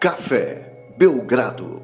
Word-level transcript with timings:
Café 0.00 0.94
Belgrado. 0.96 1.82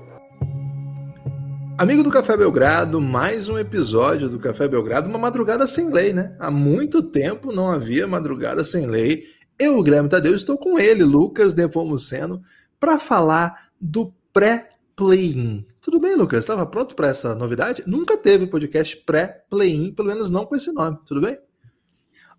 Amigo 1.77 2.03
do 2.03 2.11
Café 2.11 2.35
Belgrado, 2.35 2.99
mais 2.99 3.47
um 3.47 3.59
episódio 3.59 4.27
do 4.31 4.39
Café 4.39 4.67
Belgrado, 4.67 5.07
uma 5.07 5.19
madrugada 5.19 5.67
sem 5.67 5.93
lei, 5.93 6.15
né? 6.15 6.35
Há 6.41 6.51
muito 6.51 7.03
tempo 7.03 7.53
não 7.53 7.69
havia 7.69 8.07
madrugada 8.07 8.65
sem 8.65 8.87
lei. 8.87 9.25
Eu, 9.59 9.83
Guilherme 9.83 10.09
Tadeu, 10.09 10.35
estou 10.35 10.57
com 10.57 10.79
ele, 10.79 11.05
Lucas 11.05 11.53
Nepomuceno, 11.53 12.41
para 12.81 12.99
falar 12.99 13.69
do 13.79 14.11
pré-play-in. 14.33 15.67
Tudo 15.83 16.01
bem, 16.01 16.15
Lucas? 16.15 16.39
Estava 16.39 16.65
pronto 16.65 16.95
para 16.95 17.09
essa 17.09 17.35
novidade? 17.35 17.83
Nunca 17.87 18.17
teve 18.17 18.47
podcast 18.47 18.97
pré-play-in, 19.05 19.93
pelo 19.93 20.09
menos 20.09 20.31
não 20.31 20.47
com 20.47 20.57
esse 20.57 20.73
nome. 20.73 20.97
Tudo 21.05 21.21
bem? 21.21 21.39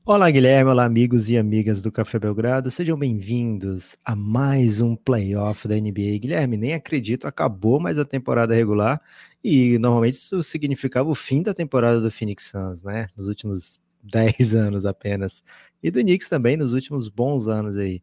Olá, 0.09 0.31
Guilherme. 0.31 0.71
Olá, 0.71 0.85
amigos 0.85 1.29
e 1.29 1.37
amigas 1.37 1.81
do 1.81 1.91
Café 1.91 2.17
Belgrado. 2.17 2.71
Sejam 2.71 2.97
bem-vindos 2.97 3.97
a 4.05 4.15
mais 4.15 4.79
um 4.79 4.95
playoff 4.95 5.67
da 5.67 5.75
NBA. 5.75 6.17
Guilherme, 6.21 6.55
nem 6.55 6.73
acredito, 6.73 7.27
acabou 7.27 7.77
mais 7.77 7.99
a 7.99 8.05
temporada 8.05 8.55
regular 8.55 9.01
e 9.43 9.77
normalmente 9.77 10.13
isso 10.13 10.41
significava 10.43 11.09
o 11.09 11.13
fim 11.13 11.43
da 11.43 11.53
temporada 11.53 11.99
do 11.99 12.09
Phoenix 12.09 12.45
Suns, 12.45 12.83
né? 12.83 13.09
Nos 13.17 13.27
últimos 13.27 13.81
10 14.01 14.55
anos 14.55 14.85
apenas. 14.85 15.43
E 15.83 15.91
do 15.91 15.99
Knicks 15.99 16.29
também, 16.29 16.55
nos 16.55 16.71
últimos 16.71 17.09
bons 17.09 17.49
anos 17.49 17.75
aí. 17.75 18.01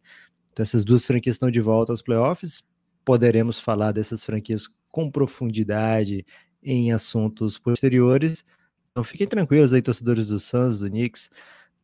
Então, 0.52 0.62
essas 0.62 0.84
duas 0.84 1.06
franquias 1.06 1.36
estão 1.36 1.50
de 1.50 1.62
volta 1.62 1.90
aos 1.90 2.02
playoffs. 2.02 2.62
Poderemos 3.02 3.59
falar 3.59 3.92
dessas 3.92 4.23
franquias 4.23 4.68
com 4.92 5.10
profundidade 5.10 6.26
em 6.62 6.92
assuntos 6.92 7.59
posteriores. 7.59 8.45
Então, 8.90 9.02
fiquem 9.02 9.26
tranquilos 9.26 9.73
aí, 9.73 9.80
torcedores 9.80 10.28
do 10.28 10.38
Suns, 10.38 10.79
do 10.79 10.90
Knicks 10.90 11.30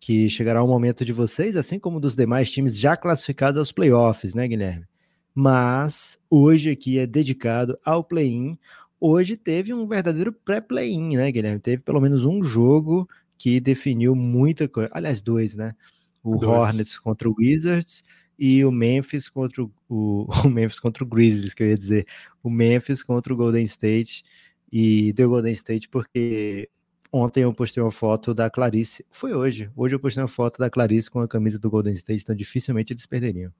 que 0.01 0.31
chegará 0.31 0.65
o 0.65 0.67
momento 0.67 1.05
de 1.05 1.12
vocês, 1.12 1.55
assim 1.55 1.79
como 1.79 2.01
dos 2.01 2.17
demais 2.17 2.51
times 2.51 2.77
já 2.79 2.97
classificados 2.97 3.59
aos 3.59 3.70
playoffs, 3.70 4.34
né, 4.34 4.48
Guilherme? 4.48 4.87
Mas 5.34 6.19
hoje 6.29 6.70
aqui 6.70 6.98
é 6.98 7.07
dedicado 7.07 7.79
ao 7.84 8.03
play-in. 8.03 8.59
Hoje 8.98 9.37
teve 9.37 9.75
um 9.75 9.87
verdadeiro 9.87 10.33
pré-play-in, 10.33 11.17
né, 11.17 11.31
Guilherme? 11.31 11.61
Teve 11.61 11.83
pelo 11.83 12.01
menos 12.01 12.25
um 12.25 12.42
jogo 12.42 13.07
que 13.39 13.61
definiu 13.61 14.15
muita 14.15 14.67
coisa. 14.67 14.91
Aliás, 14.92 15.20
dois, 15.20 15.55
né? 15.55 15.75
O 16.23 16.39
dois. 16.39 16.51
Hornets 16.51 16.98
contra 16.98 17.29
o 17.29 17.35
Wizards 17.39 18.03
e 18.39 18.64
o 18.64 18.73
Memphis 18.73 19.29
contra 19.29 19.62
o, 19.62 19.70
o, 19.89 20.27
o, 20.45 20.48
Memphis 20.48 20.81
contra 20.81 21.05
o 21.05 21.07
Grizzlies, 21.07 21.53
que 21.53 21.62
eu 21.62 21.69
ia 21.69 21.75
dizer. 21.75 22.07
O 22.42 22.48
Memphis 22.48 23.03
contra 23.03 23.33
o 23.33 23.37
Golden 23.37 23.64
State. 23.64 24.25
E 24.73 25.12
deu 25.12 25.29
Golden 25.29 25.53
State 25.53 25.89
porque 25.89 26.70
Ontem 27.12 27.42
eu 27.42 27.53
postei 27.53 27.83
uma 27.83 27.91
foto 27.91 28.33
da 28.33 28.48
Clarice. 28.48 29.05
Foi 29.11 29.33
hoje. 29.33 29.70
Hoje 29.77 29.94
eu 29.94 30.00
postei 30.00 30.22
uma 30.22 30.28
foto 30.28 30.58
da 30.58 30.70
Clarice 30.70 31.11
com 31.11 31.20
a 31.20 31.28
camisa 31.28 31.58
do 31.58 31.69
Golden 31.69 31.92
State, 31.94 32.22
então 32.22 32.36
dificilmente 32.36 32.92
eles 32.92 33.05
perderiam. 33.05 33.52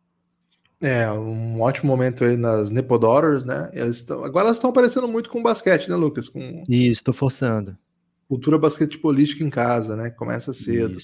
É, 0.81 1.11
um 1.11 1.61
ótimo 1.61 1.89
momento 1.89 2.25
aí 2.25 2.37
nas 2.37 2.71
Nepodoras, 2.71 3.45
né? 3.45 3.69
Elas 3.75 4.01
tão, 4.03 4.25
agora 4.25 4.47
elas 4.47 4.57
estão 4.57 4.71
aparecendo 4.71 5.07
muito 5.07 5.29
com 5.29 5.43
basquete, 5.43 5.91
né, 5.91 5.97
Lucas? 5.97 6.29
Com 6.29 6.63
Isso, 6.69 7.01
estou 7.01 7.13
forçando. 7.13 7.77
Cultura 8.29 8.59
basquetebolística 8.59 9.45
em 9.45 9.51
casa, 9.51 9.97
né? 9.97 10.11
Começa 10.11 10.55
cedo. 10.55 10.97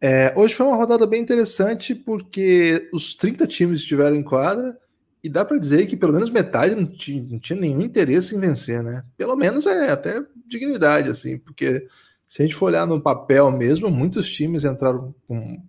É, 0.00 0.32
hoje 0.36 0.54
foi 0.54 0.66
uma 0.66 0.76
rodada 0.76 1.06
bem 1.06 1.20
interessante 1.20 1.94
porque 1.94 2.88
os 2.92 3.14
30 3.14 3.46
times 3.46 3.80
estiveram 3.80 4.16
em 4.16 4.22
quadra 4.22 4.78
e 5.22 5.28
dá 5.28 5.44
para 5.44 5.58
dizer 5.58 5.86
que 5.86 5.96
pelo 5.96 6.12
menos 6.12 6.30
metade 6.30 6.74
não 6.74 6.86
tinha, 6.86 7.22
não 7.22 7.38
tinha, 7.38 7.58
nenhum 7.58 7.82
interesse 7.82 8.34
em 8.34 8.40
vencer, 8.40 8.82
né? 8.82 9.04
Pelo 9.16 9.36
menos 9.36 9.66
é 9.66 9.90
até 9.90 10.20
dignidade, 10.46 11.08
assim, 11.08 11.38
porque 11.38 11.86
se 12.26 12.42
a 12.42 12.44
gente 12.44 12.56
for 12.56 12.66
olhar 12.66 12.86
no 12.86 13.00
papel 13.00 13.50
mesmo, 13.50 13.88
muitos 13.88 14.28
times 14.28 14.64
entraram 14.64 15.14
com 15.28 15.62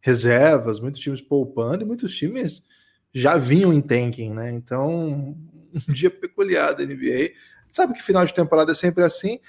reservas, 0.00 0.80
muitos 0.80 1.00
times 1.00 1.20
poupando 1.20 1.82
e 1.82 1.86
muitos 1.86 2.14
times 2.14 2.62
já 3.12 3.36
vinham 3.36 3.72
em 3.72 3.80
tanking, 3.80 4.34
né? 4.34 4.52
Então, 4.52 5.36
um 5.88 5.92
dia 5.92 6.10
peculiar 6.10 6.74
da 6.74 6.84
NBA. 6.84 7.30
Sabe 7.70 7.94
que 7.94 8.02
final 8.02 8.26
de 8.26 8.34
temporada 8.34 8.72
é 8.72 8.74
sempre 8.74 9.02
assim. 9.02 9.40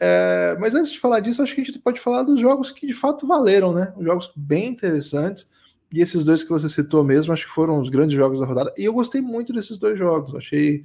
É, 0.00 0.56
mas 0.60 0.74
antes 0.74 0.92
de 0.92 0.98
falar 0.98 1.20
disso, 1.20 1.42
acho 1.42 1.54
que 1.54 1.60
a 1.60 1.64
gente 1.64 1.78
pode 1.78 1.98
falar 1.98 2.22
dos 2.22 2.40
jogos 2.40 2.70
que 2.70 2.86
de 2.86 2.94
fato 2.94 3.26
valeram, 3.26 3.72
né? 3.72 3.92
Jogos 4.00 4.30
bem 4.36 4.68
interessantes. 4.68 5.50
E 5.92 6.00
esses 6.00 6.22
dois 6.22 6.42
que 6.42 6.50
você 6.50 6.68
citou 6.68 7.02
mesmo, 7.02 7.32
acho 7.32 7.46
que 7.46 7.52
foram 7.52 7.80
os 7.80 7.88
grandes 7.88 8.16
jogos 8.16 8.40
da 8.40 8.46
rodada. 8.46 8.72
E 8.76 8.84
eu 8.84 8.92
gostei 8.92 9.20
muito 9.20 9.52
desses 9.52 9.78
dois 9.78 9.98
jogos. 9.98 10.34
Achei 10.34 10.84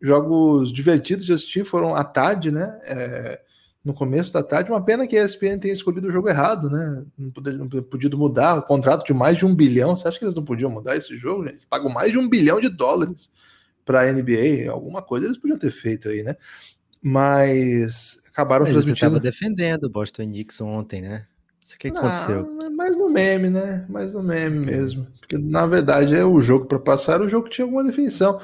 jogos 0.00 0.72
divertidos 0.72 1.24
de 1.24 1.32
assistir, 1.32 1.64
foram 1.64 1.94
à 1.94 2.02
tarde, 2.02 2.50
né? 2.50 2.78
É, 2.84 3.40
no 3.84 3.94
começo 3.94 4.32
da 4.32 4.42
tarde. 4.42 4.70
Uma 4.70 4.84
pena 4.84 5.06
que 5.06 5.16
a 5.16 5.24
ESPN 5.24 5.58
tenha 5.58 5.72
escolhido 5.72 6.08
o 6.08 6.12
jogo 6.12 6.28
errado, 6.28 6.68
né? 6.68 7.04
Não 7.16 7.30
podia, 7.30 7.52
não 7.52 7.68
podia 7.68 8.10
mudar 8.10 8.58
o 8.58 8.62
contrato 8.62 9.04
de 9.06 9.14
mais 9.14 9.36
de 9.36 9.46
um 9.46 9.54
bilhão. 9.54 9.96
Você 9.96 10.08
acha 10.08 10.18
que 10.18 10.24
eles 10.24 10.34
não 10.34 10.44
podiam 10.44 10.70
mudar 10.70 10.96
esse 10.96 11.16
jogo, 11.16 11.44
gente? 11.44 11.54
Eles 11.54 11.64
pagam 11.64 11.90
mais 11.90 12.10
de 12.10 12.18
um 12.18 12.28
bilhão 12.28 12.60
de 12.60 12.68
dólares 12.68 13.30
para 13.84 14.02
a 14.02 14.12
NBA. 14.12 14.70
Alguma 14.70 15.00
coisa 15.00 15.26
eles 15.26 15.38
podiam 15.38 15.58
ter 15.58 15.70
feito 15.70 16.08
aí, 16.08 16.22
né? 16.22 16.34
Mas 17.00 18.20
acabaram 18.28 18.64
Mas 18.64 18.72
transmitindo. 18.74 18.98
Você 18.98 19.06
estava 19.06 19.20
defendendo 19.20 19.84
o 19.84 19.90
Boston 19.90 20.24
Knicks 20.24 20.60
ontem, 20.60 21.00
né? 21.00 21.26
O 21.74 21.78
que, 21.78 21.90
que 21.90 21.96
aconteceu? 21.96 22.46
Mais 22.76 22.96
no 22.96 23.08
meme, 23.08 23.50
né? 23.50 23.86
Mais 23.88 24.12
no 24.12 24.22
meme 24.22 24.58
mesmo. 24.58 25.06
Porque 25.20 25.38
na 25.38 25.66
verdade 25.66 26.14
é 26.14 26.24
o 26.24 26.40
jogo 26.40 26.66
para 26.66 26.78
passar, 26.78 27.20
o 27.20 27.28
jogo 27.28 27.48
tinha 27.48 27.64
alguma 27.64 27.84
definição. 27.84 28.40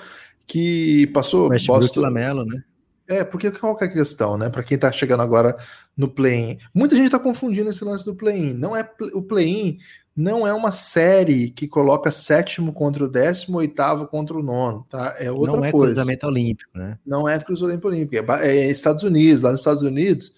Que 0.47 1.09
passou. 1.09 1.49
Westbrook 1.49 1.81
Boston... 1.81 2.01
Lamelo, 2.01 2.45
né? 2.45 2.63
É, 3.09 3.25
porque 3.25 3.51
qual 3.51 3.77
que 3.77 3.85
é 3.85 3.87
a 3.87 3.93
questão, 3.93 4.37
né? 4.37 4.49
Para 4.49 4.65
quem 4.65 4.77
tá 4.77 4.91
chegando 4.91 5.23
agora 5.23 5.57
no 5.97 6.09
play-in. 6.09 6.59
Muita 6.75 6.97
gente 6.97 7.11
tá 7.11 7.19
confundindo 7.19 7.71
esse 7.71 7.85
lance 7.85 8.05
do 8.05 8.17
play-in. 8.17 8.55
Não 8.55 8.77
é 8.77 8.89
o 9.15 9.23
play-in 9.23 9.79
não 10.17 10.47
é 10.47 10.55
uma 10.55 10.73
série 10.73 11.51
que 11.51 11.69
coloca 11.69 12.11
sétimo 12.11 12.73
contra 12.73 13.05
o 13.05 13.09
décimo, 13.09 13.59
oitavo 13.59 14.07
contra 14.07 14.35
o 14.35 14.43
nono, 14.43 14.87
tá? 14.89 15.15
É 15.19 15.31
outra 15.31 15.53
não 15.53 15.65
é 15.65 15.71
coisa. 15.71 15.93
cruzamento 15.93 16.27
olímpico, 16.27 16.71
né? 16.75 16.99
Não 17.05 17.29
é 17.29 17.39
cruzamento 17.39 17.87
olímpico. 17.87 18.33
É, 18.33 18.57
é 18.57 18.71
Estados 18.71 19.05
Unidos. 19.05 19.43
Lá 19.43 19.51
nos 19.51 19.61
Estados 19.61 19.83
Unidos, 19.83 20.33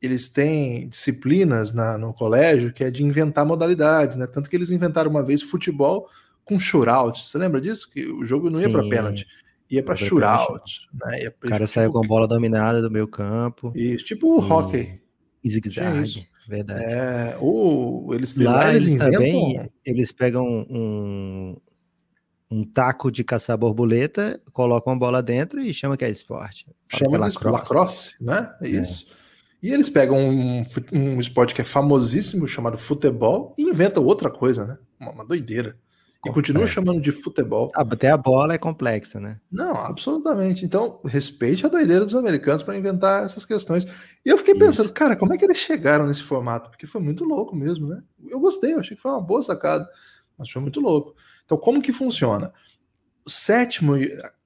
eles 0.00 0.28
têm 0.28 0.88
disciplinas 0.88 1.72
na, 1.72 1.96
no 1.96 2.12
colégio 2.12 2.72
que 2.72 2.84
é 2.84 2.90
de 2.90 3.02
inventar 3.02 3.46
modalidades, 3.46 4.16
né? 4.16 4.26
Tanto 4.26 4.50
que 4.50 4.56
eles 4.56 4.70
inventaram 4.70 5.10
uma 5.10 5.22
vez 5.22 5.42
futebol 5.42 6.08
com 6.44 6.60
shootout. 6.60 7.26
Você 7.26 7.38
lembra 7.38 7.60
disso? 7.60 7.90
Que 7.90 8.06
o 8.06 8.24
jogo 8.24 8.50
não 8.50 8.60
ia 8.60 8.70
para 8.70 8.88
pênalti, 8.88 9.26
ia 9.70 9.82
para 9.82 9.96
shootout. 9.96 10.88
Né? 10.92 11.28
o 11.28 11.48
cara 11.48 11.64
tipo, 11.64 11.68
saiu 11.68 11.92
com 11.92 12.04
a 12.04 12.06
bola 12.06 12.28
dominada 12.28 12.82
do 12.82 12.90
meio 12.90 13.08
campo. 13.08 13.72
Isso, 13.74 14.04
tipo 14.04 14.28
o 14.28 14.40
hockey. 14.40 15.00
Zigue-zague, 15.46 16.26
verdade. 16.48 16.84
É, 16.84 17.36
ou 17.38 18.14
eles, 18.14 18.34
lá, 18.36 18.52
lá 18.52 18.70
eles, 18.70 18.86
eles 18.86 18.94
inventam... 18.94 19.12
também, 19.12 19.70
eles 19.84 20.10
pegam 20.10 20.46
um, 20.46 21.56
um 22.50 22.64
taco 22.64 23.10
de 23.10 23.22
caçar 23.22 23.58
borboleta, 23.58 24.40
colocam 24.52 24.94
a 24.94 24.96
bola 24.96 25.22
dentro 25.22 25.60
e 25.60 25.74
chama 25.74 25.98
que 25.98 26.04
é 26.04 26.10
esporte. 26.10 26.66
Chama 26.88 27.16
é 27.16 27.18
lacrosse. 27.18 27.58
lacrosse, 27.58 28.14
né? 28.20 28.54
É 28.62 28.68
isso. 28.68 29.10
É. 29.10 29.23
E 29.64 29.72
eles 29.72 29.88
pegam 29.88 30.18
um, 30.18 30.66
um 30.92 31.18
esporte 31.18 31.54
que 31.54 31.62
é 31.62 31.64
famosíssimo, 31.64 32.46
chamado 32.46 32.76
futebol, 32.76 33.54
e 33.56 33.62
inventam 33.62 34.04
outra 34.04 34.30
coisa, 34.30 34.66
né? 34.66 34.78
Uma, 35.00 35.12
uma 35.12 35.24
doideira. 35.24 35.74
E 36.22 36.30
continua 36.30 36.66
chamando 36.66 37.00
de 37.00 37.10
futebol. 37.10 37.72
Ah, 37.74 37.80
até 37.80 38.10
a 38.10 38.16
bola 38.18 38.52
é 38.52 38.58
complexa, 38.58 39.18
né? 39.18 39.40
Não, 39.50 39.74
absolutamente. 39.74 40.66
Então, 40.66 41.00
respeite 41.06 41.64
a 41.64 41.70
doideira 41.70 42.04
dos 42.04 42.14
americanos 42.14 42.62
para 42.62 42.76
inventar 42.76 43.24
essas 43.24 43.46
questões. 43.46 43.86
E 44.22 44.28
eu 44.28 44.36
fiquei 44.36 44.54
pensando, 44.54 44.86
Isso. 44.86 44.94
cara, 44.94 45.16
como 45.16 45.32
é 45.32 45.38
que 45.38 45.44
eles 45.46 45.56
chegaram 45.56 46.06
nesse 46.06 46.22
formato? 46.22 46.68
Porque 46.68 46.86
foi 46.86 47.00
muito 47.00 47.24
louco 47.24 47.56
mesmo, 47.56 47.88
né? 47.88 48.02
Eu 48.28 48.40
gostei, 48.40 48.74
eu 48.74 48.80
achei 48.80 48.94
que 48.94 49.02
foi 49.02 49.12
uma 49.12 49.22
boa 49.22 49.42
sacada, 49.42 49.88
mas 50.36 50.50
foi 50.50 50.60
muito 50.60 50.78
louco. 50.78 51.14
Então, 51.46 51.56
como 51.56 51.80
que 51.80 51.90
funciona? 51.90 52.52
O 53.24 53.30
sétimo, 53.30 53.94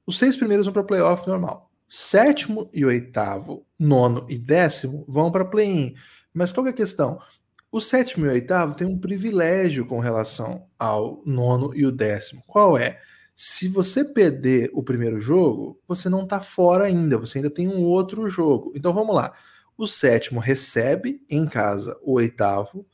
os 0.07 0.17
seis 0.17 0.37
primeiros 0.37 0.65
vão 0.65 0.73
para 0.73 0.85
playoff 0.85 1.27
normal 1.27 1.68
sétimo 1.89 2.69
e 2.73 2.85
oitavo, 2.85 3.67
nono 3.79 4.27
e 4.29 4.39
décimo 4.39 5.05
vão 5.09 5.33
para 5.33 5.45
play-in. 5.45 5.95
Mas 6.33 6.53
qual 6.53 6.67
é 6.67 6.71
a 6.71 6.75
questão? 6.75 7.19
O 7.71 7.81
sétimo 7.81 8.27
e 8.27 8.29
o 8.29 8.33
oitavo 8.33 8.75
têm 8.75 8.87
um 8.87 8.99
privilégio 8.99 9.87
com 9.87 9.99
relação 9.99 10.67
ao 10.79 11.23
nono 11.25 11.75
e 11.75 11.85
o 11.85 11.93
décimo. 11.93 12.43
Qual 12.47 12.79
é? 12.79 13.01
Se 13.35 13.69
você 13.69 14.05
perder 14.05 14.71
o 14.73 14.83
primeiro 14.83 15.21
jogo, 15.21 15.81
você 15.87 16.09
não 16.09 16.25
está 16.25 16.41
fora 16.41 16.85
ainda, 16.85 17.19
você 17.19 17.39
ainda 17.39 17.51
tem 17.51 17.69
um 17.69 17.83
outro 17.83 18.29
jogo. 18.29 18.73
Então 18.75 18.93
vamos 18.93 19.15
lá. 19.15 19.33
O 19.77 19.87
sétimo 19.87 20.41
recebe 20.41 21.25
em 21.31 21.47
casa 21.47 21.97
o 22.03 22.15
oitavo, 22.15 22.85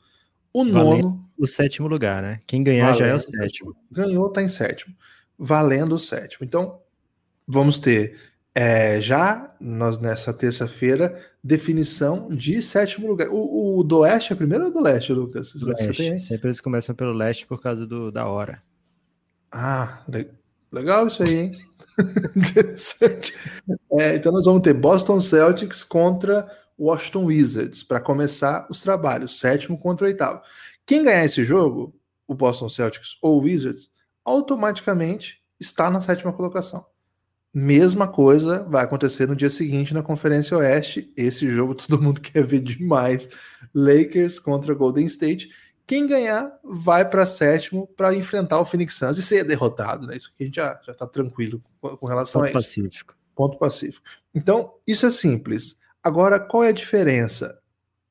o 0.53 0.63
Valendo 0.63 1.01
nono. 1.01 1.29
O 1.37 1.47
sétimo 1.47 1.87
lugar, 1.87 2.21
né? 2.21 2.39
Quem 2.45 2.63
ganhar 2.63 2.93
já 2.93 3.07
é 3.07 3.15
o 3.15 3.19
sétimo. 3.19 3.75
Ganhou, 3.91 4.27
está 4.27 4.41
em 4.41 4.47
sétimo. 4.47 4.95
Valendo 5.37 5.95
o 5.95 5.99
sétimo. 5.99 6.45
Então, 6.45 6.79
vamos 7.47 7.79
ter 7.79 8.17
é, 8.57 9.01
já 9.01 9.53
nós 9.59 9.99
nessa 9.99 10.33
terça-feira, 10.33 11.21
definição 11.43 12.29
de 12.29 12.61
sétimo 12.61 13.05
lugar. 13.05 13.27
O, 13.29 13.79
o, 13.79 13.83
do 13.83 13.99
Oeste 13.99 14.31
é 14.31 14.35
primeiro 14.35 14.63
ou 14.65 14.71
do 14.71 14.79
Leste, 14.79 15.11
Lucas? 15.11 15.51
Do 15.51 15.67
leste. 15.67 16.21
Sempre 16.21 16.47
eles 16.47 16.61
começam 16.61 16.95
pelo 16.95 17.11
Leste 17.11 17.45
por 17.45 17.61
causa 17.61 17.85
do, 17.85 18.13
da 18.13 18.25
hora. 18.27 18.63
Ah, 19.51 20.05
legal 20.71 21.05
isso 21.05 21.21
aí, 21.21 21.35
hein? 21.35 21.51
Interessante. 22.33 23.37
É, 23.91 24.15
então 24.15 24.31
nós 24.31 24.45
vamos 24.45 24.61
ter 24.61 24.73
Boston 24.73 25.19
Celtics 25.19 25.83
contra 25.83 26.49
Washington 26.79 27.25
Wizards 27.25 27.83
para 27.83 27.99
começar 27.99 28.67
os 28.69 28.79
trabalhos, 28.79 29.37
sétimo 29.37 29.77
contra 29.77 30.07
oitavo. 30.07 30.41
Quem 30.85 31.03
ganhar 31.03 31.25
esse 31.25 31.43
jogo, 31.43 31.93
o 32.25 32.33
Boston 32.33 32.69
Celtics 32.69 33.17
ou 33.21 33.37
o 33.37 33.43
Wizards, 33.43 33.89
automaticamente 34.23 35.41
está 35.59 35.89
na 35.89 35.99
sétima 35.99 36.31
colocação. 36.31 36.85
Mesma 37.57 38.05
coisa 38.05 38.63
vai 38.63 38.83
acontecer 38.83 39.25
no 39.25 39.33
dia 39.33 39.49
seguinte 39.49 39.93
na 39.93 40.03
Conferência 40.03 40.57
Oeste. 40.57 41.09
Esse 41.15 41.49
jogo 41.49 41.73
todo 41.87 42.01
mundo 42.01 42.19
quer 42.19 42.43
ver 42.43 42.59
demais. 42.59 43.29
Lakers 43.73 44.39
contra 44.39 44.73
Golden 44.73 45.05
State. 45.05 45.49
Quem 45.87 46.05
ganhar 46.05 46.51
vai 46.61 47.09
para 47.09 47.25
sétimo 47.25 47.87
para 47.95 48.13
enfrentar 48.13 48.59
o 48.59 48.65
Phoenix 48.65 48.95
Suns 48.95 49.17
e 49.17 49.23
ser 49.23 49.45
derrotado, 49.45 50.05
né? 50.05 50.17
Isso 50.17 50.31
aqui 50.33 50.43
a 50.43 50.45
gente 50.47 50.55
já 50.55 50.81
está 50.85 51.07
tranquilo 51.07 51.63
com, 51.79 51.95
com 51.95 52.05
relação 52.05 52.41
Ponto 52.41 52.57
a 52.57 52.59
isso. 52.59 52.81
Pacífico. 52.81 53.15
Ponto 53.33 53.57
pacífico. 53.57 54.05
Então, 54.33 54.73
isso 54.85 55.05
é 55.05 55.09
simples. 55.09 55.79
Agora, 56.03 56.41
qual 56.41 56.65
é 56.65 56.69
a 56.69 56.73
diferença? 56.73 57.57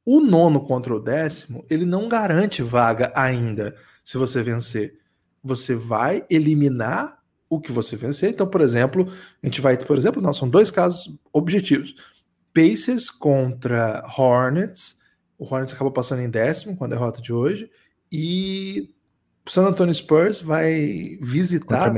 O 0.07 0.21
nono 0.21 0.65
contra 0.65 0.95
o 0.95 1.01
décimo, 1.01 1.67
ele 1.69 1.85
não 1.85 2.09
garante 2.09 2.63
vaga 2.63 3.13
ainda 3.15 3.77
se 4.03 4.17
você 4.17 4.43
vencer. 4.43 4.99
Você 5.43 5.75
vai 5.75 6.25
eliminar 6.31 7.23
o 7.57 7.61
que 7.61 7.73
você 7.73 7.97
vencer. 7.97 8.31
Então, 8.31 8.47
por 8.47 8.61
exemplo, 8.61 9.11
a 9.43 9.47
gente 9.47 9.61
vai, 9.61 9.77
por 9.77 9.97
exemplo, 9.97 10.23
não, 10.23 10.35
são 10.35 10.49
dois 10.49 10.71
casos 10.71 11.19
objetivos. 11.33 11.95
Pacers 12.53 13.11
contra 13.11 14.05
Hornets. 14.17 15.01
O 15.39 15.45
Hornets 15.45 15.75
acabou 15.75 15.93
passando 15.93 16.23
em 16.23 16.31
décimo 16.31 16.77
com 16.77 16.85
a 16.85 16.89
derrota 16.89 17.21
de 17.21 17.33
hoje. 17.33 17.71
E 18.11 18.95
o 19.47 19.51
San 19.51 19.67
Antonio 19.67 19.95
Spurs 19.95 20.41
vai 20.41 21.19
visitar, 21.21 21.93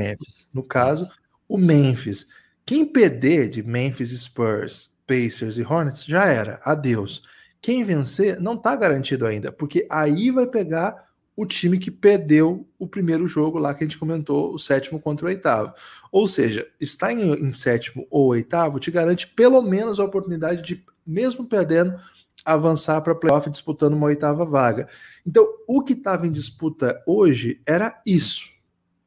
no 0.53 0.63
caso, 0.63 1.09
o 1.47 1.57
Memphis. 1.57 2.27
Quem 2.65 2.85
perder 2.85 3.47
de 3.47 3.63
Memphis 3.63 4.09
Spurs, 4.19 4.97
Pacers 5.07 5.57
e 5.57 5.61
Hornets 5.61 6.03
já 6.03 6.25
era, 6.25 6.59
adeus. 6.63 7.23
Quem 7.61 7.83
vencer 7.83 8.39
não 8.39 8.55
está 8.55 8.75
garantido 8.75 9.25
ainda, 9.25 9.51
porque 9.51 9.87
aí 9.89 10.31
vai 10.31 10.45
pegar 10.47 11.06
o 11.37 11.45
time 11.45 11.77
que 11.77 11.91
perdeu 11.91 12.67
o 12.79 12.87
primeiro 12.87 13.27
jogo 13.27 13.59
lá 13.59 13.71
que 13.71 13.83
a 13.83 13.87
gente 13.87 13.99
comentou, 13.99 14.55
o 14.55 14.57
sétimo 14.57 14.99
contra 14.99 15.27
o 15.27 15.29
oitavo. 15.29 15.71
Ou 16.11 16.27
seja, 16.27 16.67
estar 16.81 17.13
em, 17.13 17.31
em 17.31 17.51
sétimo 17.51 18.07
ou 18.09 18.29
oitavo 18.29 18.79
te 18.79 18.89
garante 18.89 19.27
pelo 19.27 19.61
menos 19.61 19.99
a 19.99 20.03
oportunidade 20.03 20.63
de, 20.63 20.83
mesmo 21.05 21.45
perdendo, 21.45 21.95
avançar 22.43 22.99
para 23.01 23.13
playoff 23.13 23.47
disputando 23.51 23.93
uma 23.93 24.07
oitava 24.07 24.43
vaga. 24.45 24.89
Então, 25.25 25.47
o 25.67 25.83
que 25.83 25.93
estava 25.93 26.25
em 26.25 26.31
disputa 26.31 26.99
hoje 27.05 27.61
era 27.67 28.01
isso. 28.03 28.49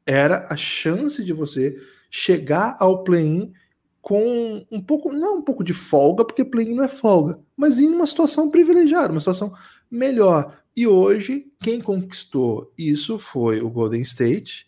Era 0.05 0.47
a 0.49 0.55
chance 0.55 1.25
de 1.25 1.33
você 1.33 1.77
chegar 2.09 2.77
ao 2.79 3.03
play-in 3.03 3.51
com 4.01 4.65
um 4.71 4.81
pouco, 4.81 5.11
não 5.11 5.39
um 5.39 5.41
pouco 5.41 5.65
de 5.65 5.73
folga, 5.73 6.23
porque 6.23 6.45
play-in 6.45 6.75
não 6.75 6.83
é 6.83 6.87
folga, 6.87 7.39
mas 7.57 7.79
em 7.79 7.87
uma 7.89 8.07
situação 8.07 8.49
privilegiada, 8.49 9.11
uma 9.11 9.19
situação 9.19 9.53
melhor. 9.89 10.60
E 10.75 10.87
hoje, 10.87 11.45
quem 11.59 11.81
conquistou 11.81 12.73
isso 12.77 13.19
foi 13.19 13.61
o 13.61 13.69
Golden 13.69 14.01
State, 14.01 14.67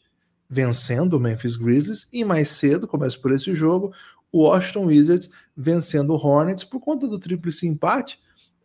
vencendo 0.50 1.14
o 1.14 1.20
Memphis 1.20 1.56
Grizzlies, 1.56 2.08
e 2.12 2.24
mais 2.24 2.50
cedo, 2.50 2.88
começa 2.88 3.18
por 3.18 3.32
esse 3.32 3.56
jogo, 3.56 3.94
o 4.32 4.44
Washington 4.44 4.86
Wizards 4.86 5.30
vencendo 5.56 6.12
o 6.12 6.18
Hornets 6.18 6.64
por 6.64 6.80
conta 6.80 7.08
do 7.08 7.20
tríplice 7.20 7.68
empate. 7.68 8.20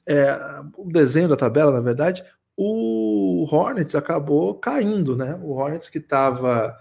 É, 0.06 0.34
o 0.76 0.90
desenho 0.90 1.28
da 1.28 1.36
tabela, 1.36 1.70
na 1.70 1.80
verdade, 1.80 2.24
o 2.56 3.46
Hornets 3.50 3.94
acabou 3.94 4.54
caindo, 4.54 5.16
né? 5.16 5.38
O 5.42 5.50
Hornets 5.50 5.88
que 5.88 5.98
estava 5.98 6.76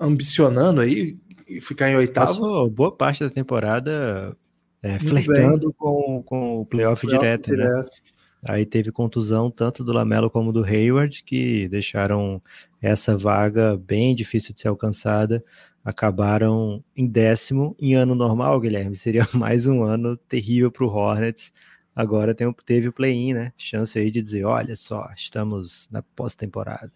ambicionando 0.00 0.80
aí 0.80 1.18
ficar 1.60 1.90
em 1.90 1.96
oitavo. 1.96 2.26
Passou 2.26 2.70
boa 2.70 2.90
parte 2.90 3.22
da 3.22 3.30
temporada 3.30 4.36
é, 4.82 4.98
flertando 4.98 5.72
com, 5.74 6.22
com 6.24 6.60
o 6.60 6.66
playoff, 6.66 7.06
playoff 7.06 7.24
direto, 7.24 7.50
né? 7.50 7.56
direto, 7.56 7.84
né? 7.84 8.07
Aí 8.44 8.64
teve 8.64 8.92
contusão 8.92 9.50
tanto 9.50 9.82
do 9.82 9.92
Lamelo 9.92 10.30
como 10.30 10.52
do 10.52 10.64
Hayward, 10.64 11.22
que 11.24 11.68
deixaram 11.68 12.40
essa 12.80 13.16
vaga 13.16 13.76
bem 13.76 14.14
difícil 14.14 14.54
de 14.54 14.60
ser 14.60 14.68
alcançada. 14.68 15.44
Acabaram 15.84 16.82
em 16.96 17.06
décimo 17.06 17.74
em 17.80 17.94
ano 17.94 18.14
normal, 18.14 18.60
Guilherme. 18.60 18.94
Seria 18.96 19.26
mais 19.32 19.66
um 19.66 19.82
ano 19.82 20.16
terrível 20.16 20.70
para 20.70 20.84
o 20.84 20.88
Hornets. 20.88 21.52
Agora 21.94 22.34
tem, 22.34 22.52
teve 22.64 22.88
o 22.88 22.92
play-in, 22.92 23.32
né? 23.32 23.52
Chance 23.56 23.98
aí 23.98 24.10
de 24.10 24.22
dizer: 24.22 24.44
olha 24.44 24.76
só, 24.76 25.08
estamos 25.16 25.88
na 25.90 26.00
pós-temporada. 26.00 26.92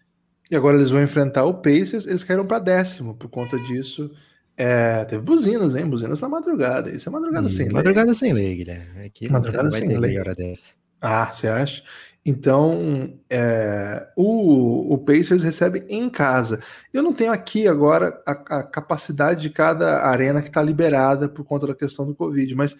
E 0.49 0.55
agora 0.55 0.77
eles 0.77 0.91
vão 0.91 1.03
enfrentar 1.03 1.45
o 1.45 1.55
Pacers, 1.55 2.07
eles 2.07 2.23
caíram 2.23 2.47
para 2.47 2.59
décimo 2.59 3.15
por 3.15 3.29
conta 3.29 3.59
disso. 3.59 4.11
É, 4.57 5.05
teve 5.07 5.23
buzinas, 5.23 5.75
hein? 5.75 5.87
Buzinas 5.87 6.21
na 6.21 6.29
madrugada. 6.29 6.91
Isso 6.91 7.09
é 7.09 7.13
madrugada 7.13 7.49
sem 7.49 7.65
lei. 7.65 7.73
Madrugada 7.73 8.15
sem 8.15 8.33
lei, 8.33 8.57
Guilherme. 8.57 9.07
Aqui 9.07 9.31
madrugada 9.31 9.71
sem 9.71 9.97
lei. 9.99 10.19
Hora 10.19 10.35
dessa. 10.35 10.82
Ah, 11.03 11.31
você 11.33 11.49
acha? 11.49 11.83
Então, 12.25 13.19
é, 13.29 14.09
o, 14.17 14.95
o 14.95 14.99
Pacers 14.99 15.43
recebe 15.43 15.85
em 15.89 16.09
casa. 16.09 16.63
Eu 16.93 17.03
não 17.03 17.13
tenho 17.13 17.33
aqui 17.33 17.67
agora 17.67 18.23
a, 18.25 18.31
a 18.31 18.63
capacidade 18.63 19.43
de 19.43 19.51
cada 19.51 20.07
arena 20.07 20.41
que 20.41 20.49
está 20.49 20.63
liberada 20.63 21.29
por 21.29 21.45
conta 21.45 21.67
da 21.67 21.75
questão 21.75 22.07
do 22.07 22.15
Covid, 22.15 22.55
mas 22.55 22.77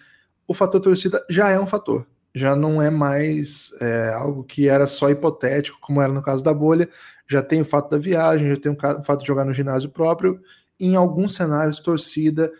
o 0.47 0.53
fator 0.53 0.79
torcida 0.79 1.25
já 1.29 1.49
é 1.49 1.59
um 1.59 1.67
fator 1.67 2.05
já 2.35 2.55
não 2.55 2.81
é 2.81 2.89
mais 2.89 3.71
é, 3.79 4.09
algo 4.13 4.43
que 4.43 4.67
era 4.67 4.87
só 4.87 5.09
hipotético, 5.09 5.77
como 5.79 6.01
era 6.01 6.11
no 6.11 6.21
caso 6.21 6.43
da 6.43 6.53
bolha. 6.53 6.89
Já 7.27 7.43
tem 7.43 7.61
o 7.61 7.65
fato 7.65 7.89
da 7.91 7.97
viagem, 7.97 8.49
já 8.49 8.59
tem 8.59 8.71
o 8.71 9.03
fato 9.03 9.21
de 9.21 9.27
jogar 9.27 9.45
no 9.45 9.53
ginásio 9.53 9.89
próprio. 9.89 10.41
Em 10.79 10.95
alguns 10.95 11.35
cenários, 11.35 11.79
torcida, 11.79 12.51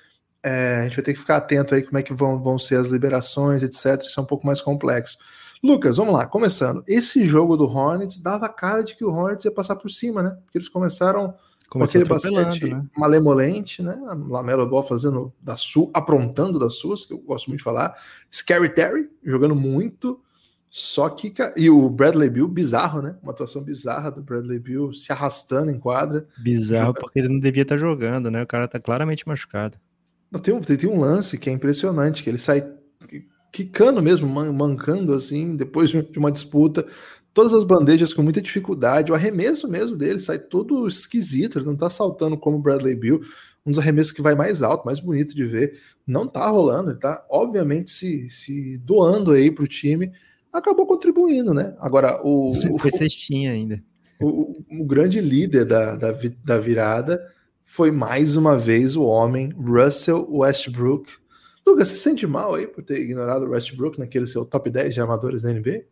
é, 0.43 0.81
a 0.81 0.83
gente 0.83 0.95
vai 0.95 1.03
ter 1.03 1.13
que 1.13 1.19
ficar 1.19 1.37
atento 1.37 1.73
aí 1.73 1.81
como 1.81 1.97
é 1.97 2.03
que 2.03 2.13
vão, 2.13 2.41
vão 2.41 2.59
ser 2.59 2.75
as 2.75 2.87
liberações, 2.87 3.63
etc. 3.63 4.01
Isso 4.05 4.19
é 4.19 4.23
um 4.23 4.27
pouco 4.27 4.45
mais 4.45 4.61
complexo. 4.61 5.17
Lucas, 5.63 5.95
vamos 5.95 6.13
lá, 6.13 6.25
começando. 6.25 6.83
Esse 6.85 7.25
jogo 7.25 7.55
do 7.55 7.63
Hornets 7.63 8.21
dava 8.21 8.49
cara 8.49 8.83
de 8.83 8.97
que 8.97 9.05
o 9.05 9.13
Hornets 9.13 9.45
ia 9.45 9.51
passar 9.51 9.77
por 9.77 9.89
cima, 9.89 10.21
né? 10.21 10.37
Porque 10.43 10.57
eles 10.57 10.67
começaram 10.67 11.33
com 11.69 11.81
aquele 11.81 12.03
basquete 12.03 12.65
né? 12.65 12.85
malemolente, 12.97 13.81
né? 13.81 13.97
A 14.09 14.13
Lamelo 14.13 14.67
Ball 14.67 14.83
fazendo 14.83 15.33
da 15.41 15.55
sua, 15.55 15.89
aprontando 15.93 16.59
das 16.59 16.75
suas, 16.75 17.05
que 17.05 17.13
eu 17.13 17.17
gosto 17.17 17.47
muito 17.47 17.59
de 17.59 17.63
falar. 17.63 17.95
Scary 18.29 18.73
Terry 18.73 19.09
jogando 19.23 19.55
muito. 19.55 20.19
Só 20.69 21.07
que. 21.07 21.33
E 21.55 21.69
o 21.69 21.89
Bradley 21.89 22.29
Bill, 22.29 22.47
bizarro, 22.47 23.01
né? 23.01 23.15
Uma 23.23 23.31
atuação 23.31 23.63
bizarra 23.63 24.11
do 24.11 24.21
Bradley 24.21 24.59
Bill 24.59 24.93
se 24.93 25.13
arrastando 25.13 25.71
em 25.71 25.79
quadra. 25.79 26.27
Bizarro 26.37 26.87
jogando. 26.87 27.01
porque 27.01 27.19
ele 27.19 27.29
não 27.29 27.39
devia 27.39 27.61
estar 27.61 27.77
jogando, 27.77 28.29
né? 28.29 28.43
O 28.43 28.47
cara 28.47 28.67
tá 28.67 28.81
claramente 28.81 29.25
machucado. 29.25 29.77
Tem 30.41 30.53
um, 30.53 30.59
tem 30.59 30.89
um 30.89 30.99
lance 30.99 31.37
que 31.37 31.49
é 31.49 31.53
impressionante, 31.53 32.21
que 32.21 32.29
ele 32.29 32.39
sai 32.39 32.67
quicando 33.53 34.01
mesmo, 34.01 34.27
mancando 34.27 35.13
assim, 35.13 35.55
depois 35.55 35.91
de 35.91 36.17
uma 36.17 36.31
disputa, 36.31 36.85
todas 37.31 37.53
as 37.53 37.63
bandejas 37.63 38.11
com 38.11 38.23
muita 38.23 38.41
dificuldade, 38.41 39.11
o 39.11 39.15
arremesso 39.15 39.67
mesmo 39.67 39.95
dele 39.95 40.19
sai 40.19 40.39
todo 40.39 40.87
esquisito, 40.87 41.59
ele 41.59 41.67
não 41.67 41.75
tá 41.75 41.87
saltando 41.87 42.35
como 42.35 42.57
o 42.57 42.59
Bradley 42.59 42.95
Bill, 42.95 43.21
um 43.63 43.69
dos 43.69 43.79
arremessos 43.79 44.11
que 44.11 44.23
vai 44.23 44.33
mais 44.33 44.63
alto, 44.63 44.85
mais 44.85 44.99
bonito 44.99 45.35
de 45.35 45.45
ver, 45.45 45.79
não 46.05 46.27
tá 46.27 46.47
rolando, 46.47 46.89
ele 46.89 46.99
tá 46.99 47.23
obviamente 47.29 47.91
se, 47.91 48.27
se 48.31 48.77
doando 48.79 49.31
aí 49.31 49.51
pro 49.51 49.67
time, 49.67 50.11
acabou 50.51 50.87
contribuindo, 50.87 51.53
né? 51.53 51.75
Agora, 51.79 52.19
o... 52.23 52.53
Foi 52.81 52.91
cestinha 52.91 53.51
ainda. 53.51 53.81
O, 54.19 54.55
o, 54.81 54.85
grande 54.85 55.21
líder 55.21 55.65
da, 55.65 55.95
da, 55.95 56.17
da 56.43 56.57
virada 56.57 57.21
foi 57.63 57.91
mais 57.91 58.35
uma 58.35 58.57
vez 58.57 58.95
o 58.95 59.03
homem 59.03 59.51
Russell 59.57 60.27
Westbrook. 60.31 61.11
Lucas, 61.65 61.87
você 61.87 61.97
sente 61.97 62.27
mal 62.27 62.55
aí 62.55 62.67
por 62.67 62.83
ter 62.83 63.01
ignorado 63.01 63.45
o 63.45 63.51
Westbrook 63.51 63.99
naquele 63.99 64.27
seu 64.27 64.45
top 64.45 64.69
10 64.69 64.93
de 64.93 65.01
amadores 65.01 65.41
da 65.41 65.53
NBA? 65.53 65.83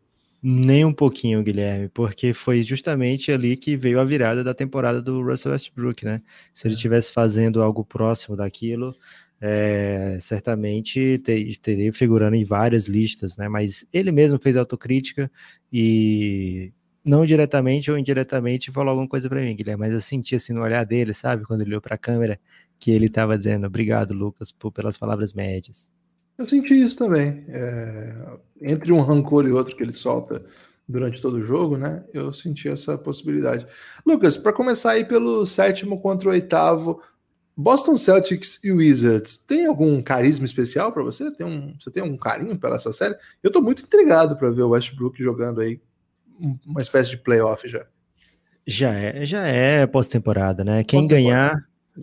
Nem 0.44 0.84
um 0.84 0.94
pouquinho, 0.94 1.44
Guilherme, 1.44 1.88
porque 1.90 2.34
foi 2.34 2.63
justamente 2.63 3.32
ali 3.32 3.56
que 3.56 3.78
veio 3.78 4.00
a 4.00 4.04
virada 4.04 4.44
da 4.44 4.56
temporada 4.56 5.00
do 5.00 5.22
Russell 5.22 5.51
Westbrook, 5.51 6.04
né? 6.04 6.22
Se 6.51 6.68
ele 6.68 6.74
estivesse 6.74 7.12
é. 7.12 7.13
fazendo 7.13 7.62
algo 7.62 7.86
próximo 7.86 8.36
daquilo, 8.36 8.96
é, 9.40 10.18
certamente 10.20 11.20
ter, 11.20 11.56
teria 11.58 11.94
figurando 11.94 12.36
em 12.36 12.44
várias 12.44 12.88
listas, 12.88 13.38
né? 13.38 13.48
Mas 13.48 13.86
ele 13.94 14.12
mesmo 14.12 14.40
fez 14.40 14.58
autocrítica 14.58 15.32
e 15.72 16.74
não 17.03 17.25
diretamente 17.25 17.89
ou 17.89 17.98
indiretamente 17.98 18.72
falou 18.72 18.91
alguma 18.91 19.08
coisa 19.08 19.27
para 19.27 19.41
mim, 19.41 19.55
Guilherme, 19.55 19.81
mas 19.81 19.93
eu 19.93 20.01
senti 20.01 20.36
assim 20.36 20.53
no 20.53 20.62
olhar 20.62 20.86
dele, 20.86 21.13
sabe, 21.13 21.43
quando 21.46 21.62
ele 21.62 21.72
olhou 21.72 21.81
para 21.81 21.96
a 21.96 21.98
câmera, 21.98 22.39
que 22.79 22.91
ele 22.91 23.05
estava 23.05 23.38
dizendo 23.38 23.67
obrigado, 23.67 24.13
Lucas, 24.13 24.51
por, 24.51 24.72
pelas 24.72 24.98
palavras 24.98 25.34
médias. 25.34 25.89
Eu 26.38 26.48
senti 26.48 26.74
isso 26.74 26.98
também. 26.98 27.46
É, 27.50 28.15
entre 28.62 28.91
um 28.91 29.01
rancor 29.01 29.48
e 29.48 29.51
outro 29.51 29.75
que 29.75 29.84
ele 29.84 29.93
solta 29.93 30.43
durante 30.88 31.22
todo 31.22 31.36
o 31.36 31.46
jogo, 31.46 31.77
né? 31.77 32.03
Eu 32.13 32.34
senti 32.34 32.67
essa 32.67 32.98
possibilidade. 32.98 33.65
Lucas, 34.05 34.38
para 34.38 34.51
começar 34.51 34.91
aí 34.91 35.05
pelo 35.05 35.46
sétimo 35.46 36.01
contra 36.01 36.29
o 36.29 36.31
oitavo, 36.31 37.01
Boston 37.55 37.96
Celtics 37.96 38.60
e 38.63 38.72
Wizards, 38.72 39.38
tem 39.38 39.67
algum 39.67 40.01
carisma 40.01 40.46
especial 40.46 40.91
para 40.91 41.03
você? 41.03 41.29
Tem 41.31 41.46
um, 41.46 41.75
você 41.79 41.91
tem 41.91 42.01
um 42.01 42.17
carinho 42.17 42.58
pela 42.58 42.75
essa 42.75 42.91
série? 42.91 43.15
Eu 43.43 43.50
estou 43.50 43.62
muito 43.62 43.84
intrigado 43.84 44.36
para 44.36 44.50
ver 44.50 44.63
o 44.63 44.70
Westbrook 44.70 45.22
jogando 45.22 45.62
aí 45.62 45.79
uma 46.65 46.81
espécie 46.81 47.09
de 47.11 47.17
playoff 47.17 47.67
já. 47.67 47.85
Já 48.65 48.93
é, 48.93 49.25
já 49.25 49.45
é 49.45 49.88
pós-temporada, 49.88 50.63
né? 50.63 50.83
Quem 50.83 51.07
ganhar 51.07 51.55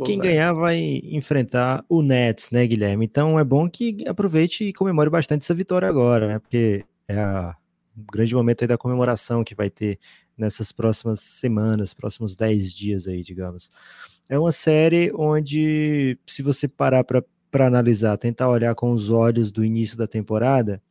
quem 0.05 0.19
ganhar 0.19 0.53
vai 0.53 1.01
enfrentar 1.05 1.85
o 1.89 2.03
Nets, 2.03 2.51
né, 2.51 2.67
Guilherme? 2.67 3.07
Então 3.07 3.39
é 3.39 3.45
bom 3.45 3.69
que 3.69 4.05
aproveite 4.07 4.65
e 4.65 4.73
comemore 4.73 5.09
bastante 5.09 5.43
essa 5.43 5.55
vitória 5.55 5.89
agora, 5.89 6.29
né? 6.29 6.39
Porque 6.39 6.85
é 7.09 7.19
a, 7.19 7.57
um 7.97 8.05
grande 8.13 8.35
momento 8.35 8.63
aí 8.63 8.69
da 8.69 8.77
comemoração 8.77 9.43
que 9.43 9.55
vai 9.55 9.71
ter 9.71 9.99
nessas 10.37 10.71
próximas 10.73 11.21
semanas, 11.21 11.95
próximos 11.95 12.37
10 12.37 12.73
dias 12.73 13.09
aí, 13.09 13.23
digamos. 13.23 13.71
É 14.29 14.39
uma 14.39 14.53
série 14.53 15.11
onde, 15.15 16.19
se 16.27 16.43
você 16.43 16.69
parar 16.69 17.03
para 17.03 17.67
analisar, 17.67 18.17
tentar 18.19 18.51
olhar 18.51 18.75
com 18.75 18.93
os 18.93 19.11
olhos 19.11 19.51
do 19.51 19.65
início 19.65 19.97
da 19.97 20.07
temporada, 20.07 20.83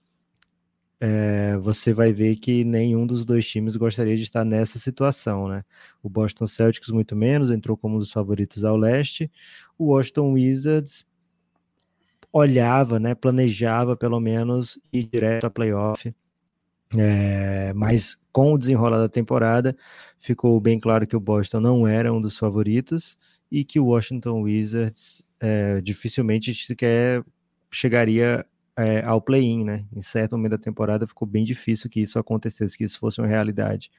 é, 1.00 1.58
você 1.58 1.94
vai 1.94 2.12
ver 2.12 2.38
que 2.38 2.63
nenhum 2.63 3.06
dos 3.06 3.24
dois 3.24 3.48
times 3.48 3.75
gostaria 3.75 4.16
de 4.16 4.24
estar 4.24 4.44
nessa 4.44 4.80
situação, 4.80 5.48
né? 5.48 5.63
O 6.01 6.10
Boston 6.10 6.48
Celtics 6.48 6.89
muito 6.89 7.16
menos, 7.16 7.51
entrou 7.51 7.77
como 7.77 7.96
um 7.96 8.00
dos 8.00 8.12
favoritos 8.12 8.63
ao 8.63 8.75
leste. 8.75 9.32
O 9.77 9.88
Washington 9.94 10.34
Wizards 10.34 11.06
olhava, 12.32 13.00
né, 13.00 13.16
planejava 13.16 13.96
pelo 13.96 14.20
menos 14.20 14.80
ir 14.92 15.04
direto 15.04 15.46
a 15.46 15.50
playoff. 15.50 16.13
É, 16.96 17.74
mas 17.74 18.18
com 18.32 18.54
o 18.54 18.58
desenrolar 18.58 19.00
da 19.00 19.10
temporada, 19.10 19.75
ficou 20.20 20.60
bem 20.60 20.80
claro 20.80 21.06
que 21.06 21.16
o 21.16 21.20
Boston 21.20 21.60
não 21.60 21.88
era 21.88 22.13
um 22.13 22.22
dos 22.22 22.38
favoritos 22.38 23.18
e 23.51 23.63
que 23.63 23.80
o 23.80 23.88
Washington 23.88 24.42
Wizards 24.42 25.24
é, 25.39 25.82
dificilmente 25.82 26.54
sequer 26.54 27.24
chegaria 27.70 28.46
é, 28.78 29.04
ao 29.04 29.20
play-in, 29.20 29.64
né? 29.66 29.86
Em 29.96 30.02
certo 30.02 30.38
momento 30.38 30.52
da 30.52 30.58
temporada 30.58 31.08
ficou 31.08 31.28
bem 31.28 31.44
difícil 31.44 31.90
que 31.90 32.00
isso 32.02 32.20
acontecesse, 32.20 32.78
que 32.78 32.84
isso 32.84 33.00
fosse 33.00 33.20
uma 33.20 33.28
realidade. 33.28 33.92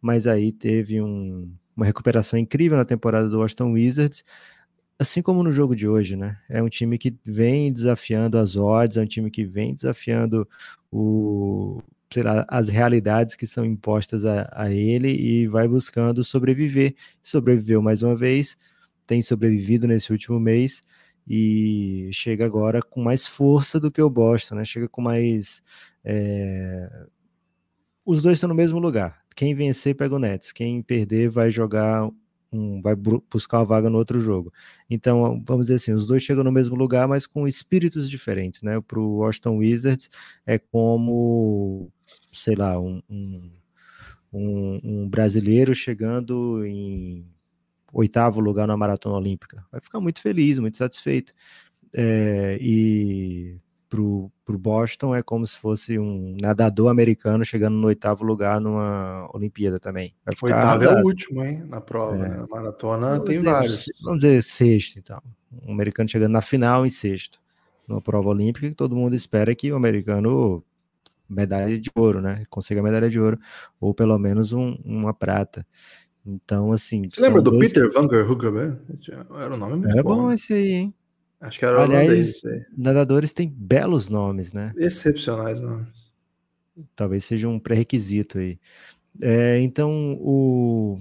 Mas 0.00 0.26
aí 0.26 0.50
teve 0.52 1.02
um, 1.02 1.52
uma 1.76 1.86
recuperação 1.86 2.38
incrível 2.38 2.78
na 2.78 2.84
temporada 2.84 3.28
do 3.28 3.38
Washington 3.40 3.72
Wizards, 3.72 4.24
assim 4.98 5.20
como 5.22 5.42
no 5.42 5.52
jogo 5.52 5.76
de 5.76 5.86
hoje, 5.86 6.16
né? 6.16 6.38
É 6.48 6.62
um 6.62 6.68
time 6.68 6.96
que 6.98 7.14
vem 7.24 7.72
desafiando 7.72 8.38
as 8.38 8.56
odds, 8.56 8.96
é 8.96 9.02
um 9.02 9.06
time 9.06 9.30
que 9.30 9.44
vem 9.44 9.74
desafiando 9.74 10.48
o, 10.90 11.82
lá, 12.16 12.46
as 12.48 12.68
realidades 12.68 13.36
que 13.36 13.46
são 13.46 13.64
impostas 13.64 14.24
a, 14.24 14.48
a 14.52 14.72
ele 14.72 15.10
e 15.10 15.46
vai 15.46 15.68
buscando 15.68 16.24
sobreviver. 16.24 16.94
Sobreviveu 17.22 17.82
mais 17.82 18.02
uma 18.02 18.16
vez, 18.16 18.56
tem 19.06 19.20
sobrevivido 19.20 19.86
nesse 19.86 20.10
último 20.10 20.40
mês 20.40 20.82
e 21.26 22.10
chega 22.12 22.44
agora 22.44 22.82
com 22.82 23.02
mais 23.02 23.26
força 23.26 23.78
do 23.80 23.90
que 23.90 24.02
o 24.02 24.10
Boston, 24.10 24.56
né? 24.56 24.64
Chega 24.64 24.88
com 24.88 25.00
mais. 25.00 25.62
É... 26.04 27.06
Os 28.04 28.22
dois 28.22 28.36
estão 28.36 28.48
no 28.48 28.54
mesmo 28.54 28.78
lugar. 28.78 29.22
Quem 29.36 29.54
vencer 29.54 29.94
pega 29.94 30.14
o 30.14 30.18
Nets, 30.18 30.52
quem 30.52 30.82
perder 30.82 31.30
vai 31.30 31.50
jogar 31.50 32.10
um, 32.52 32.80
vai 32.80 32.94
buscar 32.94 33.60
uma 33.60 33.64
vaga 33.64 33.88
no 33.88 33.98
outro 33.98 34.20
jogo. 34.20 34.52
Então, 34.90 35.42
vamos 35.46 35.66
dizer 35.66 35.76
assim, 35.76 35.92
os 35.92 36.06
dois 36.06 36.22
chegam 36.22 36.44
no 36.44 36.52
mesmo 36.52 36.76
lugar, 36.76 37.08
mas 37.08 37.26
com 37.26 37.48
espíritos 37.48 38.10
diferentes, 38.10 38.62
né? 38.62 38.80
Para 38.80 39.00
o 39.00 39.18
Washington 39.18 39.56
Wizards 39.58 40.10
é 40.44 40.58
como, 40.58 41.90
sei 42.32 42.54
lá, 42.54 42.78
um, 42.78 43.02
um, 44.32 44.80
um 44.82 45.08
brasileiro 45.08 45.74
chegando 45.74 46.64
em 46.66 47.26
oitavo 47.92 48.40
lugar 48.40 48.66
na 48.66 48.76
maratona 48.76 49.16
olímpica. 49.16 49.64
Vai 49.70 49.80
ficar 49.80 50.00
muito 50.00 50.20
feliz, 50.20 50.58
muito 50.58 50.76
satisfeito. 50.76 51.34
É, 51.94 52.56
e 52.60 53.58
pro, 53.92 54.32
pro 54.42 54.58
Boston 54.58 55.14
é 55.14 55.22
como 55.22 55.46
se 55.46 55.58
fosse 55.58 55.98
um 55.98 56.34
nadador 56.40 56.90
americano 56.90 57.44
chegando 57.44 57.74
no 57.74 57.88
oitavo 57.88 58.24
lugar 58.24 58.58
numa 58.58 59.28
Olimpíada 59.34 59.78
também. 59.78 60.14
Vai 60.24 60.34
ficar 60.34 60.78
oitavo 60.78 60.84
é 60.84 61.02
o 61.02 61.06
último, 61.06 61.44
hein? 61.44 61.62
Na 61.68 61.80
prova, 61.80 62.16
é. 62.16 62.28
né? 62.30 62.46
Maratona 62.50 63.10
vamos 63.10 63.24
tem 63.26 63.36
dizer, 63.36 63.50
vários. 63.50 63.86
Vamos 64.02 64.20
dizer 64.20 64.42
sexto, 64.42 64.98
então. 64.98 65.20
Um 65.66 65.72
americano 65.72 66.08
chegando 66.08 66.32
na 66.32 66.40
final 66.40 66.86
em 66.86 66.90
sexto. 66.90 67.38
Numa 67.86 68.00
prova 68.00 68.30
olímpica 68.30 68.66
que 68.66 68.74
todo 68.74 68.96
mundo 68.96 69.14
espera 69.14 69.54
que 69.54 69.70
o 69.70 69.76
americano 69.76 70.64
medalha 71.28 71.78
de 71.78 71.90
ouro, 71.94 72.20
né? 72.20 72.44
Consiga 72.48 72.82
medalha 72.82 73.08
de 73.08 73.18
ouro, 73.18 73.38
ou 73.80 73.92
pelo 73.92 74.18
menos 74.18 74.52
um, 74.52 74.76
uma 74.84 75.12
prata. 75.12 75.66
Então, 76.24 76.72
assim. 76.72 77.08
Você 77.10 77.20
lembra 77.20 77.42
do 77.42 77.50
dois... 77.50 77.72
Peter 77.72 77.90
Vanger 77.90 78.30
Hugerberg? 78.30 78.78
Era 79.40 79.54
o 79.54 79.56
nome 79.56 79.76
muito 79.76 79.88
Era 79.88 80.02
bom, 80.02 80.16
bom 80.16 80.32
esse 80.32 80.52
aí, 80.52 80.70
hein? 80.70 80.94
Acho 81.40 81.58
que 81.58 81.64
era 81.64 81.82
Aliás, 81.82 82.40
nadadores 82.76 83.32
têm 83.32 83.48
belos 83.48 84.08
nomes, 84.08 84.52
né? 84.52 84.72
Excepcionais 84.76 85.60
nomes. 85.60 86.12
Talvez 86.94 87.24
seja 87.24 87.48
um 87.48 87.58
pré-requisito 87.58 88.38
aí. 88.38 88.60
É, 89.20 89.58
então, 89.60 90.16
o, 90.20 91.00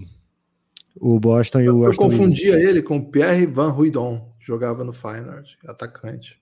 o 0.99 1.19
Boston 1.19 1.61
e 1.61 1.69
o 1.69 1.85
Eu 1.85 1.95
confundia 1.95 2.55
ele 2.55 2.81
com 2.81 2.99
Pierre 2.99 3.45
Van 3.45 3.69
Ruydon, 3.69 4.33
jogava 4.39 4.83
no 4.83 4.91
Feyenoord, 4.91 5.57
atacante. 5.65 6.41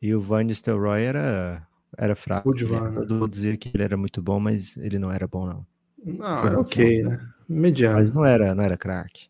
E 0.00 0.14
o 0.14 0.20
Van 0.20 0.42
Nistelrooy 0.44 1.02
era, 1.02 1.66
era 1.96 2.16
fraco. 2.16 2.50
O 2.50 2.66
Van, 2.66 2.90
né? 2.90 3.00
Todo 3.00 3.14
mundo 3.14 3.28
dizia 3.28 3.56
que 3.58 3.70
ele 3.74 3.84
era 3.84 3.98
muito 3.98 4.22
bom, 4.22 4.40
mas 4.40 4.76
ele 4.78 4.98
não 4.98 5.12
era 5.12 5.26
bom, 5.26 5.46
não. 5.46 5.66
Não, 6.02 6.46
era 6.46 6.58
ok, 6.58 7.02
né? 7.02 7.20
Mediano. 7.48 7.96
Mas 7.96 8.12
não 8.12 8.24
era, 8.24 8.54
não 8.54 8.64
era 8.64 8.76
craque. 8.76 9.28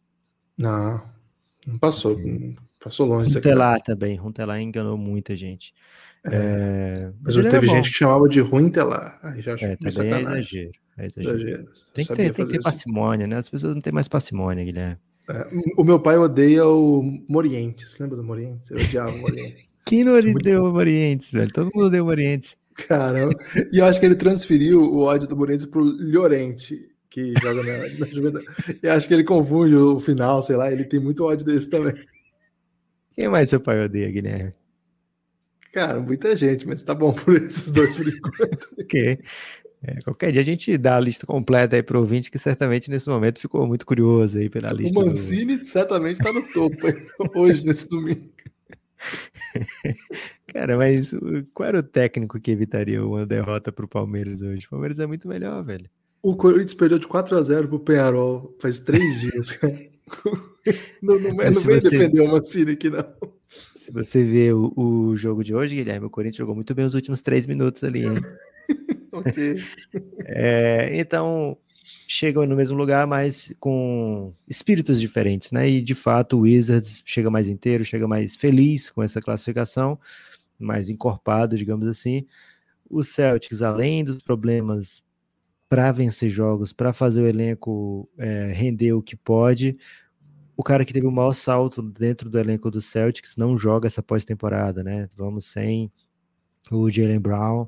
Não, 0.57 1.03
não 1.67 1.79
passou. 1.79 2.19
Passou 2.83 3.07
longe. 3.07 3.35
Runtelar 3.35 3.83
também. 3.83 4.17
Runtelar 4.17 4.61
enganou 4.61 4.97
muita 4.97 5.37
gente. 5.37 5.75
É, 6.25 6.31
é... 6.31 7.13
Mas 7.21 7.35
teve 7.35 7.67
gente 7.67 7.91
que 7.91 7.97
chamava 7.97 8.29
de 8.29 8.41
Runtelar. 8.41 9.19
Aí 9.23 9.43
já 9.43 9.53
é, 9.53 9.77
também 9.77 9.79
é 9.85 9.89
exagero. 9.89 10.73
É 10.97 11.07
exagero. 11.07 11.37
exagero. 11.37 11.69
Tem 11.93 12.07
que 12.07 12.15
ter, 12.15 12.33
tem 12.33 12.47
que 12.47 12.53
ter 12.53 12.63
parcimônia, 12.63 13.27
né? 13.27 13.37
As 13.37 13.49
pessoas 13.49 13.75
não 13.75 13.81
têm 13.81 13.93
mais 13.93 14.09
parcimônia, 14.09 14.65
Guilherme. 14.65 14.99
É, 15.29 15.49
o 15.77 15.83
meu 15.83 15.99
pai 15.99 16.17
odeia 16.17 16.67
o 16.67 17.03
Morientes. 17.29 17.99
Lembra 17.99 18.17
do 18.17 18.25
Morientes? 18.25 18.71
Eu 18.71 18.79
odiava 18.79 19.11
o 19.11 19.19
Morientes. 19.19 19.67
Quem 19.85 20.05
não 20.05 20.17
odeia 20.17 20.63
o 20.63 20.73
Morientes, 20.73 21.31
velho? 21.31 21.53
Todo 21.53 21.71
mundo 21.75 21.87
odeia 21.87 22.03
o 22.03 22.07
Morientes. 22.07 22.57
Caramba. 22.89 23.35
E 23.73 23.79
eu 23.79 23.85
acho 23.87 23.99
que 23.99 24.07
ele 24.07 24.15
transferiu 24.15 24.83
o 24.83 25.03
ódio 25.03 25.27
do 25.27 25.37
Morientes 25.37 25.67
pro 25.67 25.83
Llorente, 25.83 26.89
que 27.17 27.33
joga 27.41 27.63
na, 27.63 27.79
na 27.99 28.07
Juventude. 28.07 28.47
E 28.83 28.89
acho 28.89 29.09
que 29.09 29.15
ele 29.15 29.25
confunde 29.25 29.75
o 29.75 29.99
final, 29.99 30.43
sei 30.43 30.55
lá. 30.55 30.71
Ele 30.71 30.85
tem 30.85 31.01
muito 31.01 31.25
ódio 31.25 31.47
desse 31.47 31.71
também. 31.71 31.95
Quem 33.15 33.31
mais 33.31 33.49
seu 33.49 33.59
pai 33.59 33.83
odeia, 33.83 34.11
Guilherme? 34.11 34.53
Cara, 35.73 35.99
muita 35.99 36.37
gente, 36.37 36.67
mas 36.67 36.83
tá 36.83 36.95
bom 36.95 37.15
por 37.15 37.35
esses 37.37 37.71
dois 37.71 37.97
por 37.97 38.07
enquanto. 38.07 38.69
ok. 38.79 39.19
É, 39.83 39.99
qualquer 40.05 40.33
dia 40.33 40.43
a 40.43 40.45
gente 40.45 40.77
dá 40.77 40.97
a 40.97 41.01
lista 41.01 41.27
completa 41.27 41.77
aí 41.77 41.83
pro 41.83 42.01
ouvinte, 42.01 42.31
que 42.31 42.39
certamente 42.39 42.91
nesse 42.91 43.09
momento 43.09 43.41
ficou 43.41 43.67
muito 43.67 43.87
curioso 43.87 44.39
aí 44.39 44.51
pela 44.51 44.73
lista. 44.73 44.99
O 44.99 45.07
Mancini 45.07 45.57
do... 45.57 45.67
certamente 45.67 46.19
tá 46.19 46.33
no 46.33 46.43
topo 46.53 46.77
hoje, 47.35 47.65
nesse 47.65 47.89
domingo. 47.89 48.29
Cara, 50.49 50.77
mas 50.77 51.15
qual 51.55 51.69
era 51.69 51.79
o 51.79 51.83
técnico 51.83 52.39
que 52.39 52.51
evitaria 52.51 53.05
uma 53.05 53.25
derrota 53.25 53.73
pro 53.73 53.89
Palmeiras 53.89 54.43
hoje? 54.43 54.67
O 54.67 54.71
Palmeiras 54.71 54.99
é 54.99 55.07
muito 55.07 55.29
melhor, 55.29 55.63
velho. 55.65 55.89
O 56.27 56.35
Corinthians 56.35 56.75
perdeu 56.75 56.99
de 56.99 57.07
4 57.07 57.39
a 57.39 57.41
0 57.41 57.69
pro 57.69 57.79
Penharol 57.79 58.53
faz 58.59 58.81
três 58.81 59.01
dias, 59.21 59.53
cara. 59.53 59.81
Não, 61.01 61.21
não, 61.21 61.31
não 61.31 61.37
vem 61.37 61.53
você... 61.53 61.89
defender 61.89 62.21
o 62.21 62.29
Mancini 62.29 62.73
aqui, 62.73 62.91
não. 62.91 63.07
Se 63.49 63.93
você 63.93 64.25
vê 64.25 64.53
o, 64.53 64.73
o, 64.77 65.17
jogo 65.17 65.45
de 65.45 65.55
hoje, 65.55 65.77
Guilherme, 65.77 66.09
o 66.09 66.11
Corinthians 66.11 66.39
jogou 66.39 66.57
muito 66.57 66.75
bem 66.75 66.85
os 66.85 66.95
últimos 66.95 67.23
três 67.23 67.47
minutos 67.47 67.85
ali, 67.85 68.07
hein? 68.07 68.17
ok. 69.13 69.63
É, 70.25 70.91
então, 70.99 71.57
chegam 72.09 72.45
no 72.45 72.57
mesmo 72.57 72.77
lugar, 72.77 73.07
mas 73.07 73.55
com 73.61 74.35
espíritos 74.49 75.01
diferentes, 75.01 75.53
né? 75.53 75.71
E 75.71 75.81
de 75.81 75.95
fato 75.95 76.39
o 76.39 76.41
Wizards 76.41 77.05
chega 77.07 77.31
mais 77.31 77.47
inteiro, 77.47 77.85
chega 77.85 78.09
mais 78.09 78.35
feliz 78.35 78.91
com 78.91 79.01
essa 79.01 79.21
classificação, 79.21 79.97
mais 80.59 80.91
encorpado, 80.91 81.57
digamos 81.57 81.87
assim. 81.87 82.27
O 82.91 83.05
Celtics, 83.05 83.63
além 83.63 84.03
dos 84.03 84.21
problemas 84.21 85.06
para 85.69 85.91
vencer 85.93 86.31
jogos, 86.31 86.73
para 86.73 86.93
fazer 86.93 87.23
o 87.23 87.27
elenco 87.27 88.09
é, 88.19 88.53
render 88.53 88.93
o 88.93 89.03
que 89.03 89.17
pode, 89.17 89.77
o 90.57 90.63
cara 90.63 90.85
que 90.85 90.93
teve 90.93 91.07
o 91.07 91.13
maior 91.13 91.35
salto 91.35 91.83
dentro 91.83 92.31
do 92.31 92.39
elenco 92.39 92.71
do 92.71 92.81
Celtics 92.81 93.37
não 93.37 93.59
joga 93.59 93.87
essa 93.87 94.03
pós-temporada, 94.03 94.83
né? 94.83 95.09
Vamos 95.15 95.45
sem 95.45 95.93
o 96.71 96.89
Jalen 96.89 97.21
Brown. 97.21 97.67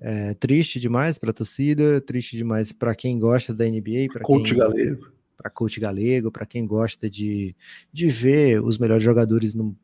É, 0.00 0.34
triste 0.34 0.80
demais 0.80 1.18
para 1.18 1.30
a 1.30 1.34
torcida, 1.34 2.00
triste 2.00 2.36
demais 2.36 2.72
para 2.72 2.94
quem 2.94 3.18
gosta 3.18 3.54
da 3.54 3.64
NBA, 3.64 4.08
para 4.12 4.22
coach 4.22 4.50
quem, 4.50 4.58
galego, 4.58 5.12
para 5.36 5.50
coach 5.50 5.78
galego, 5.78 6.32
para 6.32 6.46
quem 6.46 6.66
gosta 6.66 7.08
de, 7.08 7.54
de 7.92 8.08
ver 8.08 8.60
os 8.60 8.78
melhores 8.78 9.04
jogadores 9.04 9.54
no, 9.54 9.76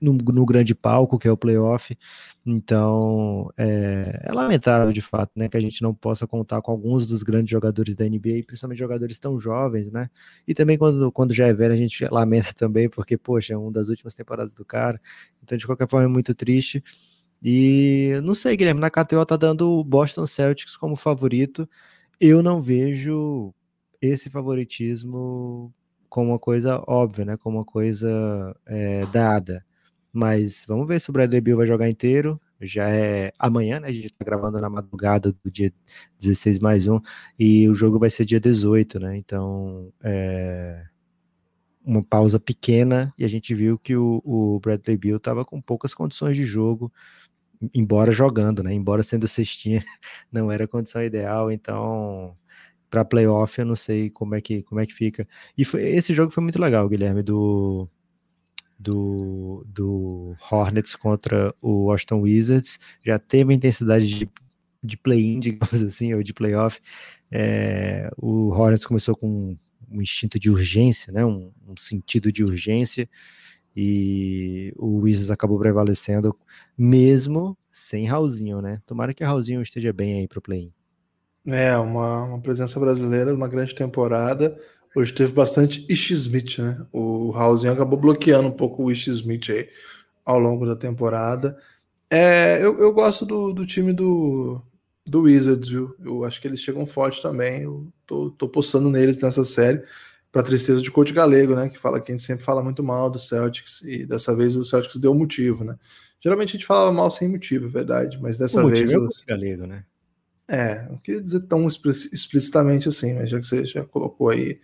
no, 0.00 0.12
no, 0.12 0.44
grande 0.46 0.74
palco, 0.74 1.18
que 1.18 1.28
é 1.28 1.32
o 1.32 1.36
playoff. 1.36 1.96
Então, 2.46 3.50
é, 3.56 4.22
é, 4.24 4.32
lamentável 4.32 4.92
de 4.92 5.00
fato, 5.00 5.32
né, 5.36 5.48
que 5.48 5.56
a 5.56 5.60
gente 5.60 5.82
não 5.82 5.94
possa 5.94 6.26
contar 6.26 6.62
com 6.62 6.72
alguns 6.72 7.06
dos 7.06 7.22
grandes 7.22 7.50
jogadores 7.50 7.94
da 7.96 8.04
NBA, 8.04 8.44
principalmente 8.46 8.78
jogadores 8.78 9.18
tão 9.18 9.38
jovens, 9.38 9.90
né? 9.92 10.08
E 10.46 10.54
também 10.54 10.78
quando, 10.78 11.12
quando 11.12 11.34
já 11.34 11.46
é 11.46 11.52
velho, 11.52 11.74
a 11.74 11.76
gente 11.76 12.06
lamenta 12.10 12.52
também, 12.54 12.88
porque, 12.88 13.16
poxa, 13.16 13.54
é 13.54 13.56
uma 13.56 13.70
das 13.70 13.88
últimas 13.88 14.14
temporadas 14.14 14.54
do 14.54 14.64
cara. 14.64 15.00
Então, 15.42 15.58
de 15.58 15.66
qualquer 15.66 15.88
forma, 15.88 16.06
é 16.06 16.08
muito 16.08 16.34
triste. 16.34 16.82
E 17.42 18.14
não 18.24 18.34
sei, 18.34 18.56
Guilherme, 18.56 18.80
na 18.80 18.90
KTO 18.90 19.24
tá 19.24 19.36
dando 19.36 19.70
o 19.70 19.84
Boston 19.84 20.26
Celtics 20.26 20.76
como 20.76 20.96
favorito. 20.96 21.68
Eu 22.20 22.42
não 22.42 22.60
vejo 22.60 23.54
esse 24.00 24.30
favoritismo 24.30 25.72
como 26.08 26.30
uma 26.30 26.38
coisa 26.38 26.82
óbvia, 26.86 27.24
né? 27.24 27.36
Como 27.36 27.58
uma 27.58 27.64
coisa 27.64 28.56
é, 28.66 29.06
dada. 29.06 29.64
Mas 30.18 30.64
vamos 30.66 30.88
ver 30.88 31.00
se 31.00 31.10
o 31.10 31.12
Bradley 31.12 31.40
Bill 31.40 31.56
vai 31.56 31.66
jogar 31.66 31.88
inteiro. 31.88 32.40
já 32.60 32.88
é 32.90 33.32
amanhã, 33.38 33.78
né? 33.78 33.88
A 33.88 33.92
gente 33.92 34.12
tá 34.12 34.24
gravando 34.24 34.60
na 34.60 34.68
madrugada 34.68 35.32
do 35.32 35.50
dia 35.50 35.72
16 36.18 36.58
mais 36.58 36.88
um, 36.88 37.00
e 37.38 37.68
o 37.68 37.74
jogo 37.74 38.00
vai 38.00 38.10
ser 38.10 38.24
dia 38.24 38.40
18, 38.40 38.98
né? 38.98 39.16
Então, 39.16 39.92
é 40.02 40.84
uma 41.84 42.02
pausa 42.02 42.40
pequena 42.40 43.14
e 43.16 43.24
a 43.24 43.28
gente 43.28 43.54
viu 43.54 43.78
que 43.78 43.96
o, 43.96 44.20
o 44.24 44.60
Bradley 44.60 44.96
Bill 44.96 45.18
estava 45.18 45.44
com 45.44 45.60
poucas 45.60 45.94
condições 45.94 46.36
de 46.36 46.44
jogo, 46.44 46.92
embora 47.74 48.10
jogando, 48.12 48.62
né? 48.62 48.74
Embora 48.74 49.04
sendo 49.04 49.28
cestinha, 49.28 49.84
não 50.32 50.50
era 50.50 50.64
a 50.64 50.68
condição 50.68 51.02
ideal, 51.02 51.50
então 51.52 52.36
para 52.90 53.04
playoff 53.04 53.58
eu 53.58 53.66
não 53.66 53.76
sei 53.76 54.10
como 54.10 54.34
é 54.34 54.40
que 54.40 54.62
como 54.64 54.80
é 54.80 54.86
que 54.86 54.94
fica. 54.94 55.28
E 55.56 55.64
foi, 55.64 55.82
esse 55.90 56.12
jogo 56.14 56.32
foi 56.32 56.42
muito 56.42 56.60
legal, 56.60 56.88
Guilherme, 56.88 57.22
do 57.22 57.88
do, 58.78 59.64
do 59.66 60.36
Hornets 60.50 60.94
contra 60.94 61.54
o 61.60 61.86
Washington 61.86 62.20
Wizards. 62.20 62.78
Já 63.04 63.18
teve 63.18 63.52
a 63.52 63.56
intensidade 63.56 64.08
de, 64.08 64.30
de 64.82 64.96
play-in, 64.96 65.40
digamos 65.40 65.82
assim, 65.82 66.14
ou 66.14 66.22
de 66.22 66.32
playoff. 66.32 66.80
É, 67.30 68.10
o 68.16 68.50
Hornets 68.50 68.86
começou 68.86 69.16
com 69.16 69.56
um 69.90 70.02
instinto 70.02 70.38
de 70.38 70.50
urgência, 70.50 71.12
né, 71.12 71.24
um, 71.24 71.50
um 71.66 71.76
sentido 71.76 72.30
de 72.30 72.44
urgência, 72.44 73.08
e 73.74 74.72
o 74.76 74.98
Wizards 74.98 75.30
acabou 75.30 75.58
prevalecendo, 75.58 76.36
mesmo 76.76 77.56
sem 77.70 78.06
Raulzinho, 78.06 78.60
né? 78.60 78.82
Tomara 78.84 79.14
que 79.14 79.22
Raulzinho 79.22 79.62
esteja 79.62 79.92
bem 79.92 80.18
aí 80.18 80.28
para 80.28 80.40
o 80.40 80.42
play-in. 80.42 80.72
É, 81.46 81.76
uma, 81.78 82.24
uma 82.24 82.40
presença 82.40 82.78
brasileira, 82.78 83.34
uma 83.34 83.48
grande 83.48 83.74
temporada. 83.74 84.56
Hoje 84.94 85.12
teve 85.12 85.32
bastante 85.32 85.84
Ish 85.88 86.10
Smith, 86.12 86.58
né? 86.58 86.84
O 86.92 87.30
Raulzinho 87.30 87.72
acabou 87.72 87.98
bloqueando 87.98 88.48
um 88.48 88.52
pouco 88.52 88.84
o 88.84 88.90
Ish 88.90 89.08
Smith 89.08 89.50
aí 89.50 89.68
ao 90.24 90.38
longo 90.38 90.66
da 90.66 90.76
temporada. 90.76 91.58
É, 92.10 92.58
eu, 92.62 92.78
eu 92.78 92.92
gosto 92.92 93.26
do, 93.26 93.52
do 93.52 93.66
time 93.66 93.92
do, 93.92 94.60
do 95.06 95.22
Wizards, 95.22 95.68
viu? 95.68 95.94
Eu 96.02 96.24
acho 96.24 96.40
que 96.40 96.48
eles 96.48 96.60
chegam 96.60 96.86
forte 96.86 97.20
também. 97.20 97.62
Eu 97.62 97.88
tô, 98.06 98.30
tô 98.30 98.48
postando 98.48 98.90
neles 98.90 99.18
nessa 99.18 99.44
série, 99.44 99.82
para 100.32 100.42
tristeza 100.42 100.80
de 100.80 100.90
coach 100.90 101.12
galego, 101.12 101.54
né? 101.54 101.68
Que 101.68 101.78
fala 101.78 102.00
que 102.00 102.12
a 102.12 102.14
gente 102.16 102.26
sempre 102.26 102.44
fala 102.44 102.62
muito 102.62 102.82
mal 102.82 103.10
do 103.10 103.18
Celtics, 103.18 103.82
e 103.82 104.06
dessa 104.06 104.34
vez 104.34 104.56
o 104.56 104.64
Celtics 104.64 104.98
deu 104.98 105.14
motivo, 105.14 105.64
né? 105.64 105.76
Geralmente 106.20 106.50
a 106.50 106.52
gente 106.52 106.66
fala 106.66 106.90
mal 106.90 107.10
sem 107.10 107.28
motivo, 107.28 107.66
é 107.66 107.70
verdade, 107.70 108.18
mas 108.20 108.36
dessa 108.36 108.64
o 108.64 108.68
vez. 108.68 108.90
É 108.90 108.98
o 108.98 109.02
coach 109.02 109.24
galego, 109.26 109.66
né? 109.66 109.84
É, 110.46 110.86
não 110.88 110.96
queria 110.96 111.20
dizer 111.20 111.40
tão 111.40 111.66
explicitamente 111.66 112.88
assim, 112.88 113.12
mas 113.14 113.30
já 113.30 113.38
que 113.38 113.46
você 113.46 113.66
já 113.66 113.84
colocou 113.84 114.30
aí 114.30 114.58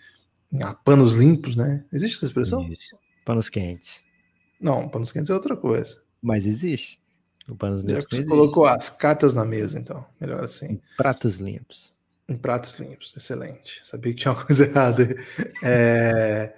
ah, 0.63 0.75
panos 0.75 1.15
limpos, 1.15 1.57
né? 1.57 1.85
Existe 1.93 2.17
essa 2.17 2.27
expressão? 2.27 2.63
Isso. 2.69 2.97
Panos 3.25 3.49
quentes. 3.49 4.03
Não, 4.61 4.89
panos 4.89 5.11
quentes 5.11 5.31
é 5.31 5.35
outra 5.35 5.57
coisa. 5.57 6.01
Mas 6.23 6.47
existe. 6.47 7.01
O 7.49 7.55
panos 7.55 7.83
limpos. 7.83 8.05
Já 8.05 8.09
que 8.09 8.17
você 8.17 8.25
colocou 8.25 8.65
as 8.65 8.89
cartas 8.91 9.35
na 9.35 9.45
mesa, 9.45 9.79
então. 9.79 10.05
Melhor 10.21 10.45
assim. 10.45 10.67
Em 10.67 10.83
pratos 10.97 11.37
limpos. 11.39 11.95
Em 12.29 12.37
pratos 12.37 12.79
limpos, 12.79 13.13
excelente. 13.17 13.81
Sabia 13.85 14.13
que 14.15 14.21
tinha 14.21 14.33
uma 14.33 14.43
coisa 14.45 14.65
errada. 14.65 15.15
É, 15.63 16.55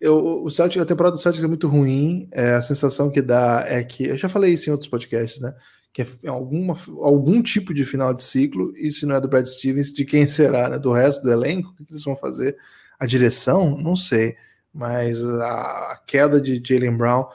eu, 0.00 0.42
o 0.42 0.50
Celtic, 0.50 0.80
a 0.80 0.86
temporada 0.86 1.16
do 1.16 1.20
Celtics 1.20 1.44
é 1.44 1.48
muito 1.48 1.68
ruim. 1.68 2.26
É, 2.32 2.54
a 2.54 2.62
sensação 2.62 3.10
que 3.10 3.20
dá 3.20 3.64
é 3.66 3.84
que. 3.84 4.04
Eu 4.04 4.16
já 4.16 4.28
falei 4.28 4.54
isso 4.54 4.68
em 4.68 4.72
outros 4.72 4.88
podcasts, 4.88 5.40
né? 5.40 5.54
Que 5.92 6.02
é 6.02 6.28
alguma, 6.28 6.74
algum 7.00 7.42
tipo 7.42 7.74
de 7.74 7.84
final 7.84 8.14
de 8.14 8.22
ciclo, 8.22 8.72
e 8.76 8.90
se 8.90 9.04
não 9.04 9.16
é 9.16 9.20
do 9.20 9.28
Brad 9.28 9.44
Stevens, 9.44 9.92
de 9.92 10.04
quem 10.04 10.26
será, 10.26 10.70
né? 10.70 10.78
Do 10.78 10.92
resto 10.92 11.22
do 11.22 11.30
elenco, 11.30 11.70
o 11.70 11.84
que 11.84 11.92
eles 11.92 12.04
vão 12.04 12.16
fazer? 12.16 12.56
A 13.00 13.06
direção, 13.06 13.76
não 13.76 13.96
sei. 13.96 14.36
Mas 14.72 15.24
a, 15.24 15.92
a 15.92 16.00
queda 16.06 16.40
de 16.40 16.62
Jalen 16.64 16.96
Brown 16.96 17.26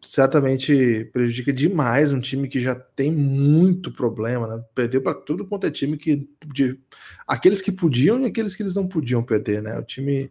certamente 0.00 1.08
prejudica 1.12 1.52
demais 1.52 2.12
um 2.12 2.20
time 2.20 2.48
que 2.48 2.60
já 2.60 2.74
tem 2.74 3.10
muito 3.10 3.90
problema, 3.90 4.46
né? 4.46 4.62
Perdeu 4.74 5.02
para 5.02 5.14
tudo 5.14 5.46
quanto 5.46 5.66
é 5.66 5.70
time 5.70 5.96
que 5.96 6.28
de, 6.46 6.78
aqueles 7.26 7.62
que 7.62 7.72
podiam 7.72 8.20
e 8.20 8.26
aqueles 8.26 8.54
que 8.54 8.62
eles 8.62 8.74
não 8.74 8.86
podiam 8.86 9.22
perder, 9.22 9.62
né? 9.62 9.78
O 9.78 9.82
time 9.82 10.30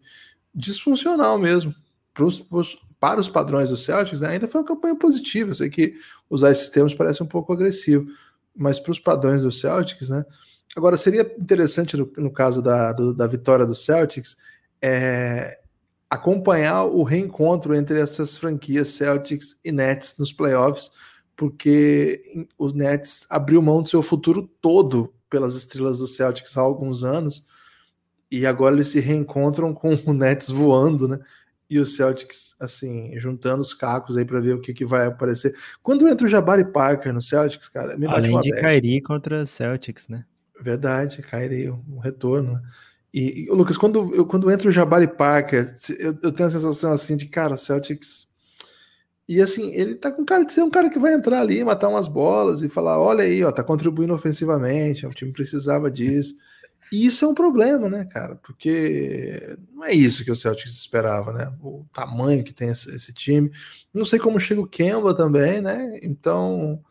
disfuncional 0.53 1.37
mesmo. 1.37 1.73
Pros, 2.13 2.39
pros, 2.39 2.77
para 2.99 3.19
os 3.19 3.27
padrões 3.27 3.69
do 3.69 3.77
Celtics, 3.77 4.21
né? 4.21 4.29
ainda 4.29 4.47
foi 4.47 4.61
uma 4.61 4.67
campanha 4.67 4.95
positiva. 4.95 5.49
Eu 5.49 5.55
sei 5.55 5.69
que 5.69 5.95
usar 6.29 6.51
esses 6.51 6.69
termos 6.69 6.93
parece 6.93 7.23
um 7.23 7.25
pouco 7.25 7.51
agressivo, 7.51 8.07
mas 8.55 8.79
para 8.79 8.91
os 8.91 8.99
padrões 8.99 9.41
do 9.41 9.51
Celtics, 9.51 10.09
né? 10.09 10.23
Agora 10.75 10.97
seria 10.97 11.21
interessante 11.39 11.97
no, 11.97 12.11
no 12.17 12.31
caso 12.31 12.61
da, 12.61 12.93
do, 12.93 13.13
da 13.13 13.27
vitória 13.27 13.65
do 13.65 13.75
Celtics 13.75 14.37
é, 14.83 15.59
acompanhar 16.09 16.83
o 16.83 17.03
reencontro 17.03 17.73
entre 17.73 17.99
essas 17.99 18.37
franquias 18.37 18.89
Celtics 18.89 19.57
e 19.63 19.71
Nets 19.71 20.15
nos 20.19 20.33
playoffs, 20.33 20.91
porque 21.37 22.47
os 22.57 22.73
Nets 22.73 23.25
abriu 23.29 23.61
mão 23.61 23.81
do 23.81 23.87
seu 23.87 24.03
futuro 24.03 24.47
todo 24.61 25.13
pelas 25.29 25.55
estrelas 25.55 25.99
do 25.99 26.05
Celtics 26.05 26.57
há 26.57 26.61
alguns 26.61 27.03
anos, 27.03 27.47
e 28.29 28.45
agora 28.45 28.75
eles 28.75 28.89
se 28.89 28.99
reencontram 28.99 29.73
com 29.73 29.97
o 30.05 30.13
Nets 30.13 30.49
voando, 30.49 31.07
né? 31.07 31.19
E 31.69 31.79
o 31.79 31.85
Celtics, 31.85 32.55
assim, 32.59 33.17
juntando 33.17 33.61
os 33.61 33.73
cacos 33.73 34.17
aí 34.17 34.25
para 34.25 34.41
ver 34.41 34.53
o 34.53 34.61
que, 34.61 34.73
que 34.73 34.85
vai 34.85 35.07
aparecer. 35.07 35.55
Quando 35.81 36.07
entra 36.07 36.27
o 36.27 36.29
Jabari 36.29 36.65
Parker 36.65 37.13
no 37.13 37.21
Celtics, 37.21 37.69
cara, 37.69 37.97
me 37.97 38.05
Além 38.05 38.39
de 38.41 38.51
Kyrie 38.51 39.01
contra 39.01 39.45
Celtics, 39.45 40.07
né? 40.07 40.25
Verdade, 40.59 41.23
Kyrie, 41.23 41.69
um 41.69 41.99
retorno, 41.99 42.53
né? 42.53 42.61
E, 43.13 43.47
Lucas, 43.51 43.77
quando, 43.77 44.13
eu, 44.15 44.25
quando 44.25 44.49
entra 44.49 44.67
o 44.67 44.71
Jabari 44.71 45.07
Parker, 45.07 45.71
eu, 45.99 46.17
eu, 46.23 46.31
tenho 46.31 46.47
a 46.47 46.51
sensação 46.51 46.91
assim 46.91 47.15
de, 47.15 47.27
cara, 47.27 47.57
Celtics. 47.57 48.27
E 49.27 49.39
assim, 49.39 49.71
ele 49.73 49.95
tá 49.95 50.11
com 50.11 50.25
cara 50.25 50.43
de 50.43 50.51
ser 50.51 50.63
um 50.63 50.69
cara 50.69 50.89
que 50.89 50.97
vai 50.97 51.13
entrar 51.13 51.39
ali, 51.39 51.63
matar 51.63 51.89
umas 51.89 52.07
bolas 52.07 52.63
e 52.63 52.69
falar: 52.69 52.99
olha 52.99 53.23
aí, 53.23 53.43
ó, 53.43 53.51
tá 53.51 53.63
contribuindo 53.63 54.13
ofensivamente, 54.13 55.05
o 55.05 55.11
time 55.11 55.31
precisava 55.31 55.91
disso. 55.91 56.35
E 56.91 57.05
isso 57.05 57.23
é 57.25 57.27
um 57.27 57.33
problema, 57.33 57.87
né, 57.89 58.05
cara? 58.05 58.35
Porque 58.35 59.57
não 59.73 59.83
é 59.85 59.93
isso 59.93 60.23
que 60.23 60.31
o 60.31 60.35
Celtics 60.35 60.73
esperava, 60.73 61.31
né? 61.33 61.53
O 61.61 61.85
tamanho 61.93 62.43
que 62.43 62.53
tem 62.53 62.69
esse, 62.69 62.93
esse 62.95 63.13
time. 63.13 63.51
Não 63.93 64.05
sei 64.05 64.19
como 64.19 64.39
chega 64.39 64.61
o 64.61 64.67
Kemba 64.67 65.13
também, 65.15 65.61
né? 65.61 65.99
Então, 66.03 66.83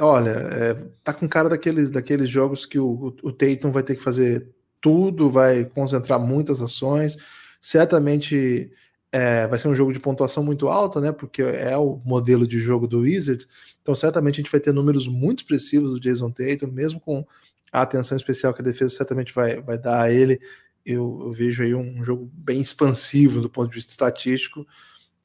olha, 0.00 0.30
é, 0.30 0.74
tá 1.02 1.12
com 1.12 1.28
cara 1.28 1.48
daqueles, 1.48 1.90
daqueles 1.90 2.28
jogos 2.28 2.64
que 2.64 2.78
o, 2.78 3.14
o 3.22 3.32
Tatum 3.32 3.70
vai 3.72 3.82
ter 3.82 3.96
que 3.96 4.02
fazer 4.02 4.48
tudo, 4.86 5.28
vai 5.28 5.64
concentrar 5.64 6.20
muitas 6.20 6.62
ações. 6.62 7.16
Certamente 7.60 8.70
é, 9.10 9.44
vai 9.48 9.58
ser 9.58 9.66
um 9.66 9.74
jogo 9.74 9.92
de 9.92 9.98
pontuação 9.98 10.44
muito 10.44 10.68
alta, 10.68 11.00
né? 11.00 11.10
Porque 11.10 11.42
é 11.42 11.76
o 11.76 12.00
modelo 12.04 12.46
de 12.46 12.60
jogo 12.60 12.86
do 12.86 13.00
Wizards. 13.00 13.48
Então, 13.82 13.96
certamente 13.96 14.34
a 14.34 14.42
gente 14.44 14.52
vai 14.52 14.60
ter 14.60 14.72
números 14.72 15.08
muito 15.08 15.40
expressivos 15.40 15.90
do 15.90 15.98
Jason 15.98 16.30
Tatum, 16.30 16.68
mesmo 16.68 17.00
com 17.00 17.26
a 17.72 17.82
atenção 17.82 18.16
especial 18.16 18.54
que 18.54 18.60
a 18.60 18.64
defesa 18.64 18.94
certamente 18.94 19.34
vai, 19.34 19.60
vai 19.60 19.76
dar 19.76 20.02
a 20.02 20.12
ele. 20.12 20.40
Eu, 20.84 21.22
eu 21.24 21.32
vejo 21.32 21.64
aí 21.64 21.74
um 21.74 22.04
jogo 22.04 22.30
bem 22.32 22.60
expansivo 22.60 23.40
do 23.40 23.50
ponto 23.50 23.70
de 23.70 23.74
vista 23.74 23.90
estatístico. 23.90 24.64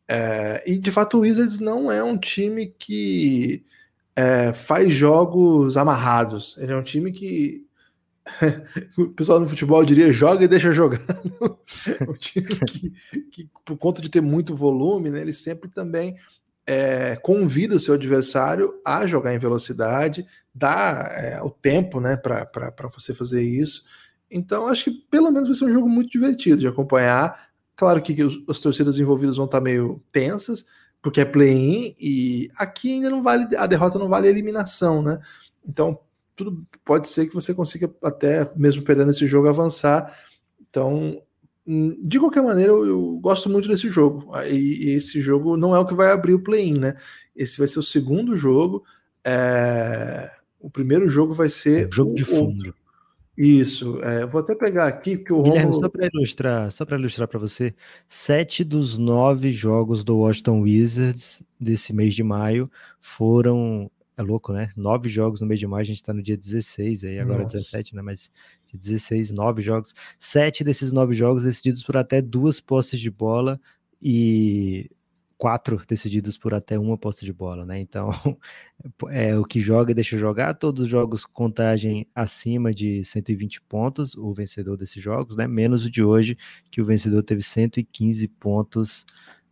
É, 0.08 0.64
e 0.66 0.80
de 0.80 0.90
fato, 0.90 1.18
o 1.18 1.20
Wizards 1.20 1.60
não 1.60 1.92
é 1.92 2.04
um 2.04 2.18
time 2.18 2.74
que 2.80 3.64
é, 4.16 4.54
faz 4.54 4.92
jogos 4.92 5.78
amarrados. 5.78 6.58
Ele 6.58 6.72
é 6.72 6.76
um 6.76 6.82
time 6.82 7.12
que 7.12 7.70
o 8.98 9.10
pessoal 9.10 9.40
no 9.40 9.48
futebol 9.48 9.84
diria 9.84 10.12
joga 10.12 10.44
e 10.44 10.48
deixa 10.48 10.72
jogar. 10.72 11.02
o 12.08 12.14
time 12.14 12.48
que, 12.48 12.94
que, 13.32 13.50
por 13.66 13.78
conta 13.78 14.02
de 14.02 14.10
ter 14.10 14.22
muito 14.22 14.56
volume, 14.56 15.10
né, 15.10 15.22
ele 15.22 15.34
sempre 15.34 15.70
também 15.70 16.16
é, 16.66 17.16
convida 17.18 17.76
o 17.76 17.80
seu 17.80 17.94
adversário 17.94 18.74
a 18.86 19.06
jogar 19.06 19.34
em 19.34 19.40
velocidade, 19.40 20.26
dá 20.54 21.10
é, 21.12 21.42
o 21.42 21.50
tempo 21.50 22.00
né, 22.00 22.16
para 22.16 22.88
você 22.94 23.14
fazer 23.14 23.44
isso. 23.44 23.84
Então, 24.30 24.68
acho 24.68 24.86
que 24.86 24.92
pelo 25.10 25.32
menos 25.32 25.50
vai 25.50 25.58
ser 25.58 25.66
um 25.66 25.74
jogo 25.74 25.90
muito 25.90 26.12
divertido 26.12 26.58
de 26.58 26.68
acompanhar. 26.68 27.50
Claro 27.76 28.02
que 28.02 28.24
os, 28.24 28.42
as 28.48 28.60
torcidas 28.60 29.00
envolvidas 29.00 29.36
vão 29.36 29.46
estar 29.46 29.60
meio 29.60 30.02
tensas, 30.12 30.66
porque 31.02 31.22
é 31.22 31.26
play-in, 31.26 31.96
e 32.00 32.48
aqui 32.56 32.94
ainda 32.94 33.10
não 33.10 33.24
vale, 33.24 33.56
a 33.58 33.66
derrota 33.66 33.98
não 33.98 34.08
vale 34.08 34.28
a 34.28 34.30
eliminação, 34.30 35.02
né? 35.02 35.20
Então, 35.68 36.00
tudo 36.44 36.66
pode 36.84 37.08
ser 37.08 37.28
que 37.28 37.36
você 37.36 37.54
consiga 37.54 37.94
até 38.04 38.50
mesmo 38.56 38.84
perdendo 38.84 39.12
esse 39.12 39.28
jogo 39.28 39.48
avançar. 39.48 40.18
Então, 40.70 41.22
hum, 41.68 41.96
de 42.02 42.20
qualquer 42.20 42.42
maneira, 42.42 42.72
eu, 42.72 42.86
eu 42.86 43.20
gosto 43.22 43.50
muito 43.50 43.68
desse 43.68 43.90
jogo. 43.90 44.32
E, 44.48 44.88
e, 44.88 44.90
esse 44.92 45.22
jogo 45.22 45.56
não 45.56 45.76
é 45.76 45.80
o 45.80 45.86
que 45.86 45.94
vai 45.94 46.12
abrir 46.12 46.34
o 46.34 46.44
play-in, 46.44 46.80
né? 46.80 46.96
Esse 47.36 47.58
vai 47.58 47.68
ser 47.68 47.80
o 47.80 47.84
segundo 47.84 48.36
jogo. 48.36 48.84
É... 49.24 50.32
O 50.60 50.70
primeiro 50.70 51.08
jogo 51.08 51.34
vai 51.34 51.50
ser 51.50 51.88
o 51.88 51.94
jogo 51.94 52.14
de 52.16 52.26
fundo. 52.26 52.74
Isso, 53.38 54.00
é, 54.04 54.26
vou 54.26 54.42
até 54.42 54.54
pegar 54.54 54.86
aqui 54.86 55.18
porque 55.18 55.34
o 55.34 55.42
Guilherme, 55.42 55.72
Romulo... 55.72 55.82
só 55.82 55.90
para 55.90 56.10
ilustrar, 56.14 56.72
só 56.72 56.86
para 56.86 56.98
ilustrar 56.98 57.28
para 57.28 57.40
você, 57.40 57.74
sete 58.08 58.64
dos 58.64 58.98
nove 58.98 59.52
jogos 59.52 60.04
do 60.04 60.18
Washington 60.18 60.62
Wizards 60.62 61.42
desse 61.60 61.94
mês 61.94 62.14
de 62.14 62.22
maio 62.22 62.70
foram 63.00 63.90
é 64.22 64.24
louco, 64.26 64.54
né? 64.54 64.70
Nove 64.76 65.10
jogos 65.10 65.42
no 65.42 65.48
mês 65.48 65.60
de 65.60 65.68
maio, 65.68 65.82
a 65.82 65.86
gente 65.86 66.04
tá 66.04 66.14
no 66.14 66.22
dia 66.22 66.38
16, 66.38 67.04
aí 67.04 67.20
agora 67.20 67.44
Nossa. 67.44 67.58
17, 67.58 67.96
né? 67.96 68.02
Mas 68.02 68.32
dia 68.68 68.80
16, 68.80 69.32
nove 69.32 69.62
jogos. 69.62 69.94
Sete 70.18 70.64
desses 70.64 70.92
nove 70.92 71.14
jogos 71.14 71.44
decididos 71.44 71.84
por 71.84 71.98
até 71.98 72.22
duas 72.22 72.62
posses 72.62 73.00
de 73.00 73.12
bola 73.12 73.60
e 74.02 74.90
quatro 75.42 75.82
decididos 75.88 76.38
por 76.38 76.54
até 76.54 76.78
uma 76.78 76.96
posse 76.96 77.26
de 77.26 77.34
bola, 77.34 77.66
né? 77.66 77.80
Então, 77.80 78.12
é 79.10 79.36
o 79.36 79.44
que 79.44 79.60
joga 79.60 79.92
deixa 79.92 80.16
jogar. 80.16 80.54
Todos 80.54 80.84
os 80.84 80.88
jogos 80.90 81.26
contagem 81.26 82.06
acima 82.14 82.72
de 82.72 83.04
120 83.04 83.60
pontos, 83.64 84.14
o 84.16 84.32
vencedor 84.36 84.78
desses 84.78 85.02
jogos, 85.02 85.36
né? 85.36 85.48
Menos 85.48 85.84
o 85.84 85.90
de 85.90 86.04
hoje, 86.04 86.38
que 86.70 86.80
o 86.80 86.86
vencedor 86.86 87.24
teve 87.24 87.42
115 87.42 88.28
pontos. 88.28 89.04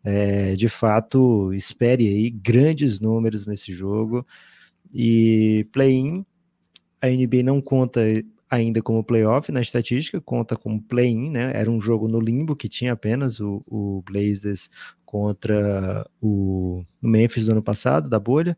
É, 0.03 0.55
de 0.55 0.69
fato, 0.69 1.51
espere 1.53 2.07
aí 2.07 2.29
grandes 2.29 2.99
números 2.99 3.47
nesse 3.47 3.73
jogo. 3.73 4.23
E 4.93 5.67
play-in, 5.71 6.25
a 7.01 7.07
NBA 7.07 7.43
não 7.43 7.61
conta 7.61 8.01
ainda 8.49 8.81
como 8.81 9.03
playoff 9.03 9.51
na 9.51 9.61
estatística, 9.61 10.19
conta 10.19 10.55
como 10.55 10.81
play-in, 10.81 11.29
né? 11.29 11.51
Era 11.53 11.69
um 11.69 11.79
jogo 11.79 12.07
no 12.07 12.19
limbo 12.19 12.55
que 12.55 12.67
tinha 12.67 12.93
apenas 12.93 13.39
o, 13.39 13.63
o 13.67 14.01
Blazers 14.01 14.69
contra 15.05 16.09
o 16.21 16.83
Memphis 17.01 17.45
do 17.45 17.51
ano 17.51 17.61
passado, 17.61 18.09
da 18.09 18.19
bolha. 18.19 18.57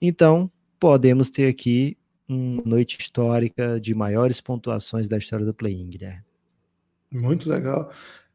Então, 0.00 0.50
podemos 0.80 1.28
ter 1.30 1.48
aqui 1.48 1.96
uma 2.28 2.62
noite 2.64 2.98
histórica 2.98 3.78
de 3.78 3.94
maiores 3.94 4.40
pontuações 4.40 5.08
da 5.08 5.18
história 5.18 5.44
do 5.44 5.54
play-in, 5.54 5.88
Guilherme. 5.88 6.24
Muito 7.12 7.48
legal. 7.48 7.90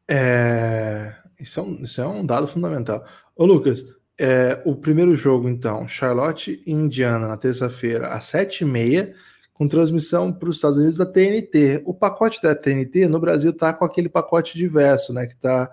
É... 0.08 1.14
Isso, 1.38 1.58
é 1.58 1.62
um, 1.62 1.82
isso 1.82 2.00
é 2.00 2.06
um 2.06 2.24
dado 2.24 2.46
fundamental. 2.46 3.04
Ô, 3.34 3.44
Lucas, 3.44 3.84
é, 4.18 4.60
o 4.64 4.76
primeiro 4.76 5.16
jogo, 5.16 5.48
então, 5.48 5.88
Charlotte 5.88 6.62
e 6.66 6.72
Indiana, 6.72 7.26
na 7.26 7.36
terça-feira, 7.36 8.08
às 8.08 8.24
sete 8.24 8.62
e 8.62 8.64
meia 8.64 9.14
com 9.52 9.68
transmissão 9.68 10.32
para 10.32 10.48
os 10.48 10.56
Estados 10.56 10.76
Unidos 10.76 10.96
da 10.96 11.06
TNT. 11.06 11.82
O 11.84 11.94
pacote 11.94 12.42
da 12.42 12.54
TNT 12.54 13.06
no 13.06 13.20
Brasil 13.20 13.52
tá 13.52 13.72
com 13.72 13.84
aquele 13.84 14.08
pacote 14.08 14.56
diverso, 14.56 15.12
né? 15.12 15.26
Que 15.26 15.36
tá 15.36 15.70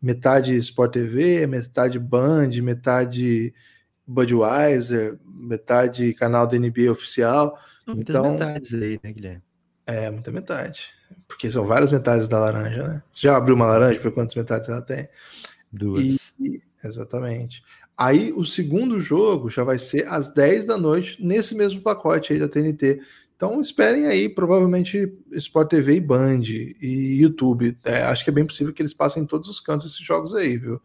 metade 0.00 0.56
Sport 0.56 0.92
TV, 0.92 1.46
metade 1.46 1.98
Band, 1.98 2.50
metade 2.62 3.54
Budweiser, 4.06 5.18
metade 5.24 6.12
canal 6.14 6.46
da 6.46 6.58
NBA 6.58 6.90
oficial. 6.90 7.58
Muitas 7.86 8.14
então, 8.14 8.32
metades 8.32 8.74
aí, 8.74 9.00
né, 9.02 9.12
Guilherme? 9.12 9.42
É, 9.86 10.10
muita 10.10 10.30
metade. 10.30 10.90
Porque 11.26 11.50
são 11.50 11.66
várias 11.66 11.90
metades 11.90 12.28
da 12.28 12.38
laranja, 12.38 12.86
né? 12.86 13.02
Você 13.10 13.26
já 13.26 13.36
abriu 13.36 13.54
uma 13.54 13.66
laranja 13.66 14.00
para 14.00 14.10
quantas 14.10 14.34
metades 14.34 14.68
ela 14.68 14.82
tem? 14.82 15.08
Duas. 15.72 16.34
E, 16.38 16.60
exatamente. 16.84 17.62
Aí 18.00 18.32
o 18.32 18.46
segundo 18.46 18.98
jogo 18.98 19.50
já 19.50 19.62
vai 19.62 19.78
ser 19.78 20.08
às 20.08 20.32
10 20.32 20.64
da 20.64 20.78
noite, 20.78 21.22
nesse 21.22 21.54
mesmo 21.54 21.82
pacote 21.82 22.32
aí 22.32 22.38
da 22.38 22.48
TNT. 22.48 22.98
Então 23.36 23.60
esperem 23.60 24.06
aí, 24.06 24.26
provavelmente 24.26 25.18
Sport 25.32 25.68
TV 25.68 25.96
e 25.96 26.00
Band 26.00 26.40
e 26.80 27.20
YouTube. 27.20 27.76
É, 27.84 28.04
acho 28.04 28.24
que 28.24 28.30
é 28.30 28.32
bem 28.32 28.46
possível 28.46 28.72
que 28.72 28.80
eles 28.80 28.94
passem 28.94 29.22
em 29.22 29.26
todos 29.26 29.50
os 29.50 29.60
cantos 29.60 29.86
esses 29.86 30.00
jogos 30.00 30.34
aí, 30.34 30.56
viu? 30.56 30.80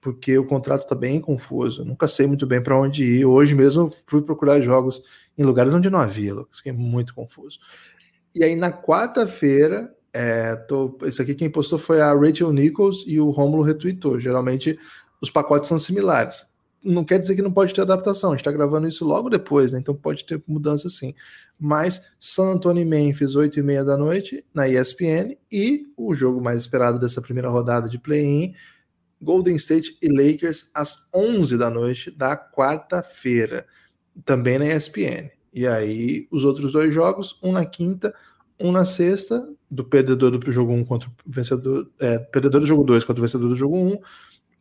Porque 0.00 0.38
o 0.38 0.46
contrato 0.46 0.86
tá 0.86 0.94
bem 0.94 1.20
confuso. 1.20 1.84
Nunca 1.84 2.06
sei 2.06 2.28
muito 2.28 2.46
bem 2.46 2.62
para 2.62 2.78
onde 2.78 3.02
ir. 3.02 3.24
Hoje 3.24 3.56
mesmo 3.56 3.90
fui 4.06 4.22
procurar 4.22 4.60
jogos 4.60 5.02
em 5.36 5.42
lugares 5.42 5.74
onde 5.74 5.90
não 5.90 5.98
havia, 5.98 6.32
Lucas. 6.32 6.58
Fiquei 6.58 6.72
muito 6.72 7.12
confuso. 7.12 7.58
E 8.32 8.44
aí 8.44 8.54
na 8.54 8.70
quarta-feira, 8.70 9.92
é, 10.12 10.54
tô, 10.54 10.96
esse 11.02 11.20
aqui 11.20 11.34
quem 11.34 11.50
postou 11.50 11.76
foi 11.80 12.00
a 12.00 12.14
Rachel 12.14 12.52
Nichols 12.52 13.02
e 13.04 13.18
o 13.18 13.30
Romulo 13.30 13.64
retweetou. 13.64 14.20
Geralmente 14.20 14.78
os 15.20 15.28
pacotes 15.28 15.68
são 15.68 15.76
similares 15.76 16.51
não 16.82 17.04
quer 17.04 17.18
dizer 17.18 17.36
que 17.36 17.42
não 17.42 17.52
pode 17.52 17.72
ter 17.72 17.80
adaptação. 17.80 18.30
A 18.30 18.32
gente 18.32 18.40
está 18.40 18.52
gravando 18.52 18.88
isso 18.88 19.04
logo 19.04 19.30
depois, 19.30 19.72
né? 19.72 19.78
Então 19.78 19.94
pode 19.94 20.24
ter 20.24 20.42
mudança 20.46 20.88
sim. 20.88 21.14
Mas 21.58 22.14
San 22.18 22.52
Antonio 22.52 22.82
e 22.82 22.84
Memphis, 22.84 23.36
8 23.36 23.58
e 23.58 23.62
meia 23.62 23.84
da 23.84 23.96
noite, 23.96 24.44
na 24.52 24.68
ESPN, 24.68 25.36
e 25.50 25.86
o 25.96 26.14
jogo 26.14 26.40
mais 26.40 26.60
esperado 26.60 26.98
dessa 26.98 27.22
primeira 27.22 27.48
rodada 27.48 27.88
de 27.88 27.98
play-in, 27.98 28.54
Golden 29.20 29.54
State 29.54 29.96
e 30.02 30.08
Lakers, 30.08 30.70
às 30.74 31.08
11 31.14 31.56
da 31.56 31.70
noite 31.70 32.10
da 32.10 32.36
quarta-feira, 32.36 33.66
também 34.24 34.58
na 34.58 34.66
ESPN. 34.66 35.30
E 35.52 35.66
aí, 35.66 36.26
os 36.30 36.44
outros 36.44 36.72
dois 36.72 36.92
jogos, 36.92 37.38
um 37.42 37.52
na 37.52 37.64
quinta, 37.64 38.12
um 38.58 38.72
na 38.72 38.84
sexta, 38.84 39.48
do 39.70 39.84
perdedor 39.84 40.36
do 40.36 40.52
jogo 40.52 40.72
1 40.72 40.76
um 40.76 40.84
contra 40.84 41.08
o 41.08 41.12
vencedor, 41.26 41.88
é, 42.00 42.18
perdedor 42.18 42.60
do 42.60 42.66
jogo 42.66 42.84
2 42.84 43.04
contra 43.04 43.20
o 43.20 43.26
vencedor 43.26 43.48
do 43.48 43.56
jogo 43.56 43.76
1, 43.76 43.86
um, 43.86 43.98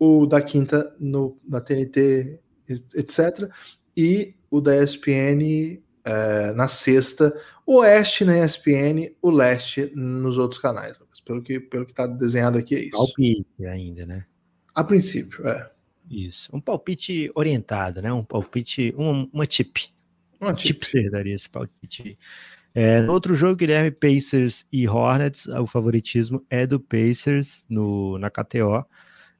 o 0.03 0.25
da 0.25 0.41
quinta 0.41 0.95
no, 0.99 1.37
na 1.47 1.61
TNT, 1.61 2.39
etc. 2.95 3.47
E 3.95 4.33
o 4.49 4.59
da 4.59 4.81
ESPN 4.81 5.79
é, 6.03 6.51
na 6.53 6.67
sexta, 6.67 7.31
o 7.63 7.75
oeste 7.75 8.25
na 8.25 8.43
ESPN, 8.43 9.13
o 9.21 9.29
leste 9.29 9.91
nos 9.93 10.39
outros 10.39 10.59
canais. 10.59 10.99
Pelo 11.23 11.43
que 11.43 11.59
pelo 11.59 11.85
que 11.85 11.91
está 11.91 12.07
desenhado 12.07 12.57
aqui 12.57 12.75
é 12.75 12.79
isso. 12.79 12.97
Palpite 12.97 13.65
ainda, 13.67 14.07
né? 14.07 14.25
A 14.73 14.83
princípio, 14.83 15.47
é. 15.47 15.69
Isso. 16.09 16.49
Um 16.51 16.59
palpite 16.59 17.31
orientado, 17.35 18.01
né? 18.01 18.11
Um 18.11 18.23
palpite, 18.23 18.91
uma, 18.97 19.29
uma 19.31 19.45
tip. 19.45 19.77
Uma 20.39 20.51
tip. 20.55 20.83
você 20.83 21.11
daria 21.11 21.35
esse 21.35 21.47
palpite. 21.47 22.17
É, 22.73 23.01
no 23.01 23.13
outro 23.13 23.35
jogo, 23.35 23.55
Guilherme, 23.55 23.91
Pacers 23.91 24.65
e 24.71 24.87
Hornets, 24.87 25.45
o 25.45 25.67
favoritismo 25.67 26.43
é 26.49 26.65
do 26.65 26.79
Pacers 26.79 27.63
no, 27.69 28.17
na 28.17 28.31
KTO. 28.31 28.83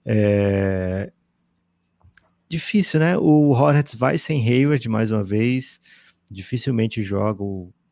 É... 0.06 1.12
Difícil, 2.50 3.00
né? 3.00 3.18
O 3.18 3.52
Hornets 3.52 3.96
vai 3.96 4.18
sem 4.18 4.46
Hayward 4.46 4.88
mais 4.90 5.10
uma 5.10 5.24
vez, 5.24 5.80
dificilmente 6.30 7.02
joga, 7.02 7.44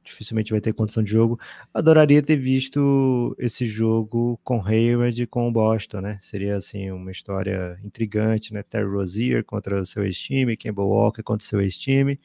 dificilmente 0.04 0.52
vai 0.52 0.60
ter 0.60 0.74
condição 0.74 1.02
de 1.04 1.12
jogo. 1.12 1.40
Adoraria 1.74 2.22
ter 2.22 2.36
visto 2.36 3.36
esse 3.40 3.66
jogo 3.66 4.40
com 4.44 4.62
Hayward 4.66 5.22
e 5.24 5.28
com 5.28 5.48
o 5.48 5.52
Boston, 5.52 6.02
né? 6.02 6.20
Seria 6.22 6.58
assim 6.58 6.92
uma 6.92 7.12
história 7.12 7.80
intrigante, 7.84 8.54
né? 8.54 8.64
Terry 8.64 8.90
Rozier 8.90 9.46
contra 9.46 9.82
o 9.82 9.86
seu 9.86 10.04
ex-time, 10.04 10.58
Campbell 10.58 10.88
Walker 10.88 11.24
contra 11.24 11.46
o 11.46 11.48
seu 11.48 11.62
ex-time. 11.62 12.20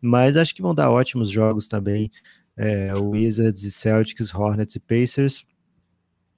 Mas 0.00 0.36
acho 0.36 0.54
que 0.54 0.62
vão 0.62 0.74
dar 0.74 0.90
ótimos 0.90 1.30
jogos 1.30 1.68
também. 1.68 2.10
É, 2.56 2.94
Wizards 2.94 3.64
e 3.64 3.70
Celtics, 3.70 4.34
Hornets 4.34 4.76
e 4.76 4.80
Pacers. 4.80 5.44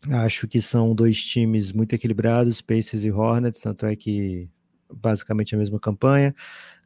Acho 0.07 0.47
que 0.47 0.63
são 0.63 0.95
dois 0.95 1.21
times 1.25 1.73
muito 1.73 1.93
equilibrados, 1.95 2.61
Pacers 2.61 3.03
e 3.03 3.11
Hornets, 3.11 3.61
tanto 3.61 3.85
é 3.85 3.97
que 3.97 4.49
basicamente 4.93 5.55
a 5.55 5.59
mesma 5.59 5.81
campanha. 5.81 6.35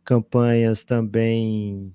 Campanhas 0.05 0.85
também 0.85 1.95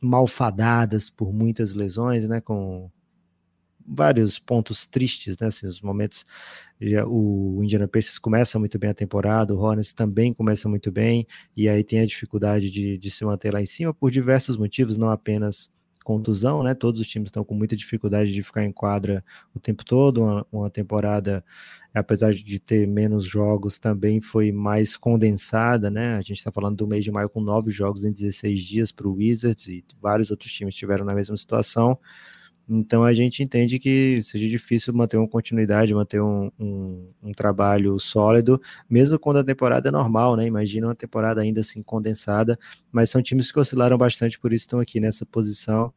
malfadadas 0.00 1.10
por 1.10 1.32
muitas 1.32 1.74
lesões, 1.74 2.26
né? 2.28 2.40
Com 2.40 2.90
vários 3.86 4.38
pontos 4.38 4.86
tristes, 4.86 5.36
né? 5.38 5.48
Assim, 5.48 5.66
os 5.66 5.80
momentos. 5.82 6.24
O 7.06 7.60
Indiana 7.62 7.88
Pacers 7.88 8.18
começa 8.18 8.58
muito 8.58 8.78
bem 8.78 8.90
a 8.90 8.94
temporada, 8.94 9.54
o 9.54 9.58
Hornets 9.58 9.92
também 9.92 10.34
começa 10.34 10.68
muito 10.68 10.90
bem, 10.92 11.26
e 11.56 11.68
aí 11.68 11.84
tem 11.84 12.00
a 12.00 12.06
dificuldade 12.06 12.70
de, 12.70 12.98
de 12.98 13.10
se 13.10 13.24
manter 13.24 13.52
lá 13.52 13.62
em 13.62 13.66
cima 13.66 13.94
por 13.94 14.10
diversos 14.10 14.56
motivos, 14.56 14.96
não 14.96 15.08
apenas 15.08 15.70
contusão, 16.04 16.62
né? 16.62 16.74
Todos 16.74 17.00
os 17.00 17.08
times 17.08 17.28
estão 17.28 17.42
com 17.42 17.54
muita 17.54 17.74
dificuldade 17.74 18.32
de 18.32 18.42
ficar 18.42 18.64
em 18.64 18.70
quadra 18.70 19.24
o 19.54 19.58
tempo 19.58 19.84
todo. 19.84 20.22
Uma, 20.22 20.46
uma, 20.52 20.70
temporada, 20.70 21.44
apesar 21.92 22.32
de 22.34 22.58
ter 22.60 22.86
menos 22.86 23.24
jogos, 23.24 23.78
também 23.78 24.20
foi 24.20 24.52
mais 24.52 24.96
condensada, 24.96 25.90
né? 25.90 26.14
A 26.16 26.20
gente 26.20 26.38
está 26.38 26.52
falando 26.52 26.76
do 26.76 26.86
mês 26.86 27.02
de 27.02 27.10
maio 27.10 27.30
com 27.30 27.40
nove 27.40 27.70
jogos 27.70 28.04
em 28.04 28.12
16 28.12 28.62
dias 28.62 28.92
para 28.92 29.08
o 29.08 29.14
Wizards 29.14 29.66
e 29.66 29.84
vários 30.00 30.30
outros 30.30 30.52
times 30.52 30.74
estiveram 30.74 31.04
na 31.04 31.14
mesma 31.14 31.36
situação. 31.36 31.98
Então 32.68 33.04
a 33.04 33.12
gente 33.12 33.42
entende 33.42 33.78
que 33.78 34.22
seja 34.22 34.48
difícil 34.48 34.94
manter 34.94 35.18
uma 35.18 35.28
continuidade, 35.28 35.94
manter 35.94 36.20
um, 36.20 36.50
um, 36.58 37.10
um, 37.22 37.32
trabalho 37.32 37.98
sólido, 37.98 38.60
mesmo 38.88 39.18
quando 39.18 39.38
a 39.38 39.44
temporada 39.44 39.88
é 39.88 39.92
normal, 39.92 40.34
né? 40.34 40.46
Imagina 40.46 40.86
uma 40.86 40.94
temporada 40.94 41.42
ainda 41.42 41.60
assim 41.60 41.82
condensada, 41.82 42.58
mas 42.90 43.10
são 43.10 43.22
times 43.22 43.52
que 43.52 43.58
oscilaram 43.58 43.98
bastante, 43.98 44.38
por 44.38 44.52
isso 44.52 44.64
estão 44.64 44.80
aqui 44.80 44.98
nessa 44.98 45.26
posição. 45.26 45.92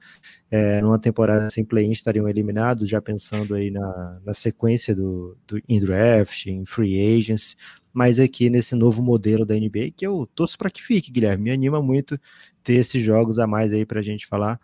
É, 0.52 0.82
numa 0.82 1.00
temporada 1.00 1.50
sem 1.50 1.64
play-in 1.64 1.92
estariam 1.92 2.28
eliminados, 2.28 2.90
já 2.90 3.02
pensando 3.02 3.56
aí 3.56 3.72
na, 3.72 4.20
na 4.26 4.34
sequência 4.34 4.96
do, 4.96 5.38
do 5.48 5.62
in 5.70 5.80
draft, 5.80 6.48
em 6.48 6.66
free 6.66 7.18
agents, 7.18 7.56
mas 7.94 8.20
aqui 8.20 8.50
nesse 8.50 8.76
novo 8.76 9.02
modelo 9.02 9.46
da 9.46 9.56
NBA, 9.56 9.92
que 9.96 10.06
eu 10.06 10.30
torço 10.36 10.58
para 10.58 10.70
que 10.70 10.84
fique, 10.84 11.12
Guilherme. 11.12 11.46
Me 11.46 11.52
anima 11.52 11.82
muito 11.82 12.20
ter 12.64 12.74
esses 12.76 13.02
jogos 13.02 13.40
a 13.40 13.48
mais 13.48 13.74
aí 13.74 13.86
para 13.86 14.02
a 14.02 14.04
gente 14.04 14.28
falar 14.28 14.60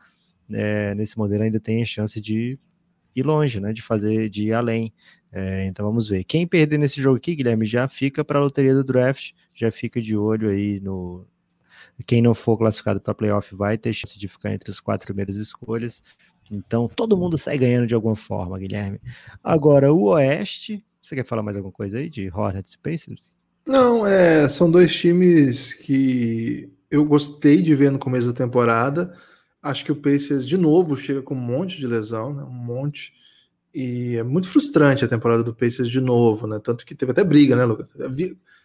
é, 0.53 0.95
nesse 0.95 1.17
modelo 1.17 1.43
ainda 1.43 1.59
tem 1.59 1.85
chance 1.85 2.19
de 2.19 2.59
ir 3.15 3.23
longe, 3.23 3.59
né? 3.59 3.73
De 3.73 3.81
fazer, 3.81 4.29
de 4.29 4.45
ir 4.45 4.53
além. 4.53 4.93
É, 5.31 5.65
então 5.65 5.85
vamos 5.85 6.07
ver. 6.07 6.23
Quem 6.23 6.45
perder 6.45 6.77
nesse 6.77 7.01
jogo 7.01 7.17
aqui, 7.17 7.35
Guilherme, 7.35 7.65
já 7.65 7.87
fica 7.87 8.23
para 8.23 8.39
a 8.39 8.41
loteria 8.41 8.73
do 8.73 8.83
draft, 8.83 9.31
já 9.53 9.71
fica 9.71 10.01
de 10.01 10.15
olho 10.15 10.49
aí 10.49 10.79
no. 10.79 11.25
Quem 12.07 12.21
não 12.21 12.33
for 12.33 12.57
classificado 12.57 12.99
para 12.99 13.13
playoff 13.13 13.53
vai 13.55 13.77
ter 13.77 13.93
chance 13.93 14.17
de 14.17 14.27
ficar 14.27 14.53
entre 14.53 14.71
as 14.71 14.79
quatro 14.79 15.05
primeiras 15.05 15.35
escolhas. 15.35 16.01
Então 16.51 16.87
todo 16.87 17.17
mundo 17.17 17.37
sai 17.37 17.57
ganhando 17.57 17.87
de 17.87 17.95
alguma 17.95 18.15
forma, 18.15 18.57
Guilherme. 18.57 18.99
Agora 19.43 19.93
o 19.93 20.05
Oeste, 20.05 20.83
você 21.01 21.15
quer 21.15 21.25
falar 21.25 21.43
mais 21.43 21.55
alguma 21.55 21.73
coisa 21.73 21.97
aí 21.97 22.09
de 22.09 22.29
Hornets 22.33 22.73
e 22.73 22.77
Pacers? 22.77 23.37
Não, 23.65 24.05
é, 24.05 24.49
são 24.49 24.69
dois 24.69 24.93
times 24.93 25.73
que 25.73 26.69
eu 26.91 27.05
gostei 27.05 27.61
de 27.61 27.73
ver 27.75 27.91
no 27.91 27.99
começo 27.99 28.27
da 28.27 28.33
temporada 28.33 29.13
Acho 29.63 29.85
que 29.85 29.91
o 29.91 29.95
Pacers, 29.95 30.45
de 30.45 30.57
novo, 30.57 30.97
chega 30.97 31.21
com 31.21 31.33
um 31.33 31.39
monte 31.39 31.77
de 31.77 31.87
lesão, 31.87 32.33
né? 32.33 32.43
um 32.43 32.51
monte. 32.51 33.13
E 33.73 34.17
é 34.17 34.23
muito 34.23 34.49
frustrante 34.49 35.05
a 35.05 35.07
temporada 35.07 35.43
do 35.43 35.55
Pacers 35.55 35.89
de 35.89 36.01
novo, 36.01 36.45
né? 36.45 36.59
Tanto 36.61 36.85
que 36.85 36.93
teve 36.93 37.13
até 37.13 37.23
briga, 37.23 37.55
né, 37.55 37.63
Lucas? 37.63 37.89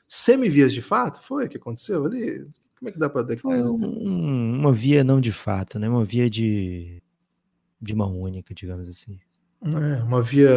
semivias 0.08 0.72
de 0.72 0.82
fato? 0.82 1.22
Foi 1.22 1.46
o 1.46 1.48
que 1.48 1.56
aconteceu 1.56 2.04
ali? 2.04 2.46
Como 2.78 2.88
é 2.88 2.92
que 2.92 2.98
dá 2.98 3.08
para 3.08 3.36
Foi 3.36 3.62
um, 3.62 4.58
uma 4.58 4.72
via 4.72 5.04
não 5.04 5.20
de 5.20 5.32
fato, 5.32 5.78
né? 5.78 5.88
Uma 5.88 6.04
via 6.04 6.28
de, 6.28 7.02
de 7.80 7.94
mão 7.94 8.20
única, 8.20 8.54
digamos 8.54 8.88
assim. 8.88 9.18
É, 9.60 10.02
uma 10.04 10.22
via 10.22 10.50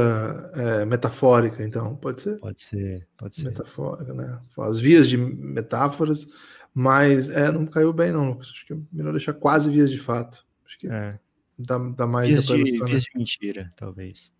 é, 0.54 0.86
metafórica, 0.86 1.64
então, 1.64 1.96
pode 1.96 2.22
ser? 2.22 2.38
Pode 2.38 2.62
ser, 2.62 3.08
pode 3.18 3.36
ser. 3.36 3.46
Metafórica, 3.46 4.14
né? 4.14 4.40
As 4.60 4.80
vias 4.80 5.10
de 5.10 5.18
metáforas, 5.18 6.28
mas 6.74 7.30
é, 7.30 7.52
não 7.52 7.66
caiu 7.66 7.92
bem, 7.92 8.12
não, 8.12 8.30
Lucas. 8.30 8.50
Acho 8.50 8.66
que 8.66 8.74
é 8.74 8.78
melhor 8.92 9.12
deixar 9.12 9.34
quase 9.34 9.70
vias 9.70 9.92
de 9.92 10.00
fato. 10.00 10.46
Acho 10.66 10.78
que 10.78 10.88
é. 10.88 11.20
dá, 11.58 11.78
dá 11.78 12.08
mais 12.08 12.30
vias 12.30 12.46
de, 12.46 12.84
vias 12.86 13.04
de 13.04 13.12
mentira, 13.16 13.74
talvez. 13.76 14.32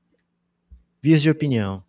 Vias 1.02 1.22
de 1.22 1.30
opinião. 1.30 1.84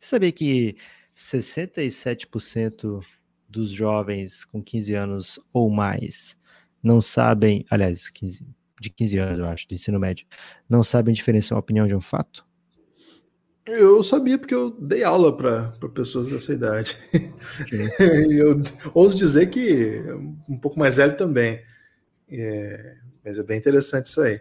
Saber 0.00 0.32
que 0.32 0.76
67% 1.16 3.00
dos 3.48 3.70
jovens 3.70 4.44
com 4.44 4.62
15 4.62 4.94
anos 4.94 5.40
ou 5.52 5.70
mais 5.70 6.36
não 6.82 7.00
sabem, 7.00 7.64
aliás, 7.70 8.10
15, 8.10 8.46
de 8.80 8.90
15 8.90 9.18
anos, 9.18 9.38
eu 9.38 9.46
acho, 9.46 9.66
do 9.66 9.74
ensino 9.74 9.98
médio, 9.98 10.26
não 10.68 10.84
sabem 10.84 11.14
diferenciar 11.14 11.56
uma 11.56 11.60
opinião 11.60 11.86
de 11.88 11.94
um 11.94 12.00
fato? 12.00 12.46
Eu 13.66 14.00
sabia 14.02 14.38
porque 14.38 14.54
eu 14.54 14.70
dei 14.70 15.02
aula 15.02 15.36
para 15.36 15.72
pessoas 15.92 16.28
dessa 16.28 16.52
idade. 16.52 16.96
eu 18.30 18.62
ouso 18.94 19.16
dizer 19.16 19.50
que 19.50 20.02
um 20.48 20.56
pouco 20.56 20.78
mais 20.78 20.96
velho 20.96 21.16
também. 21.16 21.60
É, 22.28 22.96
mas 23.24 23.38
é 23.38 23.42
bem 23.42 23.58
interessante 23.58 24.06
isso 24.06 24.20
aí. 24.20 24.40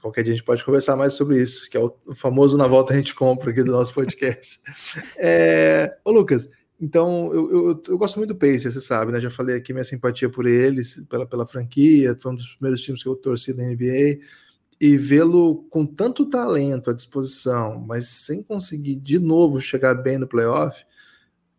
Qualquer 0.00 0.22
dia 0.22 0.34
a 0.34 0.36
gente 0.36 0.44
pode 0.44 0.64
conversar 0.64 0.96
mais 0.96 1.14
sobre 1.14 1.40
isso, 1.40 1.68
que 1.68 1.76
é 1.76 1.80
o 1.80 1.96
famoso 2.14 2.58
Na 2.58 2.66
Volta 2.66 2.92
a 2.92 2.96
gente 2.96 3.14
compra 3.14 3.50
aqui 3.50 3.62
do 3.62 3.72
nosso 3.72 3.94
podcast. 3.94 4.60
é, 5.16 5.96
ô 6.04 6.10
Lucas, 6.10 6.48
então, 6.78 7.32
eu, 7.32 7.50
eu, 7.52 7.82
eu, 7.88 7.96
gosto 7.96 8.18
muito 8.18 8.34
do 8.34 8.38
Pacers, 8.38 8.74
você 8.74 8.80
sabe, 8.80 9.12
né? 9.12 9.20
Já 9.20 9.30
falei 9.30 9.56
aqui 9.56 9.72
minha 9.72 9.84
simpatia 9.84 10.28
por 10.28 10.46
eles, 10.46 11.02
pela, 11.08 11.24
pela 11.24 11.46
franquia, 11.46 12.16
foi 12.18 12.32
um 12.32 12.34
dos 12.34 12.54
primeiros 12.56 12.82
times 12.82 13.02
que 13.02 13.08
eu 13.08 13.14
torci 13.14 13.54
da 13.54 13.62
NBA. 13.62 14.18
E 14.82 14.96
vê-lo 14.96 15.64
com 15.70 15.86
tanto 15.86 16.28
talento 16.28 16.90
à 16.90 16.92
disposição, 16.92 17.78
mas 17.78 18.08
sem 18.08 18.42
conseguir 18.42 18.96
de 18.96 19.18
novo 19.18 19.60
chegar 19.60 19.94
bem 19.94 20.18
no 20.18 20.26
playoff, 20.26 20.84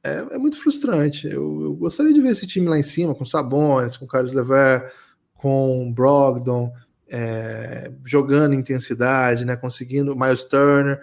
é, 0.04 0.26
é 0.32 0.38
muito 0.38 0.62
frustrante. 0.62 1.28
Eu, 1.28 1.62
eu, 1.64 1.74
gostaria 1.74 2.14
de 2.14 2.20
ver 2.20 2.32
esse 2.32 2.46
time 2.46 2.68
lá 2.68 2.78
em 2.78 2.84
cima, 2.84 3.16
com 3.16 3.26
Sabonis, 3.26 3.96
com 3.96 4.06
Carlos 4.06 4.34
Lever, 4.34 4.92
com 5.36 5.94
Brogdon, 5.94 6.74
é, 7.08 7.92
jogando 8.04 8.56
intensidade, 8.56 9.46
né? 9.46 9.56
Conseguindo 9.56 10.16
Miles 10.16 10.44
Turner 10.44 11.00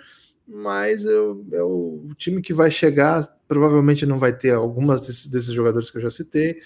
mas 0.52 1.04
eu, 1.04 1.46
é 1.52 1.62
o 1.62 2.09
time 2.16 2.42
que 2.42 2.52
vai 2.52 2.72
chegar 2.72 3.22
provavelmente 3.50 4.06
não 4.06 4.16
vai 4.16 4.33
ter 4.33 4.52
algumas 4.52 5.00
desses, 5.00 5.26
desses 5.26 5.52
jogadores 5.52 5.90
que 5.90 5.98
eu 5.98 6.02
já 6.02 6.11
citei. 6.11 6.61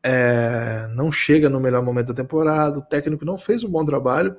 É, 0.00 0.88
não 0.94 1.10
chega 1.10 1.50
no 1.50 1.58
melhor 1.58 1.82
momento 1.82 2.08
da 2.08 2.22
temporada, 2.22 2.78
o 2.78 2.82
técnico 2.82 3.24
não 3.24 3.36
fez 3.36 3.64
um 3.64 3.68
bom 3.68 3.84
trabalho, 3.84 4.36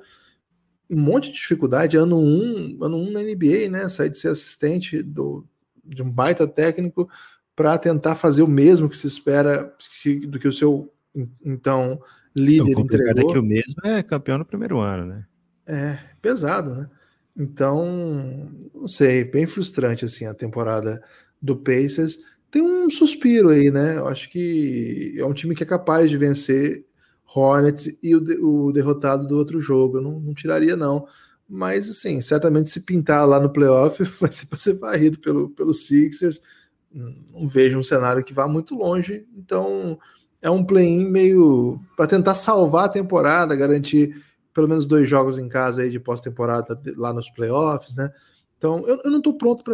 um 0.92 1.00
monte 1.00 1.28
de 1.28 1.34
dificuldade, 1.34 1.96
ano 1.96 2.18
1, 2.18 2.22
um, 2.22 2.84
ano 2.84 2.96
um 2.98 3.10
na 3.10 3.20
NBA, 3.20 3.68
né? 3.70 3.88
Sair 3.88 4.10
de 4.10 4.18
ser 4.18 4.28
assistente 4.28 5.02
do, 5.02 5.46
de 5.84 6.02
um 6.02 6.10
baita 6.10 6.46
técnico 6.46 7.08
para 7.56 7.78
tentar 7.78 8.14
fazer 8.14 8.42
o 8.42 8.48
mesmo 8.48 8.88
que 8.88 8.96
se 8.96 9.06
espera 9.06 9.74
que, 10.02 10.26
do 10.26 10.38
que 10.38 10.48
o 10.48 10.52
seu 10.52 10.92
então 11.44 12.00
líder 12.36 12.76
o 12.76 12.80
entregou. 12.80 13.30
É 13.30 13.32
que 13.32 13.38
o 13.38 13.42
mesmo 13.42 13.74
é 13.84 14.02
campeão 14.02 14.38
no 14.38 14.44
primeiro 14.44 14.78
ano, 14.80 15.06
né? 15.06 15.26
É, 15.66 15.98
pesado, 16.20 16.74
né? 16.74 16.90
Então, 17.36 18.50
não 18.74 18.86
sei, 18.86 19.24
bem 19.24 19.46
frustrante 19.46 20.04
assim 20.04 20.26
a 20.26 20.34
temporada 20.34 21.02
do 21.40 21.56
Pacers. 21.56 22.18
Tem 22.50 22.60
um 22.60 22.90
suspiro 22.90 23.48
aí, 23.48 23.70
né? 23.70 23.96
Eu 23.96 24.08
acho 24.08 24.28
que 24.28 25.14
é 25.16 25.24
um 25.24 25.32
time 25.32 25.54
que 25.54 25.62
é 25.62 25.66
capaz 25.66 26.10
de 26.10 26.16
vencer 26.18 26.84
Hornets 27.34 27.98
e 28.02 28.14
o, 28.14 28.66
o 28.68 28.72
derrotado 28.72 29.26
do 29.26 29.36
outro 29.36 29.60
jogo. 29.60 29.98
Eu 29.98 30.02
não, 30.02 30.20
não 30.20 30.34
tiraria, 30.34 30.76
não. 30.76 31.06
Mas, 31.48 31.88
assim, 31.88 32.20
certamente 32.20 32.70
se 32.70 32.80
pintar 32.80 33.26
lá 33.26 33.38
no 33.38 33.52
playoff, 33.52 34.02
vai 34.20 34.32
ser 34.32 34.46
para 34.46 34.58
ser 34.58 34.74
varrido 34.78 35.18
pelo, 35.18 35.50
pelo 35.50 35.74
Sixers. 35.74 36.40
Não 36.92 37.46
vejo 37.46 37.78
um 37.78 37.82
cenário 37.82 38.24
que 38.24 38.34
vá 38.34 38.46
muito 38.46 38.74
longe. 38.74 39.26
Então, 39.36 39.98
é 40.40 40.50
um 40.50 40.64
play-in 40.64 41.04
meio 41.04 41.80
para 41.96 42.06
tentar 42.06 42.34
salvar 42.34 42.86
a 42.86 42.88
temporada, 42.88 43.56
garantir 43.56 44.22
pelo 44.52 44.68
menos 44.68 44.84
dois 44.84 45.08
jogos 45.08 45.38
em 45.38 45.48
casa 45.48 45.82
aí 45.82 45.90
de 45.90 46.00
pós-temporada 46.00 46.78
lá 46.96 47.12
nos 47.12 47.30
playoffs, 47.30 47.94
né? 47.94 48.12
Então, 48.58 48.86
eu, 48.86 49.00
eu 49.04 49.10
não 49.10 49.18
estou 49.18 49.34
pronto 49.34 49.64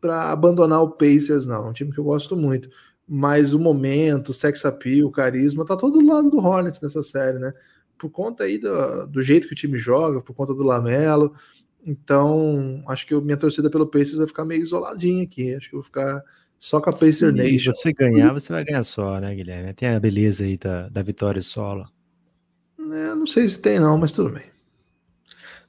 para 0.00 0.30
abandonar 0.30 0.82
o 0.82 0.90
Pacers, 0.90 1.46
não. 1.46 1.66
É 1.66 1.68
um 1.70 1.72
time 1.72 1.92
que 1.92 1.98
eu 1.98 2.04
gosto 2.04 2.36
muito. 2.36 2.68
Mas 3.08 3.52
o 3.52 3.58
momento, 3.58 4.30
o 4.30 4.34
sex 4.34 4.64
appeal, 4.64 5.06
o 5.06 5.12
carisma, 5.12 5.64
tá 5.64 5.76
todo 5.76 6.00
do 6.00 6.06
lado 6.06 6.30
do 6.30 6.38
Hornets 6.38 6.80
nessa 6.80 7.02
série, 7.02 7.38
né? 7.38 7.52
Por 7.96 8.10
conta 8.10 8.44
aí 8.44 8.58
do, 8.58 9.06
do 9.06 9.22
jeito 9.22 9.46
que 9.46 9.52
o 9.52 9.56
time 9.56 9.78
joga, 9.78 10.20
por 10.20 10.34
conta 10.34 10.52
do 10.52 10.64
Lamelo. 10.64 11.32
Então, 11.84 12.82
acho 12.88 13.06
que 13.06 13.14
a 13.14 13.20
minha 13.20 13.36
torcida 13.36 13.70
pelo 13.70 13.86
Pacers 13.86 14.16
vai 14.16 14.26
ficar 14.26 14.44
meio 14.44 14.60
isoladinha 14.60 15.22
aqui. 15.22 15.54
Acho 15.54 15.70
que 15.70 15.76
eu 15.76 15.78
vou 15.78 15.84
ficar 15.84 16.20
só 16.58 16.80
com 16.80 16.90
a 16.90 16.92
Pacer 16.92 17.32
Nation. 17.32 17.72
Se 17.72 17.82
você 17.82 17.92
ganhar, 17.92 18.32
você 18.32 18.52
vai 18.52 18.64
ganhar 18.64 18.82
só, 18.82 19.20
né, 19.20 19.34
Guilherme? 19.34 19.72
Tem 19.72 19.88
a 19.90 20.00
beleza 20.00 20.44
aí 20.44 20.56
da, 20.56 20.88
da 20.88 21.02
vitória 21.02 21.40
solo. 21.40 21.86
É, 22.78 23.14
não 23.14 23.26
sei 23.26 23.48
se 23.48 23.62
tem, 23.62 23.78
não, 23.78 23.96
mas 23.96 24.10
tudo 24.10 24.32
bem. 24.32 24.44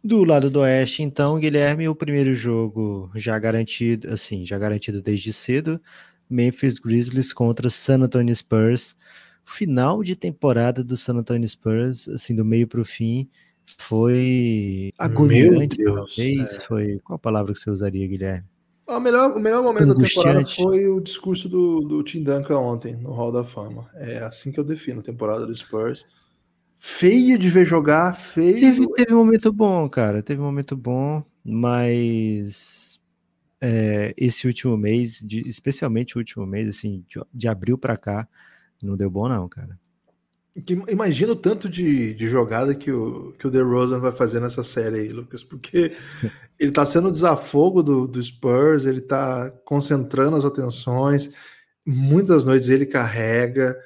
Do 0.04 0.24
lado 0.24 0.50
do 0.50 0.60
Oeste, 0.62 1.04
então, 1.04 1.40
Guilherme, 1.40 1.88
o 1.88 1.96
primeiro 1.96 2.34
jogo 2.34 3.12
já 3.16 3.38
garantido, 3.38 4.10
assim, 4.10 4.46
já 4.46 4.58
garantido 4.58 5.02
desde 5.02 5.34
cedo. 5.34 5.80
Memphis 6.30 6.80
Grizzlies 6.80 7.34
contra 7.34 7.70
San 7.70 8.02
Antonio 8.02 8.36
Spurs. 8.36 8.96
Final 9.44 10.04
de 10.04 10.16
temporada 10.16 10.84
do 10.84 10.98
San 10.98 11.16
Antonio 11.16 11.48
Spurs, 11.48 12.10
assim, 12.10 12.36
do 12.36 12.44
meio 12.44 12.68
para 12.68 12.82
o 12.82 12.86
fim, 12.86 13.30
foi 13.78 14.92
agoniante, 14.98 15.82
talvez. 15.84 16.18
É. 16.18 16.66
Foi 16.66 17.00
qual 17.04 17.16
a 17.16 17.20
palavra 17.20 17.54
que 17.54 17.60
você 17.60 17.70
usaria, 17.70 18.08
Guilherme? 18.08 18.46
O 18.88 19.00
melhor, 19.00 19.36
o 19.36 19.40
melhor 19.40 19.64
momento 19.64 19.94
da 19.94 19.96
temporada 19.96 20.46
foi 20.46 20.88
o 20.88 21.00
discurso 21.00 21.50
do, 21.50 21.82
do 21.82 22.04
Tim 22.04 22.24
Duncan 22.24 22.58
ontem 22.60 22.96
no 22.96 23.12
Hall 23.12 23.32
da 23.32 23.44
Fama. 23.44 23.90
É 23.96 24.20
assim 24.20 24.52
que 24.52 24.60
eu 24.60 24.64
defino 24.64 25.02
a 25.02 25.04
temporada 25.04 25.46
do 25.46 25.54
Spurs 25.54 26.06
feio 26.80 27.38
de 27.38 27.50
ver 27.50 27.66
jogar, 27.66 28.16
feio. 28.16 28.60
Teve, 28.60 28.88
teve 28.92 29.14
um 29.14 29.18
momento 29.18 29.52
bom, 29.52 29.90
cara. 29.90 30.22
Teve 30.22 30.42
um 30.42 30.46
momento 30.46 30.76
bom, 30.76 31.24
mas 31.44 32.87
é, 33.62 34.14
esse 34.18 34.48
último 34.48 34.78
mês, 34.78 35.22
de, 35.24 35.48
especialmente 35.48 36.16
o 36.16 36.20
último 36.20 36.46
mês, 36.46 36.68
assim, 36.68 37.04
de, 37.08 37.20
de 37.34 37.48
abril 37.48 37.78
para 37.78 37.98
cá, 37.98 38.28
não 38.82 38.96
deu 38.96 39.10
bom, 39.10 39.28
não, 39.28 39.48
cara. 39.50 39.80
Imagina 40.90 41.34
o 41.34 41.36
tanto 41.36 41.70
de, 41.70 42.16
de 42.16 42.28
jogada 42.28 42.74
que 42.74 42.92
o, 42.92 43.34
que 43.38 43.46
o 43.46 43.52
DeRozan 43.52 44.00
vai 44.00 44.12
fazer 44.12 44.40
nessa 44.40 44.64
série 44.64 45.02
aí, 45.02 45.10
Lucas, 45.10 45.44
porque 45.44 45.96
ele 46.58 46.72
tá 46.72 46.86
sendo 46.86 47.10
o 47.10 47.12
desafogo 47.12 47.84
do, 47.84 48.08
do 48.08 48.22
Spurs, 48.22 48.86
ele 48.86 49.02
tá 49.02 49.52
concentrando 49.64 50.36
as 50.36 50.46
atenções, 50.46 51.32
muitas 51.86 52.44
noites 52.44 52.70
ele 52.70 52.88
carrega, 52.88 53.78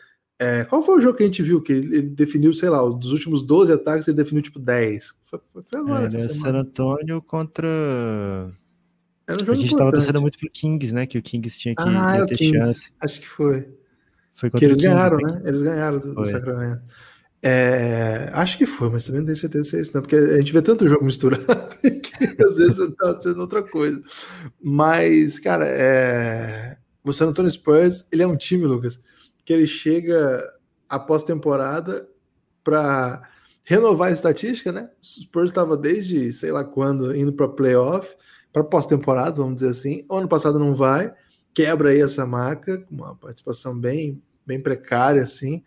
é, 0.41 0.63
qual 0.63 0.81
foi 0.81 0.97
o 0.97 1.01
jogo 1.01 1.15
que 1.15 1.21
a 1.21 1.25
gente 1.27 1.43
viu 1.43 1.61
que 1.61 1.71
ele, 1.71 2.01
definiu, 2.01 2.51
sei 2.51 2.67
lá, 2.67 2.81
dos 2.81 3.11
últimos 3.11 3.45
12 3.45 3.73
ataques 3.73 4.07
ele 4.07 4.17
definiu 4.17 4.41
tipo 4.41 4.57
10? 4.57 5.13
Foi, 5.23 5.39
foi 5.53 5.79
agora. 5.79 6.07
É, 6.07 6.19
San 6.19 6.55
Antônio 6.55 7.21
contra. 7.21 7.69
Era 9.31 9.41
um 9.41 9.45
jogo 9.45 9.51
a 9.51 9.55
gente 9.55 9.71
estava 9.71 9.91
torcendo 9.91 10.21
muito 10.21 10.37
pro 10.37 10.49
Kings, 10.49 10.93
né? 10.93 11.05
Que 11.05 11.17
o 11.17 11.21
Kings 11.21 11.57
tinha 11.57 11.75
que 11.75 11.83
ah, 11.83 12.17
é 12.17 12.25
ter 12.25 12.37
Kings. 12.37 12.57
chance. 12.57 12.91
Acho 12.99 13.21
que 13.21 13.27
foi. 13.27 13.69
Foi 14.33 14.49
que 14.49 14.65
eles 14.65 14.77
Kings, 14.77 14.89
ganharam, 14.89 15.17
né? 15.17 15.41
Eles 15.45 15.61
ganharam 15.61 15.99
do, 15.99 16.13
do 16.13 16.25
Sacramento. 16.25 16.81
É, 17.43 18.29
acho 18.33 18.57
que 18.57 18.67
foi, 18.67 18.89
mas 18.89 19.03
também 19.03 19.21
não 19.21 19.25
tenho 19.25 19.37
certeza 19.37 19.63
se 19.63 19.77
é 19.77 19.81
isso, 19.81 19.91
não, 19.95 20.01
porque 20.01 20.15
a 20.15 20.37
gente 20.37 20.53
vê 20.53 20.61
tanto 20.61 20.87
jogo 20.87 21.03
misturado 21.03 21.43
que 21.81 22.43
às 22.43 22.57
vezes 22.57 22.95
tá 22.95 23.19
sendo 23.19 23.41
outra 23.41 23.63
coisa. 23.63 23.99
Mas, 24.61 25.39
cara, 25.39 25.65
é... 25.67 26.77
o 27.03 27.11
San 27.11 27.29
Antonio 27.29 27.49
Spurs, 27.49 28.07
ele 28.11 28.21
é 28.21 28.27
um 28.27 28.37
time, 28.37 28.65
Lucas, 28.65 29.01
que 29.43 29.51
ele 29.51 29.65
chega 29.65 30.43
após 30.87 31.23
temporada 31.23 32.07
para 32.63 33.27
renovar 33.63 34.09
a 34.09 34.13
estatística, 34.13 34.71
né? 34.71 34.89
O 35.01 35.05
Spurs 35.05 35.49
estava 35.49 35.75
desde 35.75 36.31
sei 36.33 36.51
lá 36.51 36.63
quando 36.63 37.15
indo 37.15 37.33
para 37.33 37.47
playoff, 37.47 38.15
para 38.51 38.63
pós-temporada, 38.63 39.41
vamos 39.41 39.55
dizer 39.55 39.69
assim. 39.69 40.05
O 40.09 40.15
ano 40.15 40.27
passado 40.27 40.59
não 40.59 40.73
vai, 40.73 41.13
quebra 41.53 41.89
aí 41.89 42.01
essa 42.01 42.25
marca, 42.25 42.79
com 42.79 42.95
uma 42.95 43.15
participação 43.15 43.77
bem, 43.77 44.21
bem 44.45 44.59
precária, 44.59 45.23
assim, 45.23 45.63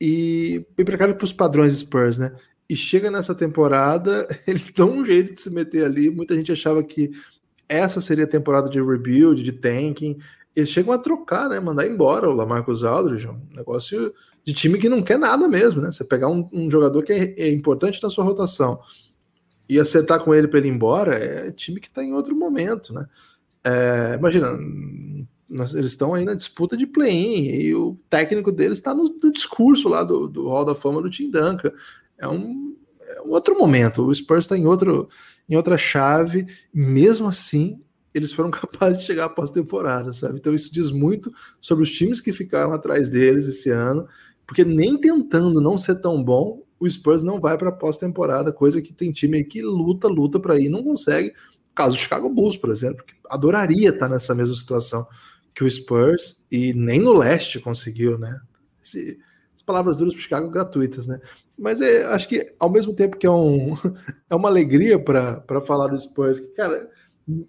e 0.00 0.66
bem 0.76 0.84
precária 0.84 1.14
para 1.14 1.24
os 1.24 1.32
padrões 1.32 1.74
Spurs, 1.74 2.18
né? 2.18 2.34
E 2.68 2.74
chega 2.74 3.10
nessa 3.10 3.34
temporada, 3.34 4.26
eles 4.46 4.72
dão 4.74 4.90
um 4.90 5.06
jeito 5.06 5.34
de 5.34 5.40
se 5.40 5.50
meter 5.50 5.84
ali. 5.84 6.10
Muita 6.10 6.34
gente 6.34 6.52
achava 6.52 6.82
que 6.82 7.10
essa 7.68 8.00
seria 8.00 8.24
a 8.24 8.28
temporada 8.28 8.68
de 8.68 8.82
rebuild, 8.82 9.42
de 9.42 9.52
tanking 9.52 10.18
eles 10.54 10.68
chegam 10.68 10.92
a 10.92 10.98
trocar, 10.98 11.48
né? 11.48 11.58
Mandar 11.58 11.86
embora 11.86 12.28
o 12.28 12.34
Lamarcus 12.34 12.84
Aldridge, 12.84 13.26
um 13.26 13.40
negócio 13.54 14.12
de 14.44 14.52
time 14.52 14.78
que 14.78 14.88
não 14.88 15.02
quer 15.02 15.18
nada 15.18 15.48
mesmo, 15.48 15.80
né? 15.80 15.90
Você 15.90 16.04
pegar 16.04 16.28
um, 16.28 16.48
um 16.52 16.70
jogador 16.70 17.02
que 17.02 17.12
é, 17.12 17.34
é, 17.38 17.52
importante 17.52 18.02
na 18.02 18.10
sua 18.10 18.24
rotação 18.24 18.78
e 19.72 19.80
acertar 19.80 20.20
com 20.20 20.34
ele 20.34 20.46
para 20.46 20.58
ele 20.58 20.68
ir 20.68 20.72
embora, 20.72 21.14
é 21.14 21.50
time 21.50 21.80
que 21.80 21.88
está 21.88 22.04
em 22.04 22.12
outro 22.12 22.36
momento, 22.36 22.92
né? 22.92 23.06
É, 23.64 24.16
imagina, 24.18 24.48
eles 25.74 25.92
estão 25.92 26.12
aí 26.12 26.24
na 26.24 26.34
disputa 26.34 26.76
de 26.76 26.86
play-in 26.86 27.44
e 27.48 27.74
o 27.74 27.96
técnico 28.10 28.52
deles 28.52 28.78
está 28.78 28.94
no, 28.94 29.04
no, 29.22 29.32
discurso 29.32 29.88
lá 29.88 30.02
do, 30.02 30.28
do 30.28 30.48
Hall 30.48 30.64
da 30.64 30.74
Fama 30.74 31.00
do 31.00 31.10
Tim 31.10 31.30
Duncan. 31.30 31.72
É 32.18 32.28
um, 32.28 32.76
é 33.00 33.22
um 33.22 33.30
outro 33.30 33.56
momento. 33.56 34.02
O 34.02 34.14
Spurs 34.14 34.44
está 34.44 34.58
em, 34.58 34.66
outro, 34.66 35.08
em 35.48 35.56
outra 35.56 35.78
chave. 35.78 36.46
Mesmo 36.72 37.28
assim, 37.28 37.80
eles 38.12 38.32
foram 38.32 38.50
capazes 38.52 38.98
de 38.98 39.04
chegar 39.04 39.28
pós-temporada, 39.30 40.12
sabe? 40.12 40.38
Então 40.38 40.54
isso 40.54 40.72
diz 40.72 40.90
muito 40.90 41.32
sobre 41.60 41.84
os 41.84 41.90
times 41.90 42.20
que 42.20 42.32
ficaram 42.32 42.72
atrás 42.72 43.08
deles 43.08 43.46
esse 43.46 43.70
ano, 43.70 44.06
porque 44.46 44.64
nem 44.64 44.98
tentando 44.98 45.60
não 45.60 45.78
ser 45.78 46.00
tão 46.00 46.22
bom, 46.22 46.62
o 46.82 46.90
Spurs 46.90 47.22
não 47.22 47.40
vai 47.40 47.56
para 47.56 47.68
a 47.68 47.72
pós-temporada, 47.72 48.52
coisa 48.52 48.82
que 48.82 48.92
tem 48.92 49.12
time 49.12 49.36
aí 49.36 49.44
que 49.44 49.62
luta, 49.62 50.08
luta 50.08 50.40
para 50.40 50.58
ir, 50.58 50.68
não 50.68 50.82
consegue. 50.82 51.32
Caso 51.74 51.94
do 51.94 52.00
Chicago 52.00 52.28
Bulls, 52.28 52.56
por 52.56 52.70
exemplo, 52.70 53.04
que 53.04 53.14
adoraria 53.30 53.90
estar 53.90 54.08
nessa 54.08 54.34
mesma 54.34 54.54
situação 54.54 55.06
que 55.54 55.62
o 55.62 55.70
Spurs 55.70 56.44
e 56.50 56.74
nem 56.74 56.98
no 56.98 57.12
leste 57.12 57.60
conseguiu, 57.60 58.18
né? 58.18 58.40
Esse, 58.82 59.16
as 59.54 59.62
palavras 59.62 59.96
duras 59.96 60.12
para 60.12 60.22
Chicago 60.22 60.50
gratuitas, 60.50 61.06
né? 61.06 61.20
Mas 61.56 61.80
é, 61.80 62.04
acho 62.06 62.28
que 62.28 62.52
ao 62.58 62.68
mesmo 62.68 62.92
tempo 62.92 63.16
que 63.16 63.26
é, 63.26 63.30
um, 63.30 63.76
é 64.28 64.34
uma 64.34 64.48
alegria 64.48 64.98
para 64.98 65.60
falar 65.64 65.86
do 65.86 65.98
Spurs, 65.98 66.40
que, 66.40 66.48
cara, 66.48 66.90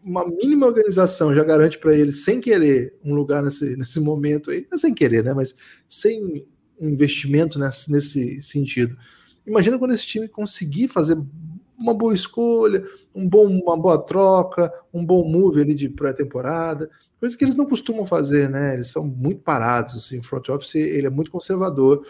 uma 0.04 0.28
mínima 0.28 0.68
organização 0.68 1.34
já 1.34 1.44
garante 1.44 1.80
para 1.80 1.96
ele, 1.96 2.14
sem 2.14 2.40
querer, 2.40 2.96
um 3.04 3.16
lugar 3.16 3.42
nesse, 3.42 3.76
nesse 3.78 4.00
momento 4.00 4.52
aí, 4.52 4.68
não 4.70 4.76
é 4.76 4.78
sem 4.78 4.94
querer, 4.94 5.24
né? 5.24 5.34
Mas 5.34 5.56
sem 5.90 6.46
investimento 6.80 7.58
nesse, 7.58 7.92
nesse 7.92 8.42
sentido. 8.44 8.96
Imagina 9.46 9.78
quando 9.78 9.94
esse 9.94 10.06
time 10.06 10.28
conseguir 10.28 10.88
fazer 10.88 11.18
uma 11.78 11.94
boa 11.94 12.14
escolha, 12.14 12.84
um 13.14 13.28
bom, 13.28 13.48
uma 13.48 13.78
boa 13.78 13.98
troca, 13.98 14.72
um 14.94 15.06
bom 15.06 15.28
move 15.28 15.62
ali 15.62 15.76
de 15.76 15.90
pré-temporada, 15.90 16.90
coisa 17.20 17.38
que 17.38 17.44
eles 17.44 17.56
não 17.56 17.66
costumam 17.66 18.06
fazer, 18.06 18.50
né? 18.50 18.74
Eles 18.74 18.88
são 18.88 19.06
muito 19.06 19.42
parados, 19.42 19.96
assim, 19.96 20.20
o 20.20 20.24
front 20.24 20.50
office 20.50 20.76
ele 20.76 21.08
é 21.08 21.10
muito 21.10 21.32
conservador. 21.32 22.06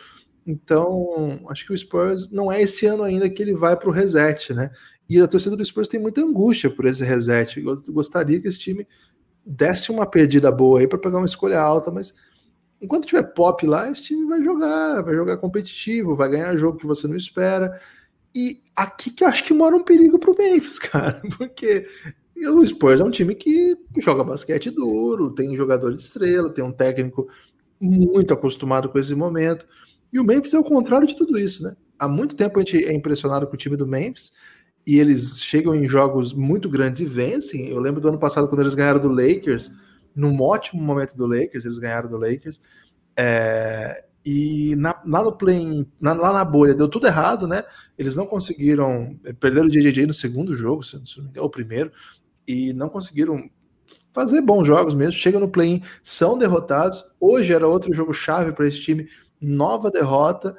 Então, 0.46 1.40
acho 1.50 1.66
que 1.66 1.74
o 1.74 1.78
Spurs 1.78 2.30
não 2.30 2.52
é 2.52 2.62
esse 2.62 2.86
ano 2.86 3.04
ainda 3.04 3.30
que 3.30 3.42
ele 3.42 3.56
vai 3.56 3.78
para 3.78 3.90
o 3.90 3.92
reset, 3.92 4.54
né? 4.54 4.72
E 5.10 5.20
a 5.20 5.28
torcida 5.28 5.56
do 5.56 5.66
Spurs 5.66 5.88
tem 5.88 6.00
muita 6.00 6.22
angústia 6.22 6.70
por 6.70 6.86
esse 6.86 7.04
reset. 7.04 7.60
Eu 7.60 7.82
gostaria 7.94 8.40
que 8.40 8.48
esse 8.48 8.60
time 8.60 8.88
desse 9.46 9.92
uma 9.92 10.06
perdida 10.06 10.52
boa 10.52 10.80
aí 10.80 10.88
para 10.88 11.00
pegar 11.00 11.18
uma 11.18 11.26
escolha 11.26 11.60
alta, 11.60 11.92
mas 11.92 12.14
enquanto 12.84 13.08
tiver 13.08 13.24
pop 13.24 13.66
lá, 13.66 13.90
esse 13.90 14.04
time 14.04 14.28
vai 14.28 14.44
jogar, 14.44 15.02
vai 15.02 15.16
jogar 15.16 15.38
competitivo, 15.38 16.16
vai 16.16 16.30
ganhar 16.30 16.56
jogo 16.58 16.78
que 16.78 16.86
você 16.86 17.08
não 17.08 17.16
espera. 17.16 17.80
E 18.36 18.62
aqui 18.76 19.10
que 19.10 19.24
eu 19.24 19.28
acho 19.28 19.44
que 19.46 19.54
mora 19.54 19.76
um 19.76 19.84
perigo 19.84 20.20
pro 20.20 20.36
Memphis, 20.38 20.78
cara, 20.80 21.22
porque 21.38 21.88
o 22.36 22.66
Spurs 22.66 23.00
é 23.00 23.04
um 23.04 23.12
time 23.12 23.34
que 23.36 23.78
joga 24.00 24.24
basquete 24.24 24.70
duro, 24.70 25.32
tem 25.32 25.56
jogador 25.56 25.94
de 25.96 26.02
estrela, 26.02 26.50
tem 26.50 26.64
um 26.64 26.72
técnico 26.72 27.28
muito 27.80 28.34
acostumado 28.34 28.90
com 28.90 29.00
esse 29.00 29.16
momento. 29.16 29.66
E 30.12 30.20
o 30.20 30.24
Memphis 30.24 30.54
é 30.54 30.60
o 30.60 30.64
contrário 30.64 31.08
de 31.08 31.16
tudo 31.16 31.40
isso, 31.40 31.64
né? 31.64 31.76
Há 31.98 32.08
muito 32.08 32.36
tempo 32.36 32.60
a 32.60 32.64
gente 32.64 32.86
é 32.86 32.94
impressionado 32.94 33.48
com 33.48 33.54
o 33.54 33.58
time 33.58 33.78
do 33.78 33.88
Memphis 33.88 34.34
e 34.86 35.00
eles 35.00 35.42
chegam 35.42 35.74
em 35.74 35.88
jogos 35.88 36.34
muito 36.34 36.68
grandes 36.68 37.00
e 37.00 37.06
vencem. 37.06 37.70
Eu 37.70 37.80
lembro 37.80 38.02
do 38.02 38.10
ano 38.10 38.20
passado 38.20 38.48
quando 38.50 38.62
eles 38.62 38.76
ganharam 38.76 39.00
do 39.00 39.08
Lakers, 39.08 39.72
num 40.16 40.42
ótimo 40.42 40.82
momento 40.82 41.16
do 41.16 41.26
Lakers, 41.26 41.66
eles 41.66 41.80
ganharam 41.80 42.10
do 42.10 42.18
Lakers. 42.18 42.62
É, 43.16 44.06
e 44.26 44.76
na, 44.78 45.02
lá 45.06 45.24
no 45.24 45.34
play, 45.34 45.88
na, 46.00 46.14
lá 46.14 46.32
na 46.32 46.46
bolha, 46.46 46.74
deu 46.74 46.88
tudo 46.88 47.08
errado, 47.08 47.48
né? 47.48 47.64
Eles 47.98 48.16
não 48.16 48.26
conseguiram, 48.26 49.18
perderam 49.40 49.68
o 49.68 49.72
JJJ 49.72 50.06
no 50.06 50.14
segundo 50.14 50.56
jogo, 50.56 50.84
se 50.84 50.96
não 50.96 51.24
me 51.24 51.30
engano, 51.30 51.46
o 51.46 51.50
primeiro, 51.50 51.92
e 52.48 52.74
não 52.74 52.90
conseguiram 52.90 53.50
fazer 54.12 54.42
bons 54.42 54.66
jogos 54.66 54.96
mesmo. 54.96 55.14
Chega 55.14 55.40
no 55.40 55.50
play-in, 55.50 55.82
são 56.04 56.38
derrotados. 56.38 57.04
Hoje 57.20 57.54
era 57.54 57.68
outro 57.68 57.94
jogo 57.94 58.14
chave 58.14 58.52
para 58.54 58.68
esse 58.68 58.80
time, 58.80 59.08
nova 59.42 59.92
derrota 59.92 60.56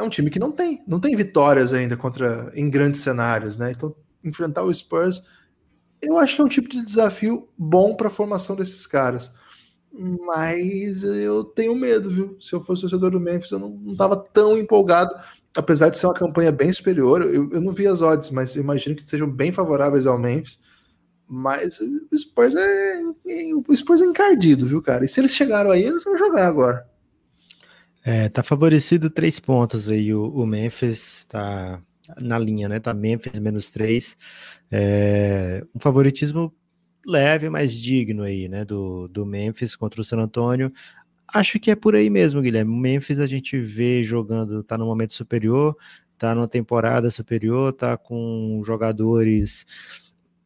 é 0.00 0.02
um 0.02 0.08
time 0.08 0.30
que 0.30 0.38
não 0.38 0.50
tem, 0.50 0.82
não 0.86 0.98
tem 0.98 1.14
vitórias 1.14 1.72
ainda 1.72 1.96
contra 1.96 2.50
em 2.54 2.68
grandes 2.70 3.00
cenários, 3.00 3.56
né? 3.56 3.72
Então, 3.72 3.94
enfrentar 4.24 4.62
o 4.62 4.72
Spurs, 4.72 5.26
eu 6.02 6.18
acho 6.18 6.36
que 6.36 6.42
é 6.42 6.44
um 6.44 6.48
tipo 6.48 6.68
de 6.68 6.84
desafio 6.84 7.48
bom 7.56 7.94
para 7.94 8.08
a 8.08 8.10
formação 8.10 8.56
desses 8.56 8.86
caras. 8.86 9.32
Mas 9.92 11.02
eu 11.02 11.44
tenho 11.44 11.74
medo, 11.74 12.08
viu? 12.08 12.36
Se 12.40 12.52
eu 12.52 12.60
fosse 12.60 12.82
torcedor 12.82 13.10
do 13.10 13.20
Memphis, 13.20 13.50
eu 13.50 13.58
não 13.58 13.92
estava 13.92 14.16
tão 14.16 14.56
empolgado, 14.56 15.12
apesar 15.54 15.88
de 15.88 15.98
ser 15.98 16.06
uma 16.06 16.14
campanha 16.14 16.52
bem 16.52 16.72
superior. 16.72 17.22
Eu, 17.22 17.50
eu 17.50 17.60
não 17.60 17.72
vi 17.72 17.86
as 17.86 18.00
odds, 18.00 18.30
mas 18.30 18.54
imagino 18.54 18.94
que 18.94 19.02
sejam 19.02 19.28
bem 19.28 19.50
favoráveis 19.50 20.06
ao 20.06 20.18
Memphis. 20.18 20.60
Mas 21.28 21.80
o 21.80 22.16
Spurs 22.16 22.56
é, 22.56 23.02
o 23.68 23.76
Spurs 23.76 24.00
é 24.00 24.04
encardido, 24.04 24.66
viu, 24.66 24.82
cara? 24.82 25.04
E 25.04 25.08
se 25.08 25.20
eles 25.20 25.34
chegaram 25.34 25.70
aí, 25.70 25.84
eles 25.84 26.02
vão 26.02 26.16
jogar 26.16 26.46
agora. 26.46 26.88
É, 28.04 28.28
tá 28.28 28.42
favorecido 28.42 29.10
três 29.10 29.38
pontos 29.38 29.88
aí. 29.88 30.12
O, 30.12 30.24
o, 30.24 30.46
Memphis 30.46 31.24
tá 31.28 31.80
na 32.18 32.38
linha, 32.38 32.68
né? 32.68 32.80
Tá 32.80 32.94
Memphis 32.94 33.38
menos 33.38 33.70
três. 33.70 34.16
É, 34.70 35.64
um 35.74 35.80
favoritismo 35.80 36.54
leve, 37.06 37.48
mas 37.48 37.72
digno 37.72 38.22
aí, 38.22 38.48
né? 38.48 38.64
Do, 38.64 39.08
do 39.08 39.26
Memphis 39.26 39.76
contra 39.76 40.00
o 40.00 40.04
San 40.04 40.18
Antonio. 40.18 40.72
Acho 41.28 41.60
que 41.60 41.70
é 41.70 41.76
por 41.76 41.94
aí 41.94 42.10
mesmo, 42.10 42.42
Guilherme. 42.42 42.74
Memphis 42.74 43.20
a 43.20 43.26
gente 43.26 43.58
vê 43.58 44.02
jogando, 44.02 44.62
tá 44.64 44.76
no 44.76 44.86
momento 44.86 45.14
superior, 45.14 45.76
tá 46.18 46.34
numa 46.34 46.48
temporada 46.48 47.10
superior, 47.10 47.72
tá 47.72 47.96
com 47.96 48.60
jogadores 48.64 49.64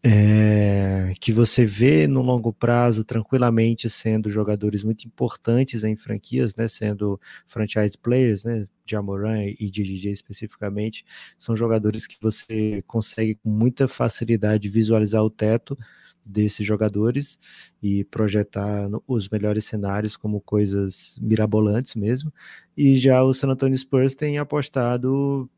é, 0.06 1.14
que 1.18 1.32
você 1.32 1.64
vê 1.64 2.06
no 2.06 2.20
longo 2.20 2.52
prazo 2.52 3.02
tranquilamente 3.02 3.88
sendo 3.88 4.30
jogadores 4.30 4.84
muito 4.84 5.06
importantes 5.06 5.82
em 5.82 5.96
franquias, 5.96 6.54
né, 6.54 6.68
sendo 6.68 7.18
franchise 7.46 7.96
players, 7.96 8.44
né, 8.44 8.68
Jamoran 8.86 9.44
e 9.58 9.70
DJ 9.70 10.12
especificamente, 10.12 11.04
são 11.38 11.56
jogadores 11.56 12.06
que 12.06 12.16
você 12.20 12.82
consegue 12.86 13.36
com 13.36 13.50
muita 13.50 13.88
facilidade 13.88 14.68
visualizar 14.68 15.22
o 15.22 15.30
teto 15.30 15.76
desses 16.24 16.66
jogadores 16.66 17.38
e 17.82 18.04
projetar 18.04 18.88
os 19.06 19.28
melhores 19.28 19.64
cenários 19.64 20.16
como 20.16 20.40
coisas 20.40 21.18
mirabolantes 21.20 21.94
mesmo. 21.94 22.32
E 22.76 22.96
já 22.96 23.22
o 23.22 23.34
San 23.34 23.48
Antonio 23.48 23.76
Spurs 23.76 24.14
tem 24.14 24.38
apostado 24.38 25.48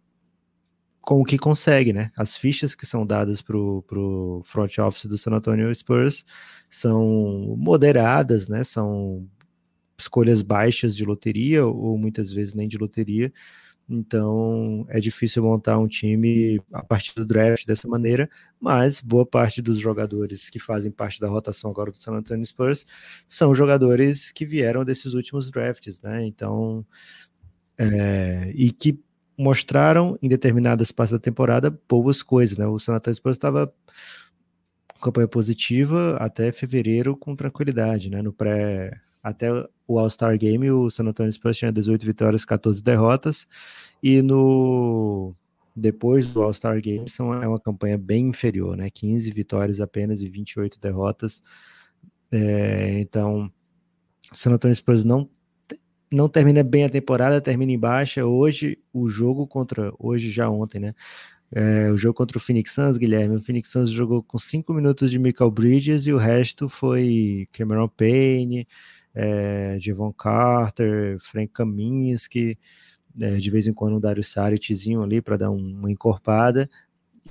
com 1.01 1.21
o 1.21 1.25
que 1.25 1.39
consegue, 1.39 1.93
né? 1.93 2.11
As 2.17 2.37
fichas 2.37 2.75
que 2.75 2.85
são 2.85 3.07
dadas 3.07 3.41
para 3.41 3.57
o 3.57 4.43
front 4.45 4.79
office 4.79 5.07
do 5.07 5.17
San 5.17 5.33
Antonio 5.33 5.73
Spurs 5.73 6.25
são 6.69 7.55
moderadas, 7.57 8.49
né? 8.49 8.65
São 8.65 9.29
escolhas 9.99 10.43
baixas 10.43 10.95
de 10.97 11.05
loteria 11.05 11.67
ou 11.67 11.97
muitas 11.99 12.33
vezes 12.33 12.55
nem 12.55 12.69
de 12.69 12.79
loteria. 12.79 13.33
Então 13.89 14.85
é 14.89 14.99
difícil 14.99 15.45
montar 15.45 15.79
um 15.79 15.87
time 15.87 16.61
a 16.73 16.83
partir 16.83 17.15
do 17.15 17.25
draft 17.25 17.65
dessa 17.67 17.87
maneira, 17.87 18.29
mas 18.61 19.01
boa 19.01 19.25
parte 19.25 19.63
dos 19.63 19.79
jogadores 19.79 20.51
que 20.51 20.59
fazem 20.59 20.91
parte 20.91 21.21
da 21.21 21.29
rotação 21.29 21.71
agora 21.71 21.93
do 21.93 21.97
San 21.97 22.13
Antonio 22.15 22.45
Spurs 22.45 22.85
são 23.29 23.55
jogadores 23.55 24.33
que 24.33 24.45
vieram 24.45 24.85
desses 24.85 25.15
últimos 25.15 25.51
drafts, 25.51 26.01
né? 26.03 26.27
Então 26.27 26.85
é, 27.79 28.53
e 28.55 28.73
que 28.73 28.99
mostraram 29.39 30.19
em 30.23 30.29
determinadas 30.29 30.91
partes 30.91 31.13
da 31.13 31.19
temporada 31.19 31.71
boas 31.89 32.23
coisas, 32.23 32.59
né? 32.59 32.67
O 32.67 32.79
San 32.79 32.95
Antonio 32.95 33.17
Spurs 33.17 33.37
estava 33.37 33.73
com 34.95 35.01
campanha 35.01 35.29
positiva 35.29 36.17
até 36.19 36.51
fevereiro 36.53 37.17
com 37.17 37.37
tranquilidade, 37.37 38.11
né? 38.11 38.21
No 38.23 38.33
pré 38.33 39.01
até 39.27 39.51
o 39.89 39.99
All-Star 39.99 40.39
Game, 40.39 40.71
o 40.71 40.89
San 40.89 41.05
Antonio 41.05 41.33
Spurs 41.33 41.59
tinha 41.59 41.73
18 41.73 42.07
vitórias, 42.07 42.45
14 42.45 42.81
derrotas, 42.81 43.47
e 44.03 44.23
no 44.23 45.35
depois 45.75 46.27
do 46.27 46.43
All-Star 46.43 46.81
Game 46.81 47.09
são, 47.11 47.35
é 47.35 47.47
uma 47.47 47.61
campanha 47.61 47.99
bem 47.99 48.29
inferior, 48.29 48.77
né? 48.77 48.89
15 48.89 49.31
vitórias 49.33 49.81
apenas 49.81 50.23
e 50.23 50.29
28 50.29 50.79
derrotas. 50.81 51.43
É, 52.31 53.01
então, 53.01 53.51
o 54.33 54.37
San 54.37 54.53
Antonio 54.53 54.75
Spurs 54.75 55.05
não 55.05 55.29
não 56.11 56.29
termina 56.29 56.63
bem 56.63 56.85
a 56.85 56.89
temporada, 56.89 57.41
termina 57.41 57.73
em 57.73 57.79
baixa. 57.79 58.25
Hoje, 58.25 58.79
o 58.93 59.09
jogo 59.09 59.47
contra. 59.47 59.93
Hoje, 59.99 60.31
já 60.31 60.49
ontem, 60.49 60.79
né? 60.81 60.95
É, 61.53 61.91
o 61.91 61.97
jogo 61.97 62.15
contra 62.15 62.39
o 62.39 62.41
Phoenix 62.41 62.73
Suns, 62.73 62.97
Guilherme. 62.97 63.37
O 63.37 63.43
Phoenix 63.43 63.71
Suns 63.71 63.91
jogou 63.91 64.23
com 64.23 64.39
5 64.39 64.73
minutos 64.73 65.11
de 65.11 65.19
Michael 65.19 65.51
Bridges 65.51 66.07
e 66.07 66.13
o 66.13 66.17
resto 66.17 66.69
foi 66.69 67.49
Cameron 67.53 67.89
Payne, 67.89 68.67
é, 69.17 69.79
Javon 69.81 70.13
Carter, 70.13 71.17
Frank 71.19 71.51
Kaminsky, 71.51 72.59
é, 73.19 73.37
de 73.37 73.51
vez 73.51 73.67
em 73.67 73.73
quando 73.73 73.97
o 73.97 74.01
Dario 74.01 74.23
Sariczinho 74.23 75.03
ali 75.03 75.23
para 75.23 75.39
dar 75.39 75.51
uma 75.51 75.91
encorpada. 75.91 76.69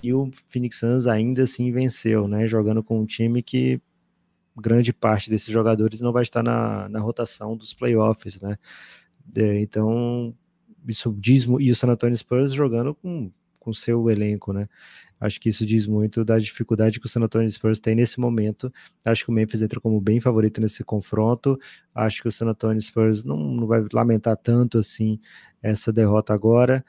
E 0.01 0.11
o 0.11 0.31
Phoenix 0.47 0.79
Suns 0.79 1.05
ainda 1.05 1.43
assim 1.43 1.71
venceu, 1.71 2.27
né? 2.27 2.47
Jogando 2.47 2.83
com 2.83 2.99
um 2.99 3.05
time 3.05 3.43
que 3.43 3.79
grande 4.57 4.91
parte 4.91 5.29
desses 5.29 5.49
jogadores 5.49 6.01
não 6.01 6.11
vai 6.11 6.23
estar 6.23 6.41
na, 6.41 6.89
na 6.89 6.99
rotação 6.99 7.55
dos 7.55 7.73
playoffs, 7.73 8.41
né? 8.41 8.57
É, 9.35 9.59
então, 9.61 10.35
isso 10.87 11.15
diz, 11.19 11.45
e 11.59 11.71
o 11.71 11.75
San 11.75 11.89
Antonio 11.89 12.17
Spurs 12.17 12.51
jogando 12.51 12.95
com 12.95 13.31
com 13.65 13.73
seu 13.73 14.07
elenco, 14.11 14.53
né? 14.53 14.69
Acho 15.19 15.39
que 15.39 15.49
isso 15.49 15.65
diz 15.65 15.87
muito 15.87 16.25
da 16.25 16.37
dificuldade 16.37 16.99
que 16.99 17.05
o 17.05 17.09
San 17.09 17.21
Antonio 17.21 17.49
Spurs 17.49 17.79
tem 17.79 17.95
nesse 17.95 18.19
momento. 18.19 18.71
Acho 19.03 19.25
que 19.25 19.31
o 19.31 19.33
Memphis 19.33 19.61
entra 19.61 19.79
como 19.79 19.99
bem 20.01 20.19
favorito 20.19 20.59
nesse 20.59 20.83
confronto. 20.83 21.57
Acho 21.93 22.21
que 22.21 22.27
o 22.27 22.31
San 22.31 22.47
Antonio 22.47 22.81
Spurs 22.81 23.23
não, 23.23 23.37
não 23.37 23.67
vai 23.67 23.85
lamentar 23.93 24.37
tanto 24.37 24.77
assim 24.77 25.19
essa 25.63 25.91
derrota 25.93 26.33
agora. 26.33 26.83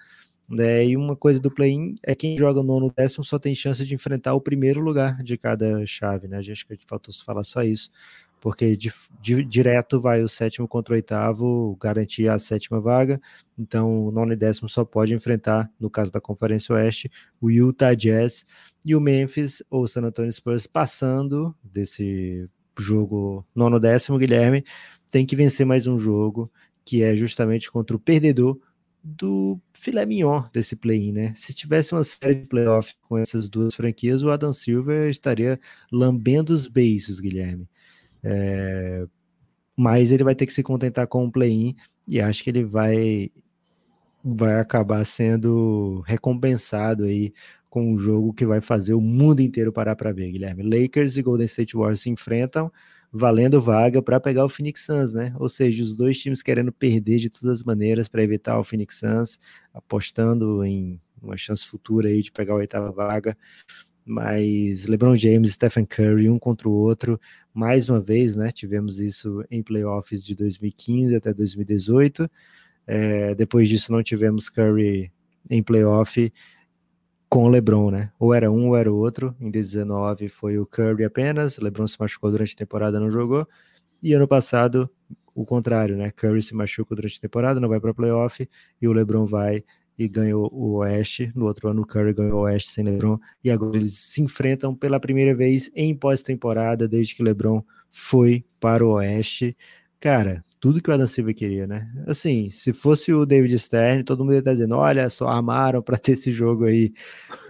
É, 0.59 0.87
e 0.87 0.97
uma 0.97 1.16
coisa 1.16 1.41
do 1.41 1.51
play-in 1.51 1.97
é 2.05 2.14
quem 2.14 2.39
joga 2.39 2.62
nono 2.62 2.93
décimo 2.97 3.24
só 3.24 3.37
tem 3.37 3.53
chance 3.55 3.85
de 3.85 3.95
enfrentar 3.95 4.35
o 4.35 4.41
primeiro 4.41 4.81
lugar 4.81 5.20
de 5.22 5.37
cada 5.37 5.85
chave, 5.87 6.29
né? 6.29 6.39
Acho 6.39 6.64
que 6.66 6.79
faltou 6.87 7.12
falar 7.24 7.43
só 7.43 7.64
isso, 7.64 7.91
porque 8.41 8.76
de, 8.76 8.93
de, 9.20 9.45
direto 9.45 10.01
vai 10.01 10.22
o 10.22 10.28
sétimo 10.28 10.68
contra 10.68 10.93
o 10.93 10.97
oitavo 10.97 11.76
garantir 11.80 12.28
a 12.28 12.39
sétima 12.39 12.80
vaga, 12.80 13.20
então 13.59 14.07
o 14.07 14.11
nono 14.11 14.32
e 14.32 14.37
décimo 14.37 14.68
só 14.68 14.84
pode 14.84 15.14
enfrentar, 15.14 15.70
no 15.80 15.91
caso 15.91 16.12
da 16.12 16.20
Conferência 16.20 16.74
Oeste, 16.74 17.11
o 17.41 17.51
Utah 17.51 17.95
Jazz 17.95 18.45
e 18.84 18.95
o 18.95 19.01
Memphis 19.01 19.62
ou 19.70 19.89
San 19.89 20.03
Antonio 20.03 20.32
Spurs 20.32 20.66
passando 20.66 21.55
desse 21.62 22.49
jogo 22.78 23.47
nono 23.55 23.80
décimo, 23.80 24.18
Guilherme, 24.18 24.64
tem 25.11 25.24
que 25.24 25.37
vencer 25.37 25.64
mais 25.64 25.87
um 25.87 25.99
jogo, 25.99 26.51
que 26.84 27.03
é 27.03 27.16
justamente 27.16 27.70
contra 27.70 27.97
o 27.97 28.01
perdedor 28.01 28.59
do 29.03 29.61
filé 29.72 30.05
mignon 30.05 30.43
desse 30.53 30.74
play-in, 30.74 31.12
né? 31.12 31.32
Se 31.37 31.55
tivesse 31.55 31.93
uma 31.93 32.03
série 32.03 32.34
de 32.34 32.47
playoff 32.47 32.93
com 33.03 33.16
essas 33.16 33.49
duas 33.49 33.72
franquias, 33.72 34.22
o 34.22 34.30
Adam 34.30 34.53
Silver 34.53 35.09
estaria 35.09 35.61
lambendo 35.93 36.53
os 36.53 36.66
beiços, 36.66 37.20
Guilherme. 37.20 37.68
É... 38.27 39.07
Mas 39.77 40.12
ele 40.12 40.24
vai 40.24 40.35
ter 40.35 40.47
que 40.47 40.53
se 40.53 40.62
contentar 40.62 41.07
com 41.07 41.24
um 41.24 41.31
play-in 41.31 41.77
e 42.09 42.20
acho 42.20 42.43
que 42.43 42.51
ele 42.51 42.64
vai 42.64 43.31
vai 44.24 44.59
acabar 44.59 45.05
sendo 45.07 46.01
recompensado 46.07 47.05
aí 47.05 47.33
com 47.70 47.93
um 47.93 47.99
jogo 47.99 48.33
que 48.33 48.47
vai 48.47 48.61
fazer 48.61 48.95
o 48.95 49.01
mundo 49.01 49.41
inteiro 49.41 49.72
parar 49.72 49.95
para 49.95 50.12
ver, 50.12 50.33
Guilherme. 50.33 50.62
Lakers 50.62 51.16
e 51.16 51.22
Golden 51.22 51.47
State 51.47 51.77
Warriors 51.77 52.01
se 52.01 52.11
enfrentam 52.11 52.72
valendo 53.12 53.61
vaga 53.61 54.03
para 54.03 54.20
pegar 54.20 54.45
o 54.45 54.49
Phoenix 54.49 54.85
Suns, 54.85 55.12
né? 55.12 55.35
Ou 55.39 55.49
seja, 55.49 55.83
os 55.83 55.97
dois 55.97 56.18
times 56.18 56.43
querendo 56.43 56.72
perder 56.72 57.18
de 57.18 57.31
todas 57.31 57.61
as 57.61 57.62
maneiras 57.62 58.09
para 58.09 58.22
evitar 58.22 58.59
o 58.59 58.64
Phoenix 58.64 58.99
Suns, 58.99 59.39
apostando 59.72 60.64
em 60.64 61.01
uma 61.22 61.37
chance 61.37 61.66
futura 61.66 62.09
aí 62.09 62.22
de 62.22 62.31
pegar 62.33 62.55
a 62.55 62.57
oitava 62.57 62.91
vaga. 62.93 63.37
Mas 64.07 64.87
LeBron 64.87 65.17
James 65.17 65.53
Stephen 65.53 65.85
Curry, 65.85 66.31
um 66.31 66.39
contra 66.39 66.69
o 66.69 66.73
outro, 66.73 67.21
mais 67.53 67.89
uma 67.89 68.01
vez, 68.01 68.37
né? 68.37 68.53
Tivemos 68.53 69.01
isso 69.01 69.45
em 69.51 69.63
playoffs 69.65 70.25
de 70.25 70.37
2015 70.37 71.17
até 71.17 71.35
2018. 71.35 72.31
É, 72.87 73.35
depois 73.35 73.69
disso, 73.69 73.91
não 73.91 74.03
tivemos 74.05 74.49
Curry 74.49 75.13
em 75.51 75.61
playoff 75.61 76.33
com 77.29 77.49
LeBron, 77.49 77.91
né? 77.91 78.13
Ou 78.19 78.33
era 78.33 78.51
um 78.51 78.69
ou 78.69 78.77
era 78.77 78.93
o 78.93 78.97
outro. 78.97 79.35
Em 79.41 79.51
2019 79.51 80.29
foi 80.29 80.57
o 80.59 80.67
Curry 80.67 81.05
apenas, 81.05 81.59
LeBron 81.59 81.89
se 81.89 81.99
machucou 81.99 82.31
durante 82.31 82.55
a 82.55 82.59
temporada, 82.59 83.01
não 83.01 83.11
jogou. 83.11 83.47
E 84.01 84.13
ano 84.13 84.29
passado, 84.29 84.89
o 85.35 85.45
contrário, 85.45 85.97
né? 85.97 86.11
Curry 86.13 86.43
se 86.43 86.55
machuca 86.55 86.95
durante 86.95 87.19
a 87.19 87.21
temporada, 87.21 87.59
não 87.59 87.69
vai 87.69 87.81
para 87.81 87.93
playoff, 87.93 88.49
e 88.81 88.89
o 88.89 88.93
LeBron 88.93 89.27
vai 89.27 89.65
e 89.99 90.09
ganhou 90.09 90.49
o 90.53 90.76
Oeste. 90.76 91.32
No 91.34 91.47
outro 91.47 91.68
ano, 91.68 91.82
o 91.82 91.86
Curry 91.86 92.12
ganhou 92.12 92.40
o 92.40 92.42
Oeste 92.42 92.70
sem 92.72 92.84
LeBron. 92.84 93.18
E 93.42 93.51
agora 93.51 93.76
eles 93.76 93.94
se 93.99 94.22
enfrentam 94.22 94.74
pela 94.74 95.01
primeira 95.01 95.34
vez 95.34 95.70
em 95.74 95.94
pós-temporada, 95.94 96.86
desde 96.86 97.14
que 97.14 97.22
LeBron 97.22 97.62
foi 97.90 98.44
para 98.61 98.84
o 98.84 98.92
Oeste. 98.92 99.57
Cara, 99.99 100.44
tudo 100.61 100.82
que 100.82 100.90
o 100.90 100.92
Adam 100.92 101.07
Silva 101.07 101.32
queria, 101.32 101.66
né? 101.66 101.90
Assim, 102.07 102.51
se 102.51 102.72
fosse 102.72 103.12
o 103.12 103.24
David 103.24 103.59
Stern, 103.59 104.03
todo 104.03 104.24
mundo 104.24 104.34
ia 104.34 104.40
estar 104.40 104.53
dizendo: 104.53 104.76
olha, 104.76 105.09
só 105.09 105.28
armaram 105.28 105.82
para 105.82 105.99
ter 105.99 106.12
esse 106.12 106.32
jogo 106.32 106.64
aí. 106.64 106.92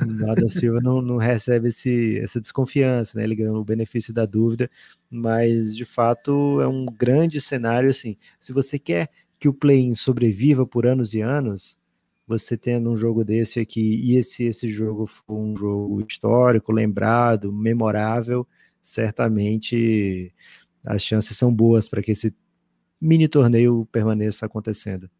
O 0.00 0.30
Adam 0.30 0.48
Silva 0.48 0.80
não, 0.82 1.00
não 1.00 1.16
recebe 1.16 1.68
esse, 1.68 2.18
essa 2.18 2.40
desconfiança, 2.40 3.18
né? 3.18 3.24
Ele 3.24 3.36
ganhou 3.36 3.56
o 3.56 3.64
benefício 3.64 4.12
da 4.12 4.26
dúvida, 4.26 4.70
mas 5.10 5.74
de 5.76 5.84
fato 5.84 6.60
é 6.60 6.68
um 6.68 6.86
grande 6.86 7.40
cenário. 7.40 7.90
Assim, 7.90 8.16
se 8.38 8.52
você 8.52 8.78
quer 8.78 9.08
que 9.38 9.48
o 9.48 9.54
play-in 9.54 9.94
sobreviva 9.94 10.66
por 10.66 10.86
anos 10.86 11.14
e 11.14 11.20
anos, 11.20 11.78
você 12.26 12.56
tendo 12.56 12.90
um 12.90 12.96
jogo 12.96 13.24
desse 13.24 13.60
aqui, 13.60 14.00
e 14.02 14.16
esse, 14.16 14.44
esse 14.44 14.66
jogo 14.68 15.06
for 15.06 15.36
um 15.36 15.56
jogo 15.56 16.04
histórico, 16.06 16.72
lembrado, 16.72 17.52
memorável, 17.52 18.46
certamente 18.82 20.32
as 20.84 21.02
chances 21.02 21.36
são 21.36 21.52
boas 21.54 21.88
para 21.88 22.02
que 22.02 22.12
esse 22.12 22.34
mini 23.00 23.28
torneio 23.28 23.86
permaneça 23.92 24.46
acontecendo. 24.46 25.10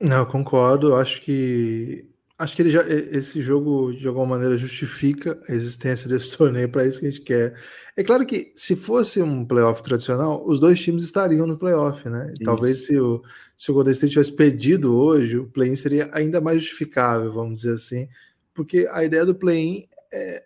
Não, 0.00 0.24
concordo. 0.24 0.94
Acho 0.94 1.20
que 1.20 2.09
acho 2.40 2.56
que 2.56 2.62
ele 2.62 2.70
já 2.70 2.82
esse 2.88 3.42
jogo 3.42 3.92
de 3.92 4.08
alguma 4.08 4.24
maneira 4.24 4.56
justifica 4.56 5.38
a 5.46 5.52
existência 5.52 6.08
desse 6.08 6.36
torneio 6.36 6.70
para 6.70 6.86
isso 6.86 6.98
que 6.98 7.06
a 7.06 7.10
gente 7.10 7.22
quer. 7.22 7.54
É 7.94 8.02
claro 8.02 8.24
que 8.24 8.50
se 8.56 8.74
fosse 8.74 9.20
um 9.20 9.44
playoff 9.44 9.82
tradicional, 9.82 10.42
os 10.48 10.58
dois 10.58 10.80
times 10.80 11.04
estariam 11.04 11.46
no 11.46 11.58
playoff, 11.58 12.08
né? 12.08 12.32
Talvez 12.42 12.86
se 12.86 12.98
o 12.98 13.22
se 13.54 13.70
o 13.70 13.74
Golden 13.74 13.92
State 13.92 14.12
tivesse 14.12 14.34
pedido 14.34 14.94
hoje, 14.96 15.36
o 15.36 15.46
play-in 15.46 15.76
seria 15.76 16.08
ainda 16.12 16.40
mais 16.40 16.62
justificável, 16.62 17.30
vamos 17.30 17.60
dizer 17.60 17.74
assim, 17.74 18.08
porque 18.54 18.88
a 18.90 19.04
ideia 19.04 19.26
do 19.26 19.34
play-in 19.34 19.86
é 20.10 20.44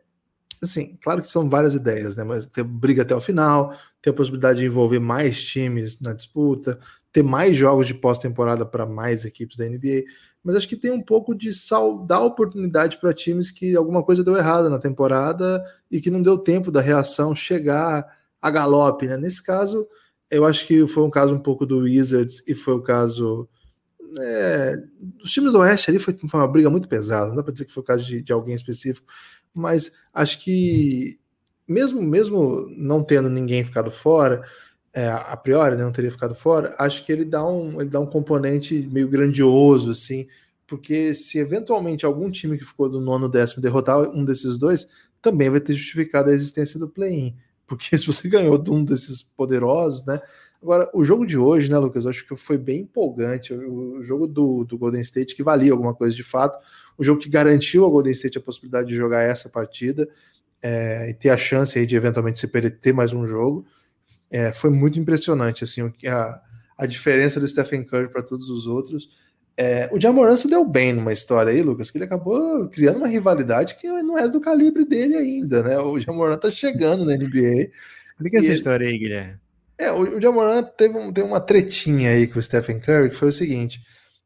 assim, 0.61 0.99
claro 1.01 1.20
que 1.22 1.30
são 1.30 1.49
várias 1.49 1.74
ideias, 1.74 2.16
né? 2.16 2.24
Mas 2.24 2.47
ter 2.47 2.64
briga 2.64 3.03
até 3.03 3.14
o 3.14 3.20
final, 3.20 3.76
ter 4.03 4.11
a 4.11 4.14
possibilidade 4.14 4.59
de 4.59 4.66
envolver 4.66 4.99
mais 4.99 5.40
times 5.40 6.01
na 6.01 6.12
disputa, 6.12 6.80
ter 7.12 7.22
mais 7.22 7.57
jogos 7.57 7.86
de 7.86 7.95
pós-temporada 7.95 8.66
para 8.66 8.84
mais 8.84 9.24
equipes 9.24 9.57
da 9.57 9.64
NBA. 9.68 10.05
Mas 10.45 10.57
acho 10.57 10.68
que 10.68 10.76
tem 10.76 10.90
um 10.90 11.01
pouco 11.01 11.34
de 11.34 11.55
sal, 11.55 11.99
dar 12.05 12.20
oportunidade 12.20 12.99
para 12.99 13.14
times 13.14 13.51
que 13.51 13.74
alguma 13.74 14.03
coisa 14.03 14.22
deu 14.22 14.36
errado 14.36 14.68
na 14.68 14.78
temporada 14.78 15.64
e 15.90 16.01
que 16.01 16.11
não 16.11 16.20
deu 16.20 16.36
tempo 16.36 16.70
da 16.70 16.82
reação 16.82 17.34
chegar 17.34 18.07
a 18.42 18.51
galope, 18.51 19.07
né? 19.07 19.16
Nesse 19.16 19.42
caso, 19.42 19.88
eu 20.30 20.45
acho 20.45 20.66
que 20.66 20.86
foi 20.86 21.03
um 21.03 21.11
caso 21.11 21.34
um 21.34 21.38
pouco 21.38 21.64
do 21.64 21.78
Wizards 21.78 22.42
e 22.47 22.55
foi 22.55 22.74
o 22.74 22.82
caso 22.82 23.49
é, 24.18 24.76
dos 25.01 25.32
times 25.32 25.53
do 25.53 25.59
Oeste 25.59 25.90
ali 25.90 25.99
foi, 25.99 26.14
foi, 26.14 26.40
uma 26.40 26.49
briga 26.49 26.70
muito 26.70 26.88
pesada, 26.88 27.28
não 27.28 27.36
dá 27.36 27.42
para 27.42 27.53
dizer 27.53 27.64
que 27.64 27.72
foi 27.72 27.82
o 27.82 27.86
caso 27.86 28.05
de, 28.05 28.22
de 28.22 28.32
alguém 28.32 28.55
específico, 28.55 29.07
mas 29.53 29.92
acho 30.12 30.40
que 30.40 31.18
mesmo 31.66 32.03
mesmo 32.03 32.68
não 32.76 33.03
tendo 33.03 33.28
ninguém 33.28 33.64
ficado 33.64 33.90
fora, 33.90 34.45
é, 34.95 35.09
a 35.09 35.36
priori 35.36 35.76
né, 35.76 35.82
não 35.82 35.90
teria 35.90 36.11
ficado 36.11 36.34
fora, 36.34 36.74
acho 36.78 37.05
que 37.05 37.11
ele 37.11 37.24
dá 37.24 37.45
um 37.45 37.80
ele 37.80 37.90
dá 37.90 37.99
um 37.99 38.07
componente 38.07 38.88
meio 38.92 39.09
grandioso 39.09 39.90
assim, 39.90 40.28
porque 40.66 41.14
se 41.14 41.38
eventualmente 41.38 42.07
algum 42.07 42.30
time 42.30 42.57
que 42.57 42.64
ficou 42.64 42.88
do 42.88 43.01
nono 43.01 43.28
décimo 43.28 43.61
derrotar 43.61 44.01
um 44.01 44.24
desses 44.24 44.57
dois, 44.57 44.88
também 45.20 45.51
vai 45.51 45.61
ter 45.61 45.74
justificado 45.74 46.30
a 46.30 46.32
existência 46.32 46.78
do 46.78 46.88
play-in, 46.88 47.36
porque 47.66 47.97
se 47.99 48.07
você 48.07 48.28
ganhou 48.28 48.57
de 48.57 48.70
um 48.70 48.84
desses 48.84 49.20
poderosos, 49.20 50.07
né? 50.07 50.20
Agora, 50.62 50.88
o 50.95 51.05
jogo 51.05 51.26
de 51.26 51.36
hoje, 51.36 51.70
né, 51.70 51.76
Lucas? 51.76 52.07
Acho 52.07 52.26
que 52.26 52.34
foi 52.36 52.57
bem 52.57 52.80
empolgante. 52.80 53.53
O 53.53 54.03
jogo 54.03 54.26
do, 54.26 54.64
do 54.64 54.78
Golden 54.78 55.03
State, 55.03 55.36
que 55.36 55.42
valia 55.42 55.70
alguma 55.70 55.95
coisa 55.95 56.16
de 56.16 56.22
fato, 56.22 56.59
o 56.97 57.05
jogo 57.05 57.20
que 57.20 57.28
garantiu 57.28 57.84
ao 57.84 57.90
Golden 57.90 58.12
State 58.12 58.38
a 58.38 58.40
possibilidade 58.40 58.88
de 58.88 58.97
jogar 58.97 59.20
essa 59.20 59.51
partida 59.51 60.09
é, 60.62 61.11
e 61.11 61.12
ter 61.12 61.28
a 61.28 61.36
chance 61.36 61.78
aí 61.78 61.84
de 61.84 61.95
eventualmente 61.95 62.38
se 62.38 62.49
perder, 62.49 62.78
ter 62.78 62.95
mais 62.95 63.12
um 63.12 63.26
jogo. 63.26 63.66
É, 64.30 64.52
foi 64.52 64.70
muito 64.70 64.98
impressionante 64.98 65.64
assim 65.64 65.92
a, 66.07 66.40
a 66.76 66.86
diferença 66.86 67.38
do 67.38 67.46
Stephen 67.48 67.84
Curry 67.84 68.09
para 68.09 68.22
todos 68.22 68.48
os 68.50 68.66
outros. 68.66 69.09
É, 69.57 69.88
o 69.92 70.00
Jamoran 70.00 70.36
se 70.36 70.48
deu 70.48 70.64
bem 70.64 70.92
numa 70.92 71.12
história 71.12 71.52
aí, 71.52 71.62
Lucas, 71.62 71.90
que 71.90 71.98
ele 71.98 72.05
acabou 72.05 72.68
criando 72.68 72.96
uma 72.96 73.07
rivalidade 73.07 73.76
que 73.76 73.86
não 73.86 74.18
é 74.18 74.28
do 74.28 74.40
calibre 74.40 74.84
dele 74.84 75.16
ainda, 75.16 75.62
né? 75.62 75.78
O 75.78 76.00
Jamoran 76.00 76.36
tá 76.36 76.50
chegando 76.50 77.05
na 77.05 77.16
NBA. 77.16 77.70
Explica 78.07 78.38
essa 78.38 78.46
ele... 78.46 78.55
história 78.55 78.88
aí, 78.88 78.98
Guilherme. 78.98 79.38
É, 79.78 79.92
o, 79.92 80.16
o 80.16 80.20
Jamoran 80.20 80.62
teve, 80.62 80.96
um, 80.98 81.12
teve 81.12 81.26
uma 81.26 81.40
tretinha 81.40 82.11
aí 82.11 82.26
com 82.26 82.38
o 82.38 82.42
Stephen 82.42 82.80
Curry, 82.80 83.11
que 83.11 83.16
foi 83.16 83.28
o 83.28 83.32
seguinte: 83.32 83.80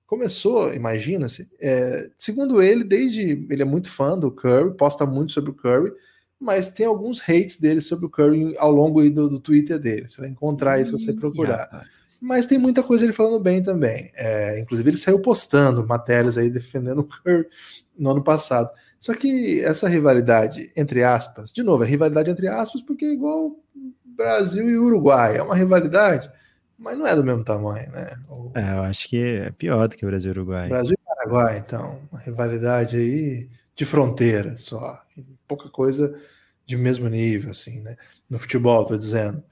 começou, 0.06 0.72
imagina-se, 0.74 1.50
é, 1.60 2.08
segundo 2.16 2.62
ele, 2.62 2.84
desde 2.84 3.46
ele 3.50 3.62
é 3.62 3.66
muito 3.66 3.90
fã 3.90 4.18
do 4.18 4.30
Curry, 4.30 4.74
posta 4.76 5.04
muito 5.04 5.32
sobre 5.32 5.50
o 5.50 5.54
Curry, 5.54 5.92
mas 6.40 6.70
tem 6.70 6.86
alguns 6.86 7.20
hates 7.20 7.60
dele 7.60 7.80
sobre 7.80 8.06
o 8.06 8.10
Curry 8.10 8.56
ao 8.58 8.70
longo 8.70 9.02
do, 9.10 9.28
do 9.28 9.40
Twitter 9.40 9.78
dele. 9.78 10.08
Você 10.08 10.20
vai 10.20 10.30
encontrar 10.30 10.80
isso 10.80 10.96
se 10.98 11.06
você 11.06 11.12
procurar. 11.12 11.86
Mas 12.20 12.46
tem 12.46 12.58
muita 12.58 12.82
coisa 12.82 13.04
ele 13.04 13.12
falando 13.12 13.40
bem 13.40 13.62
também. 13.62 14.10
É, 14.14 14.58
inclusive, 14.58 14.90
ele 14.90 14.96
saiu 14.96 15.20
postando 15.20 15.86
matérias 15.86 16.36
aí 16.36 16.50
defendendo 16.50 17.00
o 17.00 17.04
Curry 17.04 17.46
no 17.96 18.10
ano 18.10 18.22
passado. 18.22 18.70
Só 18.98 19.14
que 19.14 19.60
essa 19.60 19.88
rivalidade, 19.88 20.72
entre 20.76 21.04
aspas, 21.04 21.52
de 21.52 21.62
novo, 21.62 21.84
é 21.84 21.86
rivalidade 21.86 22.30
entre 22.30 22.48
aspas, 22.48 22.82
porque 22.82 23.04
é 23.04 23.12
igual 23.12 23.56
Brasil 24.04 24.68
e 24.68 24.76
Uruguai. 24.76 25.36
É 25.36 25.42
uma 25.42 25.54
rivalidade 25.54 26.28
mas 26.78 26.96
não 26.96 27.06
é 27.06 27.16
do 27.16 27.24
mesmo 27.24 27.42
tamanho, 27.42 27.90
né? 27.90 28.12
É, 28.54 28.78
eu 28.78 28.82
acho 28.84 29.08
que 29.08 29.20
é 29.20 29.50
pior 29.50 29.88
do 29.88 29.96
que 29.96 30.06
Brasil 30.06 30.28
e 30.28 30.30
Uruguai. 30.30 30.68
Brasil 30.68 30.94
e 30.94 31.04
Paraguai, 31.04 31.58
então, 31.58 31.98
uma 32.12 32.20
rivalidade 32.20 32.96
aí 32.96 33.48
de 33.74 33.84
fronteira 33.84 34.56
só, 34.56 35.02
pouca 35.48 35.68
coisa 35.68 36.20
de 36.64 36.76
mesmo 36.76 37.08
nível, 37.08 37.50
assim, 37.50 37.80
né? 37.80 37.96
No 38.28 38.38
futebol, 38.38 38.84
tô 38.84 38.96
dizendo. 38.96 39.42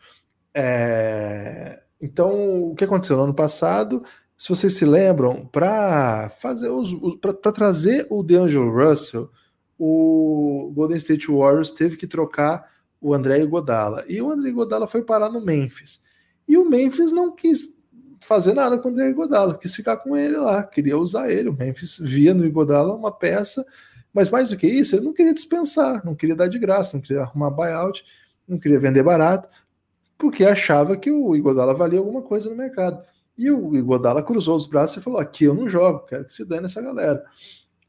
É... 0.54 1.82
Então, 2.00 2.70
o 2.70 2.74
que 2.74 2.84
aconteceu 2.84 3.16
no 3.16 3.24
ano 3.24 3.34
passado? 3.34 4.02
se 4.36 4.48
vocês 4.48 4.74
se 4.74 4.84
lembram, 4.84 5.46
para 5.46 6.28
fazer 6.28 6.68
os, 6.68 6.90
para 7.20 7.52
trazer 7.52 8.06
o 8.10 8.22
DeAngelo 8.22 8.70
Russell, 8.70 9.30
o 9.78 10.70
Golden 10.74 10.98
State 10.98 11.30
Warriors 11.30 11.70
teve 11.70 11.96
que 11.96 12.06
trocar 12.06 12.70
o 13.00 13.14
André 13.14 13.44
Godala. 13.46 14.04
E 14.06 14.20
o 14.20 14.30
André 14.30 14.52
Godala 14.52 14.86
foi 14.86 15.02
parar 15.02 15.30
no 15.30 15.44
Memphis. 15.44 16.04
E 16.46 16.56
o 16.58 16.68
Memphis 16.68 17.12
não 17.12 17.34
quis 17.34 17.80
fazer 18.20 18.52
nada 18.52 18.78
com 18.78 18.88
o 18.88 18.92
André 18.92 19.12
Godala, 19.12 19.56
quis 19.56 19.74
ficar 19.74 19.98
com 19.98 20.16
ele 20.16 20.36
lá, 20.36 20.62
queria 20.62 20.98
usar 20.98 21.30
ele. 21.30 21.48
O 21.48 21.56
Memphis 21.56 21.98
via 21.98 22.34
no 22.34 22.50
Godala 22.50 22.94
uma 22.94 23.12
peça, 23.12 23.64
mas 24.16 24.30
mais 24.30 24.48
do 24.48 24.56
que 24.56 24.66
isso, 24.66 24.96
ele 24.96 25.04
não 25.04 25.12
queria 25.12 25.34
dispensar, 25.34 26.02
não 26.02 26.14
queria 26.14 26.34
dar 26.34 26.48
de 26.48 26.58
graça, 26.58 26.92
não 26.94 27.02
queria 27.02 27.20
arrumar 27.20 27.50
buyout, 27.50 28.02
não 28.48 28.58
queria 28.58 28.80
vender 28.80 29.02
barato, 29.02 29.46
porque 30.16 30.42
achava 30.42 30.96
que 30.96 31.10
o 31.10 31.36
Igodala 31.36 31.74
valia 31.74 31.98
alguma 31.98 32.22
coisa 32.22 32.48
no 32.48 32.56
mercado. 32.56 33.04
E 33.36 33.50
o 33.50 33.76
Igodala 33.76 34.22
cruzou 34.22 34.56
os 34.56 34.66
braços 34.66 34.96
e 34.96 35.02
falou: 35.02 35.20
aqui 35.20 35.44
eu 35.44 35.52
não 35.52 35.68
jogo, 35.68 36.06
quero 36.06 36.24
que 36.24 36.32
se 36.32 36.48
dane 36.48 36.64
essa 36.64 36.80
galera. 36.80 37.22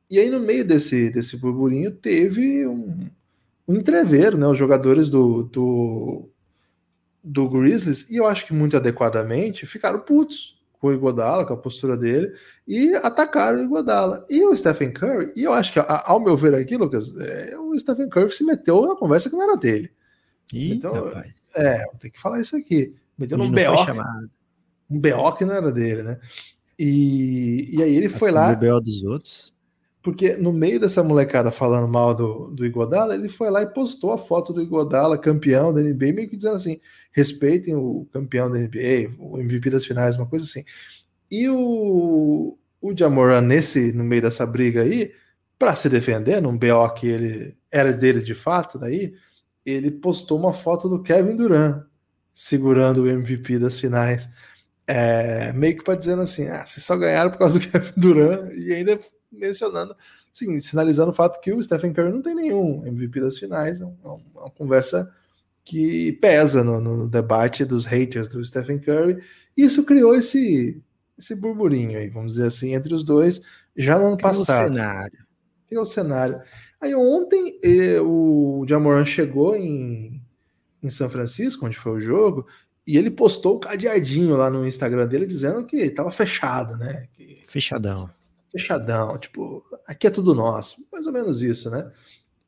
E 0.09 0.19
aí, 0.19 0.29
no 0.29 0.41
meio 0.41 0.65
desse, 0.65 1.09
desse 1.09 1.37
burburinho, 1.37 1.91
teve 1.91 2.67
um, 2.67 3.07
um 3.65 3.75
entreveiro, 3.75 4.37
né? 4.37 4.47
Os 4.47 4.57
jogadores 4.57 5.07
do, 5.07 5.43
do, 5.43 6.29
do 7.23 7.49
Grizzlies, 7.49 8.09
e 8.09 8.17
eu 8.17 8.27
acho 8.27 8.45
que 8.45 8.53
muito 8.53 8.75
adequadamente, 8.75 9.65
ficaram 9.65 10.01
putos 10.01 10.56
com 10.79 10.87
o 10.87 10.93
Iguodala, 10.93 11.45
com 11.45 11.53
a 11.53 11.57
postura 11.57 11.97
dele, 11.97 12.31
e 12.67 12.93
atacaram 12.95 13.59
o 13.59 13.63
Iguodala. 13.63 14.25
E 14.29 14.43
o 14.45 14.55
Stephen 14.55 14.91
Curry, 14.91 15.33
e 15.35 15.43
eu 15.43 15.53
acho 15.53 15.73
que, 15.73 15.79
ao 15.79 16.19
meu 16.19 16.37
ver 16.37 16.53
aqui, 16.53 16.77
Lucas, 16.77 17.15
é, 17.17 17.57
o 17.57 17.77
Stephen 17.77 18.09
Curry 18.09 18.31
se 18.31 18.43
meteu 18.43 18.85
na 18.85 18.95
conversa 18.95 19.29
que 19.29 19.35
não 19.35 19.43
era 19.43 19.57
dele. 19.57 19.91
Ih, 20.53 20.73
então, 20.73 20.93
rapaz. 20.93 21.33
É, 21.55 21.83
tem 21.99 22.11
que 22.11 22.19
falar 22.19 22.39
isso 22.39 22.55
aqui. 22.55 22.95
Meteu 23.17 23.37
num 23.37 23.51
BO. 23.51 23.59
Um 24.89 24.99
BO 24.99 25.35
que 25.37 25.45
não 25.45 25.53
era 25.53 25.71
dele, 25.71 26.03
né? 26.03 26.19
E, 26.77 27.75
e 27.75 27.83
aí 27.83 27.95
ele 27.95 28.09
foi 28.09 28.31
lá. 28.31 28.51
O 28.53 28.55
BO 28.55 28.79
dos 28.79 29.03
outros. 29.03 29.53
Porque 30.07 30.37
no 30.37 30.53
meio 30.53 30.79
dessa 30.79 31.03
molecada 31.03 31.51
falando 31.51 31.85
mal 31.85 32.15
do, 32.15 32.49
do 32.51 32.65
Igodala, 32.65 33.13
ele 33.13 33.27
foi 33.27 33.49
lá 33.49 33.61
e 33.61 33.67
postou 33.67 34.13
a 34.13 34.17
foto 34.17 34.53
do 34.53 34.61
Igodala, 34.61 35.17
campeão 35.17 35.73
da 35.73 35.81
NBA, 35.81 36.13
meio 36.13 36.29
que 36.29 36.37
dizendo 36.37 36.55
assim: 36.55 36.79
respeitem 37.11 37.75
o 37.75 38.07
campeão 38.13 38.49
da 38.49 38.57
NBA, 38.57 39.13
o 39.19 39.37
MVP 39.37 39.69
das 39.69 39.83
finais, 39.83 40.15
uma 40.15 40.25
coisa 40.25 40.45
assim. 40.45 40.63
E 41.29 41.49
o, 41.49 42.57
o 42.81 42.97
Jamoran, 42.97 43.41
nesse, 43.41 43.91
no 43.91 44.05
meio 44.05 44.21
dessa 44.21 44.45
briga 44.45 44.83
aí, 44.83 45.11
para 45.59 45.75
se 45.75 45.89
defender, 45.89 46.41
num 46.41 46.57
BO 46.57 46.89
que 46.95 47.07
ele 47.07 47.57
era 47.69 47.91
dele 47.91 48.21
de 48.21 48.33
fato, 48.33 48.79
daí, 48.79 49.13
ele 49.65 49.91
postou 49.91 50.39
uma 50.39 50.53
foto 50.53 50.87
do 50.87 51.03
Kevin 51.03 51.35
Durant 51.35 51.83
segurando 52.33 53.03
o 53.03 53.09
MVP 53.09 53.59
das 53.59 53.77
finais. 53.77 54.29
É, 54.87 55.51
meio 55.51 55.75
que 55.75 55.83
para 55.83 55.95
dizendo 55.95 56.21
assim: 56.21 56.47
ah, 56.47 56.65
vocês 56.65 56.85
só 56.85 56.95
ganharam 56.95 57.29
por 57.29 57.39
causa 57.39 57.59
do 57.59 57.67
Kevin 57.67 57.91
Durant 57.97 58.53
e 58.55 58.71
ainda 58.71 58.97
mencionando, 59.31 59.95
sinalizando 60.61 61.11
o 61.11 61.13
fato 61.13 61.39
que 61.41 61.51
o 61.51 61.61
Stephen 61.61 61.93
Curry 61.93 62.11
não 62.11 62.21
tem 62.21 62.35
nenhum 62.35 62.85
MVP 62.85 63.19
das 63.19 63.37
finais, 63.37 63.81
é, 63.81 63.83
é 63.83 63.87
uma, 63.87 64.19
uma 64.35 64.51
conversa 64.51 65.13
que 65.63 66.13
pesa 66.13 66.63
no, 66.63 66.79
no, 66.79 67.09
debate 67.09 67.65
dos 67.65 67.85
haters 67.85 68.29
do 68.29 68.43
Stephen 68.45 68.79
Curry. 68.79 69.21
Isso 69.55 69.85
criou 69.85 70.15
esse, 70.15 70.81
esse 71.17 71.35
burburinho 71.35 71.99
aí, 71.99 72.07
vamos 72.09 72.33
dizer 72.33 72.47
assim, 72.47 72.73
entre 72.73 72.93
os 72.93 73.03
dois, 73.03 73.41
já 73.75 73.99
no 73.99 74.07
ano 74.07 74.17
criou 74.17 74.33
passado. 74.33 74.71
O 74.71 74.73
cenário. 74.73 75.27
Criou 75.67 75.83
o 75.83 75.87
cenário. 75.87 76.41
Aí 76.79 76.95
ontem 76.95 77.59
ele, 77.61 77.99
o 77.99 78.65
Jamoran 78.67 79.05
chegou 79.05 79.55
em, 79.55 80.21
em 80.81 80.89
São 80.89 81.09
Francisco, 81.09 81.65
onde 81.65 81.77
foi 81.77 81.91
o 81.91 81.99
jogo, 81.99 82.47
e 82.85 82.97
ele 82.97 83.11
postou 83.11 83.57
o 83.57 83.59
cadeadinho 83.59 84.37
lá 84.37 84.49
no 84.49 84.65
Instagram 84.65 85.05
dele 85.05 85.25
dizendo 85.25 85.65
que 85.65 85.75
estava 85.75 86.11
fechado, 86.11 86.77
né? 86.77 87.07
Que, 87.11 87.43
Fechadão 87.45 88.09
fechadão, 88.51 89.17
tipo, 89.17 89.63
aqui 89.87 90.07
é 90.07 90.09
tudo 90.09 90.35
nosso, 90.35 90.87
mais 90.91 91.05
ou 91.05 91.11
menos 91.11 91.41
isso, 91.41 91.69
né? 91.69 91.91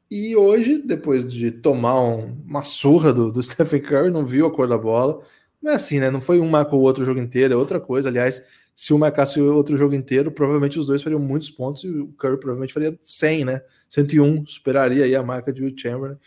E 0.10 0.36
hoje, 0.36 0.82
depois 0.84 1.32
de 1.32 1.52
tomar 1.52 2.02
um, 2.02 2.36
uma 2.46 2.64
surra 2.64 3.14
do, 3.14 3.32
do 3.32 3.42
Stephen 3.44 3.82
Curry, 3.82 4.10
não 4.10 4.26
viu 4.26 4.48
a 4.48 4.52
cor 4.52 4.68
da 4.68 4.78
bola. 4.78 5.22
Não 5.62 5.72
é 5.72 5.76
assim, 5.76 6.00
né? 6.00 6.10
Não 6.10 6.22
foi 6.22 6.40
um 6.40 6.50
marcou 6.50 6.80
o 6.80 6.84
outro 6.84 7.06
jogo 7.06 7.20
inteiro, 7.20 7.54
é 7.54 7.58
outra 7.58 7.80
coisa. 7.80 8.10
Aliás, 8.10 8.44
se 8.76 8.94
um 8.94 8.98
marcasse 8.98 9.40
o 9.40 9.56
outro 9.56 9.78
jogo 9.78 9.94
inteiro, 9.94 10.32
provavelmente 10.32 10.80
os 10.80 10.86
dois 10.86 11.04
fariam 11.04 11.20
muitos 11.20 11.50
pontos 11.50 11.84
e 11.84 11.90
o 11.90 12.08
Curry 12.14 12.40
provavelmente 12.40 12.74
faria 12.74 12.98
100, 13.02 13.46
né? 13.46 13.62
101, 13.90 14.48
superaria 14.48 15.04
aí 15.04 15.16
a 15.16 15.22
marca 15.22 15.52
de 15.52 15.62
Will 15.62 15.76
Chamberlain, 15.78 16.18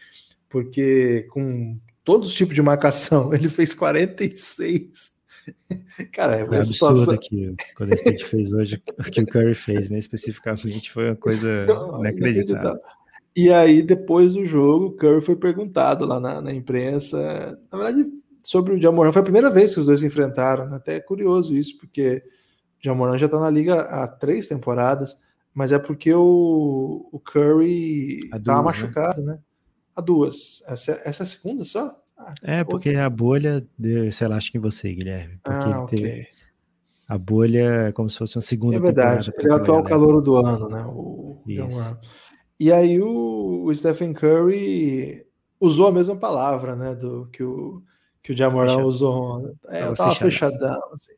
porque 0.49 1.27
com 1.31 1.79
todos 2.05 2.29
os 2.29 2.35
tipos 2.35 2.55
de 2.55 2.63
marcação, 2.63 3.33
ele 3.35 3.49
fez 3.49 3.73
46 3.73 5.13
Cara, 6.13 6.37
é, 6.37 6.41
é 6.41 6.43
absurdo 6.43 6.97
situação... 6.97 7.17
que 7.19 7.55
quando 7.77 7.93
a 7.93 7.97
gente 7.97 8.25
fez 8.25 8.53
hoje, 8.53 8.83
o 8.99 9.03
que 9.05 9.21
o 9.21 9.27
Curry 9.27 9.55
fez, 9.55 9.91
né? 9.91 9.99
Especificamente, 9.99 10.91
foi 10.91 11.11
uma 11.11 11.17
coisa 11.17 11.67
Não, 11.67 12.01
inacreditável. 12.01 12.81
E 13.35 13.51
aí, 13.51 13.83
depois 13.83 14.35
do 14.35 14.45
jogo, 14.45 14.87
o 14.87 14.93
Curry 14.93 15.23
foi 15.23 15.37
perguntado 15.37 16.07
lá 16.07 16.21
na, 16.21 16.41
na 16.41 16.53
imprensa, 16.53 17.59
na 17.71 17.79
verdade, 17.79 18.13
sobre 18.43 18.75
o 18.75 18.81
Jamoran. 18.81 19.13
Foi 19.13 19.21
a 19.21 19.25
primeira 19.25 19.51
vez 19.51 19.73
que 19.73 19.81
os 19.81 19.87
dois 19.87 20.01
se 20.01 20.07
enfrentaram. 20.07 20.69
Né? 20.69 20.77
Até 20.77 20.97
é 20.97 21.01
curioso 21.01 21.55
isso, 21.55 21.79
porque 21.79 22.23
o 22.79 22.85
Jamoran 22.85 23.17
já 23.17 23.29
tá 23.29 23.41
na 23.41 23.49
liga 23.49 23.81
há 23.81 24.07
três 24.07 24.49
temporadas, 24.49 25.19
mas 25.55 25.73
é 25.73 25.79
porque 25.79 26.13
o, 26.13 27.09
o 27.11 27.19
Curry 27.19 28.19
estava 28.19 28.59
né? 28.59 28.65
machucado, 28.65 29.23
né? 29.23 29.39
Há 29.97 30.01
duas. 30.01 30.63
Essa, 30.67 31.01
essa 31.05 31.23
é 31.23 31.25
a 31.25 31.27
segunda 31.27 31.65
só? 31.65 32.02
É, 32.43 32.65
porque 32.65 32.91
a 32.91 33.09
bolha 33.09 33.67
deu, 33.79 34.07
acho 34.09 34.53
que 34.53 34.59
em 34.59 34.61
você, 34.61 34.93
Guilherme. 34.93 35.39
Porque 35.43 35.71
ah, 35.71 35.87
teve, 35.89 36.29
a 37.13 37.19
bolha 37.19 37.89
é 37.89 37.93
como 37.93 38.09
se 38.09 38.19
fosse 38.19 38.37
uma 38.37 38.43
segunda 38.43 38.77
É 38.77 38.81
verdade, 38.81 39.33
ele 39.37 39.49
é 39.49 39.53
o 39.53 39.57
atual 39.57 39.83
calor 39.83 40.23
do 40.23 40.37
ano, 40.37 40.69
né? 40.69 40.83
O, 40.87 41.43
Isso. 41.47 41.99
E 42.59 42.73
aí 42.73 43.01
o, 43.01 43.65
o, 43.67 43.75
Stephen 43.75 44.13
Curry 44.13 45.27
usou 45.61 45.89
a 45.89 45.93
mesma 45.93 46.17
palavra, 46.17 46.75
né? 46.75 46.95
Do 46.95 47.29
que 47.33 47.43
o, 47.43 47.83
que 48.23 48.33
o 48.33 48.37
Jamoran 48.37 48.79
usou. 48.85 49.55
É, 49.69 49.83
eu 49.83 49.95
tava 49.95 50.15
fechadão. 50.15 50.59
fechadão 50.59 50.93
assim. 50.93 51.13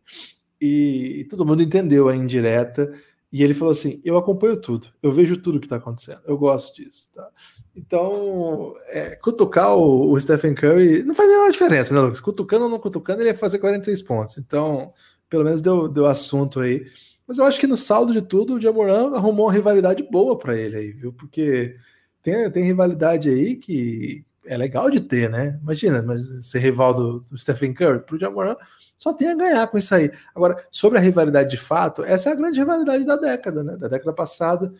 e, 0.60 1.20
e 1.20 1.24
todo 1.26 1.44
mundo 1.44 1.62
entendeu 1.62 2.08
a 2.08 2.16
indireta. 2.16 2.92
E 3.30 3.42
ele 3.42 3.54
falou 3.54 3.72
assim: 3.72 4.00
Eu 4.04 4.16
acompanho 4.16 4.56
tudo, 4.56 4.88
eu 5.02 5.12
vejo 5.12 5.36
tudo 5.36 5.60
que 5.60 5.66
está 5.66 5.76
acontecendo, 5.76 6.22
eu 6.26 6.38
gosto 6.38 6.74
disso. 6.74 7.10
Tá? 7.14 7.28
Então, 7.76 8.74
é, 8.86 9.16
cutucar 9.16 9.76
o, 9.76 10.12
o, 10.12 10.20
Stephen 10.20 10.54
Curry 10.54 11.02
não 11.02 11.14
faz 11.14 11.28
nenhuma 11.28 11.50
diferença, 11.50 11.92
né, 11.92 12.00
Lucas? 12.00 12.20
Cutucando 12.20 12.64
ou 12.64 12.70
não 12.70 12.78
cutucando, 12.78 13.20
ele 13.20 13.30
ia 13.30 13.34
fazer 13.34 13.58
46 13.58 14.02
pontos. 14.02 14.38
Então, 14.38 14.92
pelo 15.28 15.44
menos 15.44 15.60
deu, 15.60 15.88
deu 15.88 16.06
assunto 16.06 16.60
aí. 16.60 16.86
Mas 17.26 17.38
eu 17.38 17.44
acho 17.44 17.58
que 17.58 17.66
no 17.66 17.76
saldo 17.76 18.12
de 18.12 18.22
tudo, 18.22 18.54
o 18.54 18.60
Jamoran 18.60 19.14
arrumou 19.14 19.46
uma 19.46 19.52
rivalidade 19.52 20.02
boa 20.04 20.38
para 20.38 20.56
ele 20.56 20.76
aí, 20.76 20.92
viu? 20.92 21.12
Porque 21.12 21.76
tem, 22.22 22.50
tem 22.50 22.64
rivalidade 22.64 23.28
aí 23.28 23.56
que 23.56 24.24
é 24.46 24.56
legal 24.56 24.90
de 24.90 25.00
ter, 25.00 25.28
né? 25.28 25.58
Imagina, 25.62 26.02
mas 26.02 26.46
ser 26.46 26.60
rival 26.60 26.94
do, 26.94 27.20
do 27.20 27.38
Stephen 27.38 27.74
Curry, 27.74 28.00
pro 28.00 28.18
Jamoran 28.18 28.56
só 28.98 29.12
tem 29.12 29.28
a 29.28 29.34
ganhar 29.34 29.66
com 29.66 29.76
isso 29.76 29.94
aí. 29.94 30.10
Agora, 30.34 30.64
sobre 30.70 30.98
a 30.98 31.02
rivalidade 31.02 31.50
de 31.50 31.56
fato, 31.56 32.04
essa 32.04 32.30
é 32.30 32.32
a 32.32 32.36
grande 32.36 32.58
rivalidade 32.58 33.04
da 33.04 33.16
década, 33.16 33.64
né? 33.64 33.76
Da 33.76 33.88
década 33.88 34.12
passada 34.12 34.72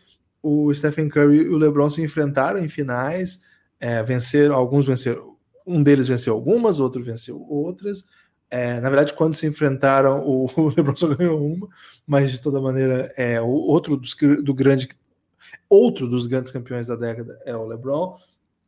o 0.44 0.74
Stephen 0.74 1.08
Curry 1.08 1.38
e 1.38 1.48
o 1.48 1.56
LeBron 1.56 1.88
se 1.88 2.02
enfrentaram 2.02 2.60
em 2.60 2.68
finais, 2.68 3.42
é, 3.80 4.02
venceram, 4.02 4.54
alguns 4.54 4.84
venceram, 4.84 5.36
um 5.66 5.82
deles 5.82 6.06
venceu 6.06 6.34
algumas, 6.34 6.78
outro 6.78 7.02
venceu 7.02 7.40
outras. 7.48 8.04
É, 8.50 8.78
na 8.78 8.90
verdade, 8.90 9.14
quando 9.14 9.34
se 9.34 9.46
enfrentaram, 9.46 10.22
o, 10.22 10.46
LeBron 10.76 10.94
só 10.94 11.08
ganhou 11.14 11.42
uma, 11.42 11.66
mas 12.06 12.30
de 12.30 12.38
toda 12.38 12.60
maneira, 12.60 13.10
é 13.16 13.40
o 13.40 13.48
outro 13.48 13.96
dos, 13.96 14.14
do 14.42 14.52
grande, 14.52 14.86
outro 15.66 16.06
dos 16.06 16.26
grandes 16.26 16.52
campeões 16.52 16.86
da 16.86 16.94
década 16.94 17.38
é 17.46 17.56
o 17.56 17.66
LeBron. 17.66 18.18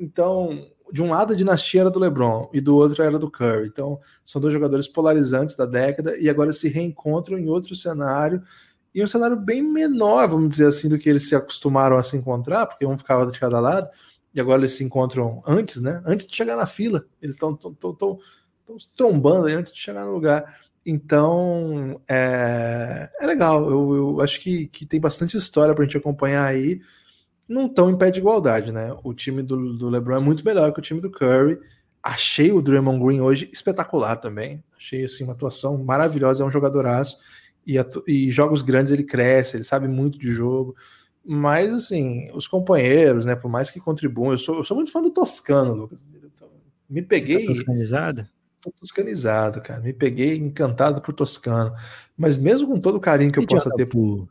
Então, 0.00 0.66
de 0.90 1.02
um 1.02 1.10
lado 1.10 1.34
a 1.34 1.36
dinastia 1.36 1.82
era 1.82 1.90
do 1.90 1.98
LeBron 1.98 2.48
e 2.54 2.60
do 2.60 2.74
outro 2.74 3.02
era 3.02 3.18
do 3.18 3.30
Curry. 3.30 3.66
Então, 3.66 4.00
são 4.24 4.40
dois 4.40 4.54
jogadores 4.54 4.88
polarizantes 4.88 5.54
da 5.54 5.66
década 5.66 6.16
e 6.16 6.30
agora 6.30 6.54
se 6.54 6.68
reencontram 6.68 7.38
em 7.38 7.48
outro 7.48 7.76
cenário 7.76 8.42
e 8.96 9.04
um 9.04 9.06
cenário 9.06 9.36
bem 9.36 9.62
menor, 9.62 10.26
vamos 10.26 10.48
dizer 10.48 10.68
assim, 10.68 10.88
do 10.88 10.98
que 10.98 11.06
eles 11.06 11.28
se 11.28 11.34
acostumaram 11.34 11.98
a 11.98 12.02
se 12.02 12.16
encontrar, 12.16 12.64
porque 12.64 12.86
um 12.86 12.96
ficava 12.96 13.30
de 13.30 13.38
cada 13.38 13.60
lado, 13.60 13.90
e 14.34 14.40
agora 14.40 14.60
eles 14.60 14.70
se 14.70 14.82
encontram 14.82 15.42
antes, 15.46 15.82
né? 15.82 16.02
Antes 16.06 16.26
de 16.26 16.34
chegar 16.34 16.56
na 16.56 16.66
fila. 16.66 17.04
Eles 17.20 17.34
estão 17.34 17.58
trombando 18.96 19.48
aí 19.48 19.54
antes 19.54 19.70
de 19.70 19.78
chegar 19.78 20.06
no 20.06 20.12
lugar. 20.12 20.60
Então, 20.84 22.00
é, 22.08 23.10
é 23.20 23.26
legal. 23.26 23.68
Eu, 23.68 23.94
eu, 23.94 24.20
acho 24.22 24.40
que, 24.40 24.66
que 24.68 24.86
tem 24.86 24.98
bastante 24.98 25.36
história 25.36 25.74
para 25.74 25.84
a 25.84 25.86
gente 25.86 25.98
acompanhar 25.98 26.46
aí. 26.46 26.80
Não 27.46 27.68
tão 27.68 27.90
em 27.90 27.98
pé 27.98 28.10
de 28.10 28.20
igualdade, 28.20 28.72
né? 28.72 28.96
O 29.04 29.12
time 29.12 29.42
do, 29.42 29.76
do 29.76 29.90
LeBron 29.90 30.16
é 30.16 30.20
muito 30.20 30.42
melhor 30.42 30.72
que 30.72 30.78
o 30.78 30.82
time 30.82 31.02
do 31.02 31.10
Curry. 31.10 31.58
Achei 32.02 32.50
o 32.50 32.62
Draymond 32.62 33.04
Green 33.04 33.20
hoje 33.20 33.50
espetacular 33.52 34.16
também. 34.16 34.64
Achei 34.74 35.04
assim, 35.04 35.24
uma 35.24 35.34
atuação 35.34 35.84
maravilhosa. 35.84 36.42
É 36.42 36.46
um 36.46 36.50
jogadoraço 36.50 37.18
e, 37.66 37.76
e 38.06 38.30
jogos 38.30 38.62
grandes 38.62 38.92
ele 38.92 39.04
cresce, 39.04 39.56
ele 39.56 39.64
sabe 39.64 39.88
muito 39.88 40.18
de 40.18 40.30
jogo. 40.30 40.76
Mas, 41.24 41.72
assim, 41.72 42.30
os 42.32 42.46
companheiros, 42.46 43.24
né, 43.24 43.34
por 43.34 43.50
mais 43.50 43.70
que 43.70 43.80
contribuam, 43.80 44.32
eu 44.32 44.38
sou, 44.38 44.58
eu 44.58 44.64
sou 44.64 44.76
muito 44.76 44.92
fã 44.92 45.02
do 45.02 45.10
Toscano, 45.10 45.74
Lucas. 45.74 45.98
Me 46.88 47.02
peguei. 47.02 47.46
Tá 47.46 47.52
toscanizado? 47.52 48.28
tô 48.66 48.72
toscanizado, 48.80 49.60
cara. 49.60 49.80
Me 49.80 49.92
peguei 49.92 50.36
encantado 50.36 51.00
por 51.00 51.14
Toscano. 51.14 51.72
Mas 52.16 52.36
mesmo 52.36 52.68
com 52.68 52.80
todo 52.80 52.96
o 52.96 53.00
carinho 53.00 53.30
que 53.30 53.38
eu 53.38 53.46
possa 53.46 53.70
ter 53.70 53.86
por. 53.86 54.28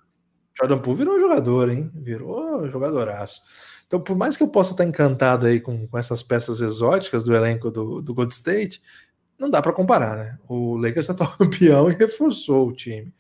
Jordan 0.58 0.80
Poole 0.80 1.00
virou 1.00 1.20
jogador, 1.20 1.70
hein? 1.70 1.92
Virou 1.94 2.70
jogadoraço. 2.70 3.42
Então, 3.88 4.00
por 4.00 4.16
mais 4.16 4.36
que 4.36 4.44
eu 4.44 4.48
possa 4.48 4.72
estar 4.72 4.86
encantado 4.86 5.46
aí 5.46 5.60
com, 5.60 5.88
com 5.88 5.98
essas 5.98 6.24
peças 6.24 6.62
exóticas 6.62 7.24
do 7.24 7.36
elenco 7.36 7.70
do, 7.70 8.02
do 8.02 8.14
Gold 8.14 8.34
State, 8.34 8.82
não 9.40 9.50
dá 9.50 9.62
para 9.62 9.74
comparar, 9.74 10.18
né? 10.18 10.38
O 10.48 10.78
Lakers 10.78 11.10
é 11.10 11.12
atual 11.14 11.38
campeão 11.38 11.90
e 11.90 11.94
reforçou 11.94 12.70
o 12.70 12.74
time. 12.74 13.14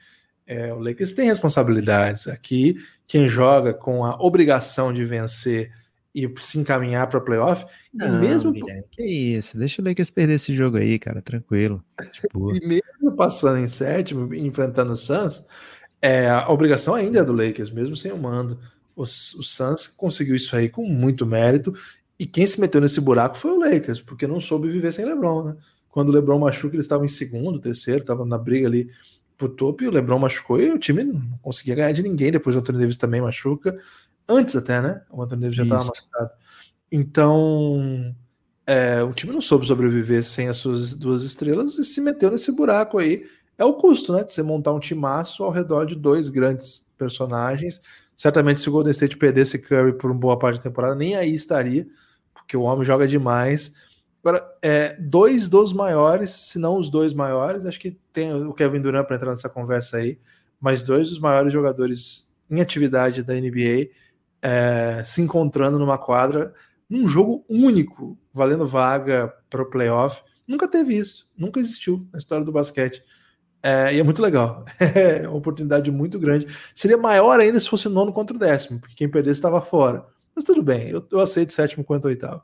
É, 0.47 0.73
o 0.73 0.79
Lakers 0.79 1.11
tem 1.11 1.27
responsabilidades. 1.27 2.27
Aqui, 2.27 2.75
quem 3.07 3.27
joga 3.27 3.73
com 3.73 4.05
a 4.05 4.15
obrigação 4.21 4.93
de 4.93 5.05
vencer 5.05 5.71
e 6.13 6.31
se 6.37 6.57
encaminhar 6.57 7.07
para 7.07 7.19
playoff, 7.19 7.65
não, 7.93 8.19
mesmo 8.21 8.49
Guilherme, 8.53 8.85
que 8.89 9.03
isso, 9.03 9.57
deixa 9.57 9.81
o 9.81 9.85
Lakers 9.85 10.09
perder 10.09 10.35
esse 10.35 10.53
jogo 10.53 10.77
aí, 10.77 10.97
cara, 10.97 11.21
tranquilo. 11.21 11.83
Tipo... 12.13 12.55
e 12.55 12.65
mesmo 12.65 13.17
passando 13.17 13.59
em 13.59 13.67
sétimo, 13.67 14.33
enfrentando 14.33 14.93
o 14.93 14.95
Suns, 14.95 15.45
é, 16.01 16.29
a 16.29 16.49
obrigação 16.49 16.93
ainda 16.93 17.19
é 17.19 17.23
do 17.23 17.33
Lakers, 17.33 17.69
mesmo 17.69 17.97
sem 17.97 18.13
o 18.13 18.17
mando. 18.17 18.57
O, 18.95 19.01
o 19.03 19.05
Suns 19.05 19.87
conseguiu 19.87 20.37
isso 20.37 20.55
aí 20.55 20.69
com 20.69 20.85
muito 20.85 21.25
mérito, 21.25 21.73
e 22.17 22.25
quem 22.25 22.47
se 22.47 22.61
meteu 22.61 22.79
nesse 22.79 23.01
buraco 23.01 23.35
foi 23.35 23.51
o 23.51 23.59
Lakers, 23.59 23.99
porque 23.99 24.25
não 24.25 24.39
soube 24.39 24.71
viver 24.71 24.93
sem 24.93 25.03
LeBron, 25.03 25.43
né? 25.43 25.55
Quando 25.95 26.09
o 26.09 26.11
LeBron 26.11 26.37
machuca, 26.37 26.75
eles 26.75 26.83
estavam 26.83 27.05
em 27.05 27.07
segundo, 27.07 27.57
terceiro, 27.57 28.01
estavam 28.01 28.25
na 28.25 28.37
briga 28.37 28.67
ali 28.67 28.91
pro 29.37 29.47
topo 29.47 29.81
e 29.81 29.87
o 29.87 29.91
LeBron 29.91 30.19
machucou 30.19 30.59
e 30.59 30.69
o 30.69 30.77
time 30.77 31.05
não 31.05 31.21
conseguia 31.41 31.73
ganhar 31.73 31.93
de 31.93 32.03
ninguém. 32.03 32.33
Depois 32.33 32.53
o 32.53 32.59
Anthony 32.59 32.79
Davis 32.79 32.97
também 32.97 33.21
machuca. 33.21 33.79
Antes 34.27 34.57
até, 34.57 34.81
né? 34.81 35.01
O 35.09 35.23
Anthony 35.23 35.43
Davis 35.43 35.55
já 35.55 35.63
estava 35.63 35.85
machucado. 35.85 36.31
Então, 36.91 38.13
é, 38.67 39.01
o 39.03 39.13
time 39.13 39.31
não 39.31 39.39
soube 39.39 39.65
sobreviver 39.65 40.21
sem 40.21 40.49
as 40.49 40.57
suas 40.57 40.93
duas 40.93 41.23
estrelas 41.23 41.77
e 41.77 41.83
se 41.85 42.01
meteu 42.01 42.29
nesse 42.29 42.51
buraco 42.51 42.97
aí. 42.97 43.25
É 43.57 43.63
o 43.63 43.75
custo, 43.75 44.11
né? 44.11 44.25
De 44.25 44.33
você 44.33 44.43
montar 44.43 44.73
um 44.73 44.81
timaço 44.81 45.45
ao 45.45 45.49
redor 45.49 45.85
de 45.85 45.95
dois 45.95 46.29
grandes 46.29 46.85
personagens. 46.97 47.81
Certamente, 48.17 48.59
se 48.59 48.67
o 48.67 48.71
Golden 48.73 48.91
State 48.91 49.15
perdesse 49.15 49.59
Curry 49.59 49.93
por 49.93 50.11
uma 50.11 50.19
boa 50.19 50.37
parte 50.37 50.57
da 50.57 50.63
temporada, 50.63 50.93
nem 50.93 51.15
aí 51.15 51.33
estaria, 51.33 51.87
porque 52.33 52.57
o 52.57 52.63
homem 52.63 52.83
joga 52.83 53.07
demais. 53.07 53.73
Agora, 54.25 54.43
é, 54.59 54.95
dois 54.99 55.47
dos 55.47 55.71
maiores, 55.71 56.31
se 56.31 56.57
não 56.57 56.79
os 56.79 56.89
dois 56.89 57.13
maiores, 57.13 57.63
acho 57.63 57.79
que 57.79 57.91
tem 58.11 58.33
o 58.33 58.55
Kevin 58.55 58.81
Durant 58.81 59.05
para 59.05 59.17
entrar 59.17 59.29
nessa 59.29 59.47
conversa 59.47 59.97
aí, 59.97 60.17
mas 60.59 60.81
dois 60.81 61.09
dos 61.09 61.19
maiores 61.19 61.53
jogadores 61.53 62.33
em 62.49 62.59
atividade 62.59 63.21
da 63.21 63.35
NBA 63.35 63.91
é, 64.41 65.03
se 65.05 65.21
encontrando 65.21 65.77
numa 65.77 65.99
quadra, 65.99 66.55
num 66.89 67.07
jogo 67.07 67.45
único, 67.47 68.17
valendo 68.33 68.65
vaga 68.65 69.31
para 69.47 69.61
o 69.61 69.69
playoff. 69.69 70.23
Nunca 70.47 70.67
teve 70.67 70.97
isso, 70.97 71.29
nunca 71.37 71.59
existiu 71.59 72.07
na 72.11 72.17
história 72.17 72.43
do 72.43 72.51
basquete. 72.51 73.03
É, 73.61 73.93
e 73.93 73.99
é 73.99 74.03
muito 74.03 74.23
legal. 74.23 74.65
É 74.95 75.27
uma 75.27 75.37
oportunidade 75.37 75.91
muito 75.91 76.17
grande. 76.17 76.47
Seria 76.73 76.97
maior 76.97 77.39
ainda 77.39 77.59
se 77.59 77.69
fosse 77.69 77.87
nono 77.87 78.11
contra 78.11 78.35
o 78.35 78.39
décimo, 78.39 78.79
porque 78.79 78.95
quem 78.95 79.07
perdesse 79.07 79.37
estava 79.37 79.61
fora. 79.61 80.03
Mas 80.35 80.43
tudo 80.43 80.63
bem, 80.63 80.89
eu, 80.89 81.05
eu 81.11 81.19
aceito 81.19 81.53
sétimo 81.53 81.83
quanto 81.83 82.05
oitavo. 82.05 82.41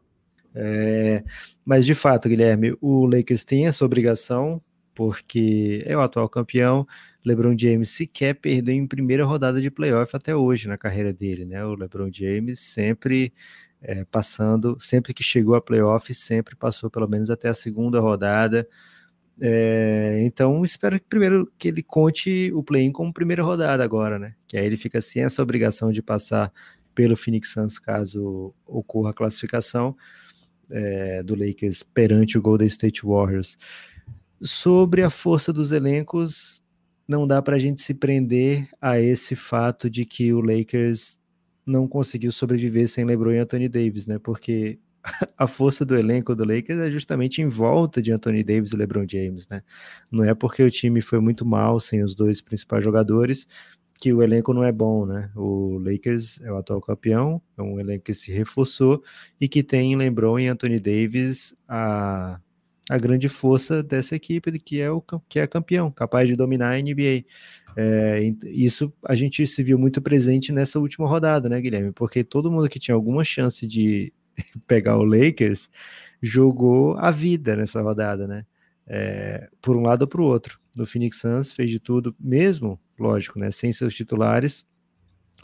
É, 0.54 1.24
mas 1.66 1.86
de 1.86 1.96
fato, 1.96 2.28
Guilherme, 2.28 2.76
o 2.82 3.06
Lakers 3.06 3.44
tem 3.44 3.68
essa 3.68 3.86
obrigação, 3.86 4.62
porque 4.94 5.84
é 5.86 5.96
o 5.96 6.02
atual 6.02 6.28
campeão. 6.30 6.86
LeBron 7.24 7.56
James 7.58 7.90
sequer 7.90 8.36
perdeu 8.36 8.74
em 8.74 8.88
primeira 8.88 9.24
rodada 9.24 9.62
de 9.62 9.70
playoff 9.70 10.16
até 10.16 10.36
hoje 10.36 10.68
na 10.68 10.78
carreira 10.78 11.14
dele, 11.14 11.46
né? 11.46 11.64
O 11.64 11.76
LeBron 11.76 12.10
James 12.12 12.60
sempre 12.60 13.32
é, 13.82 14.04
passando, 14.06 14.78
sempre 14.80 15.14
que 15.14 15.24
chegou 15.24 15.56
a 15.56 15.62
playoff, 15.62 16.14
sempre 16.14 16.56
passou 16.56 16.90
pelo 16.90 17.08
menos 17.08 17.30
até 17.30 17.50
a 17.50 17.54
segunda 17.54 18.00
rodada. 18.00 18.68
É, 19.40 20.22
então 20.24 20.64
espero 20.64 21.00
que 21.00 21.06
primeiro 21.08 21.52
que 21.58 21.70
ele 21.70 21.82
conte 21.82 22.52
o 22.54 22.62
play-in 22.64 22.92
como 22.92 23.14
primeira 23.14 23.44
rodada 23.44 23.84
agora, 23.84 24.20
né? 24.20 24.36
Que 24.48 24.58
aí 24.58 24.66
ele 24.66 24.78
fica 24.78 25.02
sem 25.02 25.24
essa 25.24 25.42
obrigação 25.42 25.92
de 25.92 26.02
passar 26.02 26.52
pelo 26.94 27.16
Phoenix 27.16 27.52
Suns 27.54 27.80
caso 27.80 28.54
ocorra 28.68 29.12
a 29.12 29.14
classificação 29.14 29.96
é, 30.72 31.24
do 31.24 31.36
Lakers 31.36 31.84
perante 31.84 32.38
o 32.38 32.42
Golden 32.42 32.68
State 32.68 33.06
Warriors. 33.06 33.58
Sobre 34.42 35.04
a 35.04 35.10
força 35.10 35.54
dos 35.54 35.72
elencos, 35.72 36.62
não 37.08 37.28
dá 37.28 37.42
para 37.42 37.56
a 37.56 37.60
gente 37.60 37.82
se 37.82 37.94
prender 37.94 38.68
a 38.82 39.00
esse 39.00 39.36
fato 39.36 39.90
de 39.90 40.06
que 40.06 40.34
o 40.34 40.42
Lakers 40.42 41.20
não 41.66 41.88
conseguiu 41.88 42.32
sobreviver 42.32 42.88
sem 42.88 43.06
LeBron 43.06 43.34
e 43.34 43.38
Anthony 43.38 43.70
Davis, 43.70 44.08
né? 44.08 44.18
Porque 44.18 44.80
a 45.38 45.48
força 45.48 45.86
do 45.86 45.96
elenco 45.96 46.36
do 46.36 46.44
Lakers 46.44 46.80
é 46.80 46.92
justamente 46.92 47.42
em 47.42 47.48
volta 47.48 48.02
de 48.02 48.12
Anthony 48.12 48.44
Davis 48.44 48.72
e 48.72 48.76
LeBron 48.76 49.06
James, 49.08 49.48
né? 49.48 49.62
Não 50.12 50.24
é 50.24 50.34
porque 50.34 50.64
o 50.64 50.72
time 50.72 51.02
foi 51.02 51.20
muito 51.20 51.46
mal 51.46 51.80
sem 51.80 52.04
os 52.04 52.16
dois 52.16 52.42
principais 52.42 52.84
jogadores 52.84 53.48
que 54.02 54.12
o 54.12 54.24
elenco 54.24 54.52
não 54.52 54.64
é 54.64 54.72
bom, 54.72 55.06
né? 55.06 55.30
O 55.36 55.78
Lakers 55.78 56.42
é 56.42 56.52
o 56.52 56.58
atual 56.58 56.82
campeão, 56.82 57.40
é 57.56 57.62
um 57.62 57.80
elenco 57.80 58.06
que 58.06 58.16
se 58.16 58.32
reforçou 58.32 59.04
e 59.40 59.48
que 59.48 59.62
tem 59.62 59.96
LeBron 59.96 60.40
e 60.40 60.48
Anthony 60.48 60.80
Davis 60.80 61.56
a, 61.70 62.42
a 62.90 62.98
grande 62.98 63.30
força 63.30 63.84
dessa 63.84 64.16
equipe 64.16 64.58
que 64.58 64.82
é 64.82 64.90
o 64.90 65.04
que 65.30 65.38
é 65.38 65.46
campeão, 65.46 65.92
capaz 65.92 66.28
de 66.28 66.36
dominar 66.36 66.72
a 66.72 66.82
NBA. 66.82 67.26
É, 67.78 68.34
isso 68.46 68.92
a 69.06 69.14
gente 69.14 69.46
se 69.46 69.62
viu 69.62 69.78
muito 69.78 70.02
presente 70.02 70.52
nessa 70.52 70.80
última 70.80 71.08
rodada, 71.08 71.48
né, 71.48 71.62
Guilherme? 71.62 71.92
Porque 71.92 72.24
todo 72.24 72.52
mundo 72.52 72.68
que 72.68 72.80
tinha 72.80 72.96
alguma 72.96 73.24
chance 73.24 73.68
de 73.68 74.12
pegar 74.66 74.98
o 74.98 75.06
Lakers 75.06 75.70
jogou 76.20 76.98
a 76.98 77.12
vida 77.12 77.56
nessa 77.56 77.84
rodada, 77.84 78.28
né? 78.28 78.48
É, 78.88 79.48
por 79.62 79.78
um 79.78 79.84
lado 79.84 80.02
ou 80.02 80.08
para 80.08 80.22
o 80.22 80.26
outro. 80.26 80.60
No 80.76 80.88
Phoenix 80.88 81.20
Suns 81.20 81.52
fez 81.52 81.70
de 81.70 81.80
tudo, 81.80 82.16
mesmo 82.20 82.80
lógico, 83.02 83.40
né, 83.40 83.52
sem 83.52 83.72
seus 83.74 83.96
titulares, 83.96 84.66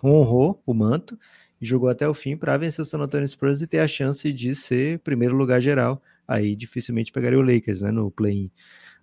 honrou 0.03 0.61
o 0.65 0.73
manto 0.73 1.17
e 1.59 1.65
jogou 1.65 1.89
até 1.89 2.07
o 2.07 2.13
fim 2.13 2.37
para 2.37 2.57
vencer 2.57 2.83
o 2.83 2.85
San 2.85 2.99
Antonio 2.99 3.27
Spurs 3.27 3.61
e 3.61 3.67
ter 3.67 3.79
a 3.79 3.87
chance 3.87 4.31
de 4.31 4.55
ser 4.55 4.99
primeiro 4.99 5.35
lugar 5.35 5.61
geral. 5.61 6.01
Aí 6.27 6.55
dificilmente 6.55 7.11
pegaria 7.11 7.39
o 7.39 7.41
Lakers, 7.41 7.81
né, 7.81 7.91
no 7.91 8.11
play-in. 8.11 8.51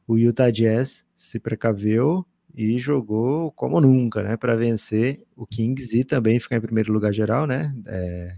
O 0.07 0.17
Utah 0.17 0.51
Jazz 0.51 1.07
se 1.17 1.41
precaveu 1.41 2.25
e 2.55 2.79
jogou 2.79 3.51
como 3.53 3.81
nunca, 3.81 4.23
né, 4.23 4.37
para 4.37 4.55
vencer 4.55 5.23
o 5.35 5.47
Kings 5.47 5.99
e 5.99 6.05
também 6.05 6.39
ficar 6.39 6.57
em 6.57 6.61
primeiro 6.61 6.93
lugar 6.93 7.13
geral, 7.13 7.47
né, 7.47 7.75
é, 7.87 8.37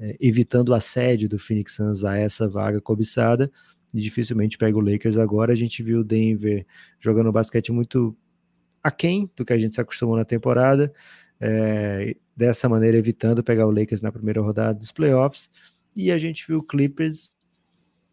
é, 0.00 0.16
evitando 0.20 0.70
o 0.70 0.74
assédio 0.74 1.28
do 1.28 1.38
Phoenix 1.38 1.74
Suns 1.74 2.04
a 2.04 2.16
essa 2.16 2.48
vaga 2.48 2.80
cobiçada. 2.80 3.50
E 3.94 4.00
dificilmente 4.00 4.58
pega 4.58 4.76
o 4.76 4.80
Lakers 4.80 5.16
agora. 5.16 5.52
A 5.52 5.56
gente 5.56 5.82
viu 5.82 6.00
o 6.00 6.04
Denver 6.04 6.66
jogando 7.00 7.32
basquete 7.32 7.72
muito 7.72 8.16
aquém 8.86 9.30
do 9.36 9.44
que 9.44 9.52
a 9.52 9.58
gente 9.58 9.74
se 9.74 9.80
acostumou 9.80 10.16
na 10.16 10.24
temporada, 10.24 10.92
é, 11.40 12.16
dessa 12.36 12.68
maneira 12.68 12.96
evitando 12.96 13.42
pegar 13.42 13.66
o 13.66 13.70
Lakers 13.70 14.00
na 14.00 14.12
primeira 14.12 14.40
rodada 14.40 14.74
dos 14.78 14.92
playoffs, 14.92 15.50
e 15.94 16.12
a 16.12 16.18
gente 16.18 16.46
viu 16.46 16.58
o 16.58 16.62
Clippers 16.62 17.34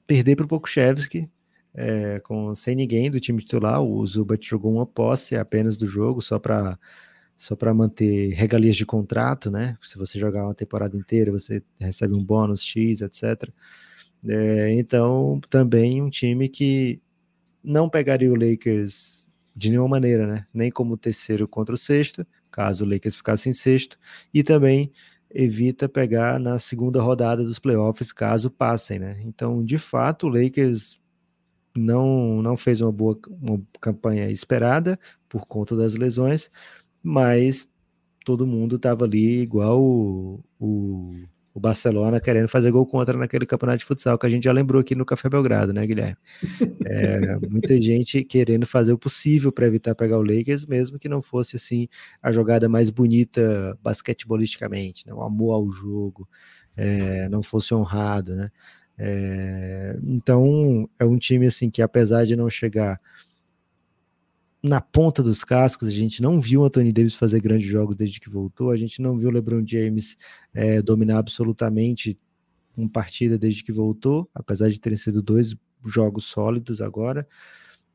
perder 0.07 0.35
para 0.35 0.45
o 0.45 0.47
Pokushevski, 0.47 1.29
é, 1.73 2.19
com, 2.19 2.53
sem 2.53 2.75
ninguém 2.75 3.09
do 3.09 3.19
time 3.19 3.41
titular, 3.41 3.81
o 3.81 4.05
Zubat 4.05 4.47
jogou 4.47 4.73
uma 4.73 4.85
posse 4.85 5.35
apenas 5.35 5.75
do 5.75 5.87
jogo, 5.87 6.21
só 6.21 6.37
para 6.39 6.77
só 7.35 7.55
para 7.55 7.73
manter 7.73 8.29
regalias 8.35 8.75
de 8.75 8.85
contrato, 8.85 9.49
né? 9.49 9.75
Se 9.81 9.97
você 9.97 10.19
jogar 10.19 10.45
uma 10.45 10.53
temporada 10.53 10.95
inteira, 10.95 11.31
você 11.31 11.63
recebe 11.79 12.13
um 12.15 12.23
bônus 12.23 12.63
X, 12.63 13.01
etc. 13.01 13.49
É, 14.25 14.71
então, 14.73 15.41
também 15.49 16.01
um 16.01 16.09
time 16.09 16.47
que 16.47 17.01
não 17.63 17.89
pegaria 17.89 18.31
o 18.31 18.35
Lakers 18.35 19.22
de 19.55 19.69
nenhuma 19.69 19.89
maneira, 19.89 20.25
né? 20.27 20.45
Nem 20.53 20.71
como 20.71 20.97
terceiro 20.97 21.47
contra 21.47 21.75
o 21.75 21.77
sexto, 21.77 22.25
caso 22.51 22.85
o 22.85 22.87
Lakers 22.87 23.15
ficasse 23.15 23.49
em 23.49 23.53
sexto, 23.53 23.97
e 24.33 24.43
também 24.43 24.91
evita 25.29 25.89
pegar 25.89 26.39
na 26.39 26.59
segunda 26.59 27.01
rodada 27.01 27.43
dos 27.43 27.59
playoffs, 27.59 28.11
caso 28.13 28.51
passem, 28.51 28.99
né? 28.99 29.21
Então, 29.25 29.63
de 29.63 29.77
fato, 29.77 30.27
o 30.27 30.29
Lakers 30.29 30.99
não, 31.75 32.41
não 32.41 32.55
fez 32.57 32.81
uma 32.81 32.91
boa 32.91 33.17
uma 33.41 33.61
campanha 33.81 34.29
esperada 34.29 34.99
por 35.27 35.47
conta 35.47 35.75
das 35.75 35.95
lesões, 35.95 36.51
mas 37.01 37.71
todo 38.25 38.47
mundo 38.47 38.75
estava 38.77 39.05
ali 39.05 39.41
igual 39.41 39.81
o, 39.81 40.43
o 40.59 41.15
o 41.53 41.59
Barcelona 41.59 42.19
querendo 42.19 42.47
fazer 42.47 42.71
gol 42.71 42.85
contra 42.85 43.17
naquele 43.17 43.45
campeonato 43.45 43.79
de 43.79 43.85
futsal 43.85 44.17
que 44.17 44.25
a 44.25 44.29
gente 44.29 44.43
já 44.45 44.51
lembrou 44.51 44.81
aqui 44.81 44.95
no 44.95 45.05
Café 45.05 45.29
Belgrado, 45.29 45.71
né, 45.71 45.85
Guilherme? 45.85 46.17
É, 46.85 47.37
muita 47.47 47.79
gente 47.79 48.23
querendo 48.23 48.65
fazer 48.65 48.91
o 48.91 48.97
possível 48.97 49.51
para 49.51 49.67
evitar 49.67 49.93
pegar 49.93 50.17
o 50.17 50.23
Lakers, 50.23 50.65
mesmo 50.65 50.97
que 50.97 51.07
não 51.07 51.21
fosse 51.21 51.55
assim 51.57 51.87
a 52.21 52.31
jogada 52.31 52.67
mais 52.67 52.89
bonita 52.89 53.77
basquetebolisticamente, 53.83 55.05
né? 55.05 55.13
o 55.13 55.21
amor 55.21 55.53
ao 55.53 55.69
jogo, 55.69 56.27
é, 56.75 57.29
não 57.29 57.43
fosse 57.43 57.73
honrado, 57.73 58.35
né? 58.35 58.49
É, 58.97 59.97
então 60.03 60.87
é 60.99 61.05
um 61.05 61.17
time 61.17 61.47
assim 61.47 61.69
que 61.69 61.81
apesar 61.81 62.25
de 62.25 62.35
não 62.35 62.49
chegar 62.49 62.99
na 64.63 64.79
ponta 64.79 65.21
dos 65.21 65.43
cascos, 65.43 65.89
a 65.89 65.91
gente 65.91 66.21
não 66.21 66.39
viu 66.39 66.61
o 66.61 66.63
Anthony 66.65 66.93
Davis 66.93 67.15
fazer 67.15 67.41
grandes 67.41 67.67
jogos 67.67 67.97
desde 67.97 68.19
que 68.19 68.29
voltou, 68.29 68.71
a 68.71 68.77
gente 68.77 69.01
não 69.01 69.17
viu 69.19 69.27
o 69.27 69.31
LeBron 69.31 69.61
James 69.67 70.15
é, 70.53 70.81
dominar 70.81 71.17
absolutamente 71.17 72.17
uma 72.75 72.89
partida 72.89 73.37
desde 73.37 73.61
que 73.61 73.73
voltou, 73.73 74.29
apesar 74.33 74.69
de 74.69 74.79
terem 74.79 74.97
sido 74.97 75.21
dois 75.21 75.53
jogos 75.85 76.25
sólidos 76.25 76.81
agora. 76.81 77.27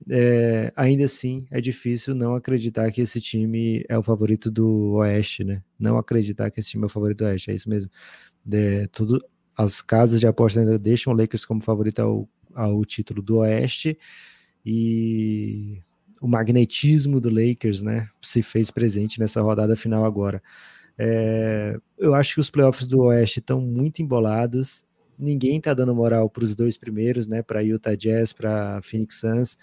É, 0.09 0.71
ainda 0.77 1.07
assim, 1.07 1.47
é 1.51 1.61
difícil 1.61 2.15
não 2.15 2.35
acreditar 2.35 2.91
que 2.93 3.01
esse 3.01 3.21
time 3.21 3.85
é 3.89 3.99
o 3.99 4.03
favorito 4.03 4.51
do 4.51 4.93
Oeste, 4.97 5.43
né? 5.43 5.63
Não 5.79 5.97
acreditar 5.97 6.51
que 6.51 6.61
esse 6.61 6.69
time 6.71 6.85
é 6.85 6.87
o 6.87 6.91
favorito 6.91 7.19
do 7.19 7.25
Oeste, 7.25 7.51
é 7.51 7.55
isso 7.55 7.69
mesmo. 7.69 7.91
É, 8.53 8.87
tudo, 8.89 9.25
as 9.57 9.81
casas 9.81 10.21
de 10.21 10.27
aposta 10.27 10.61
ainda 10.61 10.79
deixam 10.79 11.13
o 11.13 11.17
Lakers 11.17 11.45
como 11.47 11.63
favorito 11.63 12.01
ao, 12.01 12.29
ao 12.55 12.85
título 12.85 13.23
do 13.23 13.39
Oeste 13.39 13.99
e 14.65 15.83
o 16.21 16.29
magnetismo 16.29 17.21
do 17.21 17.31
Lakers, 17.31 17.83
né, 17.83 18.09
se 18.23 18.43
fez 18.43 18.71
presente 18.71 19.21
nessa 19.21 19.41
rodada 19.41 19.77
final 19.77 20.05
agora. 20.05 20.43
É, 20.99 21.79
eu 21.97 22.15
acho 22.15 22.35
que 22.35 22.41
os 22.41 22.51
playoffs 22.51 22.87
do 22.87 23.01
Oeste 23.03 23.39
estão 23.39 23.61
muito 23.61 24.03
embolados. 24.03 24.85
Ninguém 25.19 25.59
está 25.59 25.75
dando 25.75 25.95
moral 25.95 26.29
para 26.29 26.45
os 26.45 26.55
dois 26.55 26.77
primeiros, 26.77 27.27
né, 27.27 27.43
para 27.43 27.61
Utah 27.61 27.95
Jazz, 27.95 28.33
para 28.33 28.81
Phoenix 28.83 29.21
Suns 29.21 29.57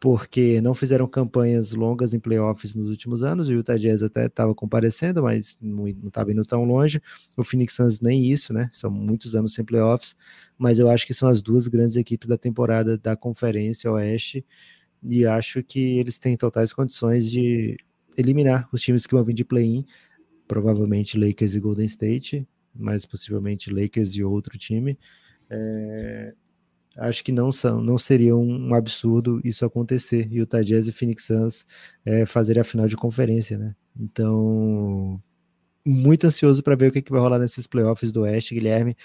porque 0.00 0.60
não 0.60 0.74
fizeram 0.74 1.08
campanhas 1.08 1.72
longas 1.72 2.14
em 2.14 2.20
playoffs 2.20 2.74
nos 2.74 2.88
últimos 2.88 3.22
anos. 3.22 3.48
O 3.48 3.52
Utah 3.52 3.76
Jazz 3.76 4.02
até 4.02 4.26
estava 4.26 4.54
comparecendo, 4.54 5.22
mas 5.22 5.58
não 5.60 5.86
estava 5.88 6.30
indo 6.30 6.44
tão 6.44 6.64
longe. 6.64 7.02
O 7.36 7.42
Phoenix 7.42 7.74
Suns 7.74 8.00
nem 8.00 8.24
isso, 8.26 8.52
né? 8.52 8.70
São 8.72 8.90
muitos 8.90 9.34
anos 9.34 9.54
sem 9.54 9.64
playoffs, 9.64 10.14
mas 10.56 10.78
eu 10.78 10.88
acho 10.88 11.06
que 11.06 11.14
são 11.14 11.28
as 11.28 11.42
duas 11.42 11.66
grandes 11.66 11.96
equipes 11.96 12.28
da 12.28 12.38
temporada 12.38 12.96
da 12.96 13.16
Conferência 13.16 13.90
Oeste 13.90 14.44
e 15.02 15.26
acho 15.26 15.62
que 15.62 15.98
eles 15.98 16.18
têm 16.18 16.36
totais 16.36 16.72
condições 16.72 17.30
de 17.30 17.76
eliminar 18.16 18.68
os 18.72 18.80
times 18.80 19.06
que 19.06 19.14
vão 19.14 19.24
vir 19.24 19.34
de 19.34 19.44
play-in, 19.44 19.84
provavelmente 20.46 21.18
Lakers 21.18 21.54
e 21.54 21.60
Golden 21.60 21.86
State, 21.86 22.48
mas 22.74 23.06
possivelmente 23.06 23.70
Lakers 23.70 24.14
e 24.14 24.22
outro 24.22 24.58
time. 24.58 24.98
É, 25.50 26.34
acho 26.96 27.22
que 27.24 27.32
não 27.32 27.52
são, 27.52 27.80
não 27.80 27.96
seria 27.96 28.36
um 28.36 28.74
absurdo 28.74 29.40
isso 29.44 29.64
acontecer 29.64 30.28
e 30.30 30.42
o 30.42 30.46
Jazz 30.46 30.88
e 30.88 30.92
Phoenix 30.92 31.24
Suns 31.26 31.66
é, 32.04 32.26
fazerem 32.26 32.60
a 32.60 32.64
final 32.64 32.88
de 32.88 32.96
conferência, 32.96 33.56
né? 33.56 33.74
Então, 33.98 35.22
muito 35.86 36.26
ansioso 36.26 36.62
para 36.62 36.76
ver 36.76 36.88
o 36.88 36.92
que, 36.92 37.02
que 37.02 37.10
vai 37.10 37.20
rolar 37.20 37.38
nesses 37.38 37.66
playoffs 37.66 38.12
do 38.12 38.22
Oeste, 38.22 38.54
Guilherme. 38.54 38.96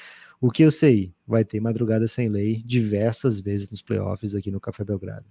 O 0.42 0.52
que 0.52 0.64
eu 0.64 0.72
sei, 0.72 1.14
vai 1.26 1.46
ter 1.46 1.60
madrugada 1.62 2.08
sem 2.08 2.30
lei 2.30 2.62
diversas 2.66 3.40
vezes 3.40 3.70
nos 3.70 3.82
playoffs 3.82 4.36
aqui 4.36 4.52
no 4.52 4.60
Café 4.60 4.84
Belgrado. 4.84 5.26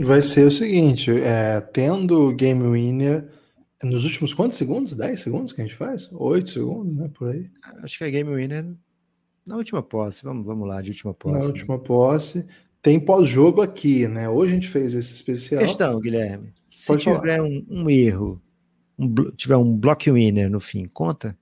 Vai 0.00 0.22
ser 0.22 0.46
o 0.46 0.50
seguinte, 0.50 1.10
é, 1.10 1.60
tendo 1.60 2.32
game 2.34 2.62
winner 2.68 3.28
nos 3.82 4.04
últimos 4.04 4.34
quantos 4.34 4.58
segundos? 4.58 4.94
10 4.94 5.20
segundos 5.20 5.52
que 5.52 5.60
a 5.60 5.64
gente 5.64 5.76
faz? 5.76 6.08
8 6.12 6.50
segundos, 6.50 6.96
né? 6.96 7.10
Por 7.14 7.28
aí. 7.28 7.46
Acho 7.82 7.98
que 7.98 8.04
é 8.04 8.10
game 8.10 8.34
winner 8.34 8.74
na 9.46 9.56
última 9.56 9.82
posse, 9.82 10.24
vamos, 10.24 10.44
vamos 10.46 10.66
lá, 10.66 10.80
de 10.80 10.90
última 10.90 11.12
posse. 11.12 11.38
Na 11.38 11.44
última 11.44 11.78
posse. 11.78 12.46
Tem 12.80 12.98
pós-jogo 12.98 13.62
aqui, 13.62 14.08
né? 14.08 14.28
Hoje 14.28 14.52
a 14.52 14.54
gente 14.54 14.68
fez 14.68 14.94
esse 14.94 15.12
especial. 15.12 15.62
Questão, 15.62 16.00
Guilherme. 16.00 16.52
Se 16.74 16.86
Pode 16.86 17.02
tiver 17.02 17.40
um, 17.40 17.64
um, 17.68 17.90
erro, 17.90 18.40
um, 18.98 19.14
tiver 19.36 19.56
um 19.56 19.76
block 19.76 20.10
winner 20.10 20.50
no 20.50 20.60
fim, 20.60 20.86
conta? 20.86 21.36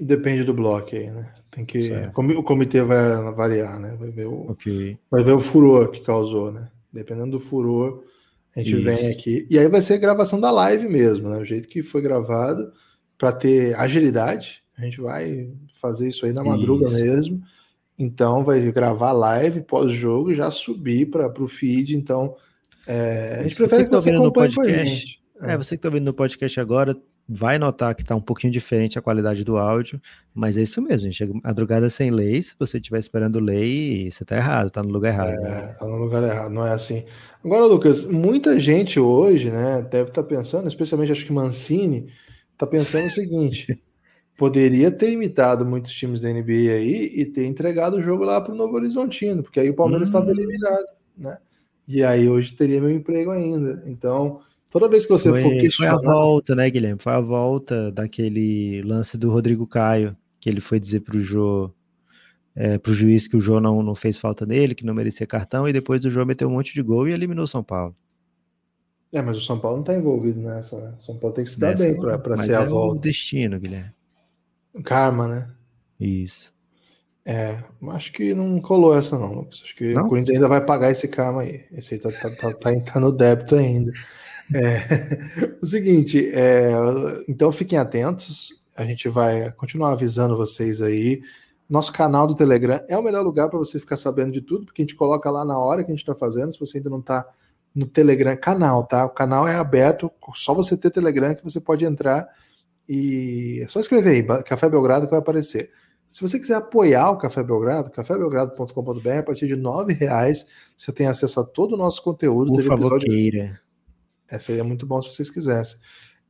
Depende 0.00 0.44
do 0.44 0.54
bloco 0.54 0.94
aí, 0.94 1.10
né? 1.10 1.32
Tem 1.50 1.64
que. 1.64 1.82
Certo. 1.82 2.20
O 2.20 2.42
comitê 2.42 2.82
vai 2.82 3.32
variar, 3.32 3.78
né? 3.78 3.96
Vai 3.98 4.10
ver 4.10 4.26
o, 4.26 4.50
okay. 4.50 4.98
vai 5.10 5.22
ver 5.22 5.32
o 5.32 5.40
furor 5.40 5.90
que 5.90 6.00
causou, 6.00 6.50
né? 6.50 6.68
Dependendo 6.96 7.32
do 7.32 7.40
furor, 7.40 8.02
a 8.54 8.60
gente 8.60 8.74
Isso. 8.74 8.82
vem 8.82 9.10
aqui. 9.10 9.46
E 9.48 9.58
aí 9.58 9.68
vai 9.68 9.80
ser 9.80 9.98
gravação 9.98 10.40
da 10.40 10.50
live 10.50 10.88
mesmo, 10.88 11.28
né? 11.28 11.38
O 11.38 11.44
jeito 11.44 11.68
que 11.68 11.82
foi 11.82 12.00
gravado, 12.00 12.72
para 13.18 13.32
ter 13.32 13.74
agilidade. 13.76 14.62
A 14.76 14.82
gente 14.82 15.00
vai 15.00 15.50
fazer 15.80 16.08
isso 16.08 16.26
aí 16.26 16.32
na 16.32 16.44
madruga 16.44 16.86
isso. 16.86 16.94
mesmo. 16.94 17.42
Então 17.98 18.44
vai 18.44 18.60
gravar 18.70 19.12
live 19.12 19.62
pós-jogo 19.62 20.34
já 20.34 20.50
subir 20.50 21.06
para 21.06 21.42
o 21.42 21.48
feed. 21.48 21.96
Então 21.96 22.36
é, 22.86 23.38
a 23.40 23.42
gente 23.42 23.56
prefere 23.56 23.84
que, 23.84 23.90
que 23.90 23.94
você 23.94 24.12
no 24.12 24.32
podcast. 24.32 25.20
É. 25.40 25.52
é, 25.52 25.56
você 25.56 25.70
que 25.70 25.74
está 25.76 25.88
ouvindo 25.88 26.04
no 26.04 26.14
podcast 26.14 26.60
agora, 26.60 26.96
vai 27.28 27.58
notar 27.58 27.94
que 27.94 28.02
está 28.02 28.14
um 28.14 28.20
pouquinho 28.20 28.52
diferente 28.52 28.98
a 28.98 29.02
qualidade 29.02 29.42
do 29.42 29.56
áudio, 29.56 30.00
mas 30.32 30.56
é 30.56 30.62
isso 30.62 30.80
mesmo, 30.80 31.10
gente. 31.10 31.40
Madrugada 31.42 31.90
sem 31.90 32.10
lei, 32.10 32.40
se 32.40 32.54
você 32.58 32.78
estiver 32.78 32.98
esperando 32.98 33.40
lei, 33.40 34.10
você 34.10 34.22
está 34.22 34.36
errado, 34.36 34.68
está 34.68 34.82
no 34.82 34.90
lugar 34.90 35.12
errado. 35.12 35.40
É, 35.40 35.42
né? 35.42 35.74
tá 35.78 35.86
no 35.86 35.96
lugar 35.96 36.22
errado, 36.22 36.52
não 36.52 36.64
é 36.64 36.72
assim. 36.72 37.04
Agora, 37.44 37.64
Lucas, 37.64 38.08
muita 38.08 38.60
gente 38.60 39.00
hoje, 39.00 39.50
né, 39.50 39.82
deve 39.82 40.10
estar 40.10 40.22
tá 40.22 40.28
pensando, 40.28 40.68
especialmente 40.68 41.12
acho 41.12 41.26
que 41.26 41.32
Mancini, 41.32 42.06
está 42.52 42.66
pensando 42.66 43.06
o 43.06 43.10
seguinte: 43.10 43.82
poderia 44.38 44.90
ter 44.90 45.10
imitado 45.10 45.66
muitos 45.66 45.90
times 45.90 46.20
da 46.20 46.28
NBA 46.28 46.72
aí 46.74 47.12
e 47.14 47.26
ter 47.26 47.46
entregado 47.46 47.96
o 47.96 48.02
jogo 48.02 48.24
lá 48.24 48.40
para 48.40 48.52
o 48.52 48.56
Novo 48.56 48.74
Horizontino, 48.76 49.42
porque 49.42 49.58
aí 49.58 49.70
o 49.70 49.74
Palmeiras 49.74 50.08
estava 50.08 50.26
hum. 50.26 50.30
eliminado, 50.30 50.86
né? 51.16 51.38
E 51.88 52.02
aí 52.02 52.28
hoje 52.28 52.52
teria 52.52 52.80
meu 52.80 52.90
emprego 52.90 53.30
ainda. 53.30 53.82
Então, 53.86 54.40
toda 54.70 54.88
vez 54.88 55.04
que 55.04 55.12
você 55.12 55.30
foi, 55.30 55.42
for 55.42 55.52
questionar... 55.52 55.98
Foi 56.00 56.08
a 56.08 56.12
volta, 56.12 56.54
né, 56.54 56.70
Guilherme? 56.70 57.00
Foi 57.00 57.12
a 57.12 57.20
volta 57.20 57.90
daquele 57.92 58.82
lance 58.82 59.16
do 59.16 59.30
Rodrigo 59.30 59.66
Caio, 59.66 60.16
que 60.40 60.48
ele 60.48 60.60
foi 60.60 60.78
dizer 60.78 61.00
para 61.00 61.16
o 61.16 61.20
Jô, 61.20 61.70
é, 62.54 62.78
para 62.78 62.90
o 62.90 62.94
juiz 62.94 63.28
que 63.28 63.36
o 63.36 63.40
Jô 63.40 63.60
não, 63.60 63.82
não 63.82 63.94
fez 63.94 64.18
falta 64.18 64.46
nele, 64.46 64.74
que 64.74 64.84
não 64.84 64.94
merecia 64.94 65.26
cartão, 65.26 65.68
e 65.68 65.72
depois 65.72 66.04
o 66.04 66.10
Jô 66.10 66.24
meteu 66.24 66.48
um 66.48 66.52
monte 66.52 66.72
de 66.72 66.82
gol 66.82 67.08
e 67.08 67.12
eliminou 67.12 67.44
o 67.44 67.48
São 67.48 67.62
Paulo. 67.62 67.94
É, 69.12 69.22
mas 69.22 69.36
o 69.36 69.40
São 69.40 69.58
Paulo 69.58 69.78
não 69.78 69.82
está 69.82 69.94
envolvido 69.94 70.40
nessa, 70.40 70.80
né? 70.80 70.94
O 70.98 71.02
São 71.02 71.16
Paulo 71.16 71.34
tem 71.34 71.44
que 71.44 71.50
se 71.50 71.60
dar 71.60 71.76
bem 71.76 71.96
para 71.98 72.36
ser 72.38 72.52
é 72.52 72.54
a 72.56 72.64
volta. 72.64 72.96
o 72.96 73.00
destino, 73.00 73.58
Guilherme. 73.58 73.92
Karma, 74.82 75.28
né? 75.28 75.50
Isso. 75.98 76.54
É, 77.24 77.58
acho 77.90 78.12
que 78.12 78.34
não 78.34 78.60
colou 78.60 78.96
essa 78.96 79.18
não, 79.18 79.32
Lucas. 79.32 79.62
Acho 79.64 79.74
que 79.74 79.94
não? 79.94 80.04
o 80.04 80.08
Corinthians 80.08 80.36
ainda 80.36 80.48
vai 80.48 80.64
pagar 80.64 80.90
esse 80.90 81.08
karma 81.08 81.42
aí. 81.42 81.64
Esse 81.72 81.94
aí 81.94 82.00
tá, 82.00 82.12
tá, 82.12 82.30
tá, 82.30 82.52
tá, 82.52 82.80
tá 82.80 83.00
no 83.00 83.10
débito 83.10 83.56
ainda. 83.56 83.92
É, 84.54 85.58
o 85.60 85.66
seguinte, 85.66 86.30
é, 86.32 86.72
então 87.28 87.50
fiquem 87.52 87.78
atentos. 87.78 88.62
A 88.76 88.84
gente 88.84 89.08
vai 89.08 89.50
continuar 89.52 89.92
avisando 89.92 90.36
vocês 90.36 90.82
aí. 90.82 91.22
Nosso 91.68 91.92
canal 91.92 92.26
do 92.26 92.34
Telegram 92.34 92.80
é 92.88 92.96
o 92.96 93.02
melhor 93.02 93.22
lugar 93.22 93.48
para 93.48 93.58
você 93.58 93.80
ficar 93.80 93.96
sabendo 93.96 94.32
de 94.32 94.40
tudo, 94.40 94.66
porque 94.66 94.82
a 94.82 94.84
gente 94.84 94.94
coloca 94.94 95.30
lá 95.30 95.44
na 95.44 95.58
hora 95.58 95.82
que 95.82 95.90
a 95.90 95.94
gente 95.94 96.02
está 96.02 96.14
fazendo. 96.14 96.52
Se 96.52 96.60
você 96.60 96.78
ainda 96.78 96.90
não 96.90 97.00
está 97.00 97.26
no 97.74 97.86
Telegram, 97.86 98.36
canal, 98.36 98.84
tá? 98.84 99.04
O 99.04 99.10
canal 99.10 99.46
é 99.46 99.56
aberto, 99.56 100.10
só 100.34 100.54
você 100.54 100.76
ter 100.76 100.90
Telegram 100.90 101.34
que 101.34 101.44
você 101.44 101.60
pode 101.60 101.84
entrar 101.84 102.28
e 102.88 103.60
é 103.62 103.68
só 103.68 103.80
escrever 103.80 104.10
aí, 104.10 104.42
Café 104.44 104.68
Belgrado, 104.68 105.06
que 105.06 105.10
vai 105.10 105.18
aparecer. 105.18 105.70
Se 106.08 106.22
você 106.22 106.38
quiser 106.38 106.54
apoiar 106.54 107.10
o 107.10 107.18
Café 107.18 107.42
Belgrado, 107.42 107.90
cafébelgrado.com.br, 107.90 109.08
a 109.18 109.22
partir 109.22 109.46
de 109.46 109.54
R$ 109.54 109.92
reais 109.92 110.46
você 110.76 110.92
tem 110.92 111.06
acesso 111.06 111.40
a 111.40 111.44
todo 111.44 111.74
o 111.74 111.76
nosso 111.76 112.02
conteúdo. 112.02 112.52
Por 112.52 112.62
favor, 112.62 112.96
episódio... 112.96 113.10
queira. 113.10 113.65
Essa 114.28 114.52
aí 114.52 114.58
é 114.58 114.62
muito 114.62 114.86
bom 114.86 115.00
se 115.00 115.10
vocês 115.10 115.30
quisessem. 115.30 115.78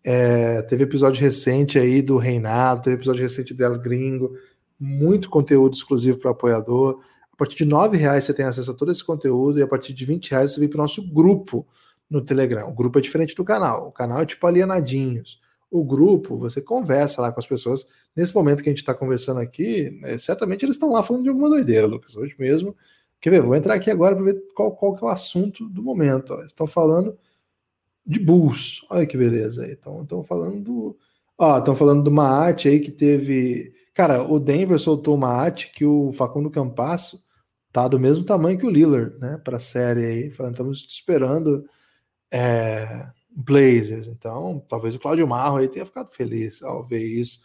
É, 0.04 0.62
teve 0.62 0.84
episódio 0.84 1.20
recente 1.20 1.78
aí 1.78 2.00
do 2.00 2.16
Reinado, 2.16 2.82
teve 2.82 2.96
episódio 2.96 3.22
recente 3.22 3.52
dela 3.52 3.76
Gringo, 3.76 4.36
muito 4.78 5.28
conteúdo 5.28 5.74
exclusivo 5.74 6.18
para 6.18 6.30
apoiador. 6.30 7.00
A 7.32 7.36
partir 7.36 7.64
de 7.64 7.64
R$ 7.64 7.96
reais 7.96 8.24
você 8.24 8.32
tem 8.32 8.46
acesso 8.46 8.70
a 8.70 8.74
todo 8.74 8.92
esse 8.92 9.04
conteúdo 9.04 9.58
e 9.58 9.62
a 9.62 9.66
partir 9.66 9.92
de 9.92 10.04
R$ 10.04 10.20
reais 10.30 10.52
você 10.52 10.60
vem 10.60 10.68
para 10.68 10.78
o 10.78 10.82
nosso 10.82 11.12
grupo 11.12 11.66
no 12.08 12.22
Telegram. 12.22 12.68
O 12.68 12.72
grupo 12.72 12.98
é 12.98 13.02
diferente 13.02 13.34
do 13.34 13.44
canal. 13.44 13.88
O 13.88 13.92
canal 13.92 14.20
é 14.20 14.26
tipo 14.26 14.46
alienadinhos 14.46 15.40
o 15.70 15.84
grupo, 15.84 16.38
você 16.38 16.60
conversa 16.60 17.20
lá 17.20 17.32
com 17.32 17.40
as 17.40 17.46
pessoas. 17.46 17.86
Nesse 18.14 18.34
momento 18.34 18.62
que 18.62 18.68
a 18.68 18.72
gente 18.72 18.80
está 18.80 18.94
conversando 18.94 19.40
aqui, 19.40 19.90
né, 20.00 20.16
certamente 20.18 20.64
eles 20.64 20.76
estão 20.76 20.90
lá 20.90 21.02
falando 21.02 21.24
de 21.24 21.28
alguma 21.28 21.48
doideira, 21.48 21.86
Lucas. 21.86 22.16
Hoje 22.16 22.34
mesmo. 22.38 22.74
Quer 23.20 23.30
ver? 23.30 23.42
Vou 23.42 23.54
entrar 23.54 23.74
aqui 23.74 23.90
agora 23.90 24.14
para 24.14 24.24
ver 24.24 24.42
qual, 24.54 24.74
qual 24.74 24.94
que 24.94 25.04
é 25.04 25.06
o 25.06 25.10
assunto 25.10 25.68
do 25.68 25.82
momento. 25.82 26.32
Ó. 26.32 26.42
Estão 26.42 26.66
falando 26.66 27.16
de 28.06 28.18
Bulls. 28.18 28.84
Olha 28.88 29.06
que 29.06 29.16
beleza 29.16 29.64
aí. 29.64 29.72
Estão 29.72 30.24
falando 30.24 30.60
do. 30.60 30.98
Ó, 31.38 31.58
estão 31.58 31.74
falando 31.74 32.02
de 32.02 32.08
uma 32.08 32.28
arte 32.28 32.68
aí 32.68 32.80
que 32.80 32.90
teve. 32.90 33.74
Cara, 33.94 34.22
o 34.22 34.38
Denver 34.38 34.78
soltou 34.78 35.14
uma 35.14 35.30
arte 35.30 35.72
que 35.72 35.84
o 35.84 36.12
Facundo 36.12 36.50
Campasso 36.50 37.24
tá 37.72 37.88
do 37.88 37.98
mesmo 37.98 38.24
tamanho 38.24 38.58
que 38.58 38.66
o 38.66 38.70
Lillard, 38.70 39.18
né? 39.18 39.38
Para 39.42 39.56
a 39.56 39.60
série 39.60 40.04
aí. 40.04 40.30
Falando, 40.30 40.52
estamos 40.52 40.86
esperando. 40.88 41.64
É, 42.30 43.06
Blazers. 43.36 44.08
Então, 44.08 44.64
talvez 44.68 44.94
o 44.94 44.98
Claudio 44.98 45.28
Marro 45.28 45.58
aí 45.58 45.68
tenha 45.68 45.84
ficado 45.84 46.10
feliz 46.10 46.62
ao 46.62 46.84
ver 46.84 47.04
isso. 47.04 47.40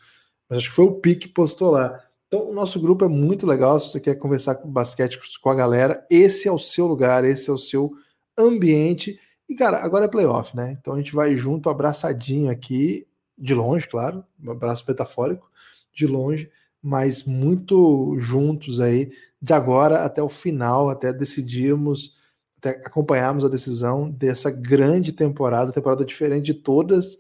Mas 0.47 0.59
acho 0.59 0.70
que 0.70 0.76
foi 0.76 0.86
o 0.86 0.93
Pique 0.93 1.28
que 1.28 1.34
postou 1.34 1.72
lá. 1.72 2.01
Então, 2.28 2.49
o 2.49 2.53
nosso 2.53 2.80
grupo 2.80 3.03
é 3.03 3.09
muito 3.09 3.45
legal. 3.45 3.78
Se 3.78 3.89
você 3.89 3.99
quer 3.99 4.16
conversar 4.16 4.55
com 4.55 4.72
basquete 4.72 5.20
com 5.41 5.49
a 5.49 5.55
galera, 5.55 6.05
esse 6.09 6.47
é 6.47 6.51
o 6.51 6.57
seu 6.57 6.88
lugar, 6.88 7.26
esse 7.26 7.49
é 7.49 7.53
o 7.53 7.57
seu 7.57 7.91
ambiente. 8.38 9.20
E, 9.52 9.56
cara, 9.56 9.84
agora 9.84 10.06
é 10.06 10.08
playoff, 10.08 10.56
né? 10.56 10.78
Então 10.80 10.93
a 10.93 10.97
gente 10.97 11.14
vai 11.14 11.36
junto, 11.36 11.70
abraçadinho 11.70 12.49
aqui, 12.49 13.06
de 13.38 13.54
longe, 13.54 13.86
claro, 13.86 14.24
um 14.41 14.49
abraço 14.49 14.86
metafórico, 14.88 15.52
de 15.93 16.08
longe, 16.08 16.49
mas 16.82 17.26
muito 17.26 18.18
juntos 18.18 18.80
aí, 18.80 19.12
de 19.41 19.52
agora 19.52 20.06
até 20.06 20.24
o 20.24 20.30
final, 20.30 20.89
até 20.89 21.12
decidirmos 21.12 22.18
acompanharmos 22.64 23.43
a 23.43 23.49
decisão 23.49 24.10
dessa 24.10 24.49
grande 24.49 25.12
temporada, 25.12 25.74
temporada 25.74 26.06
diferente 26.06 26.45
de 26.45 26.54
todas, 26.54 27.18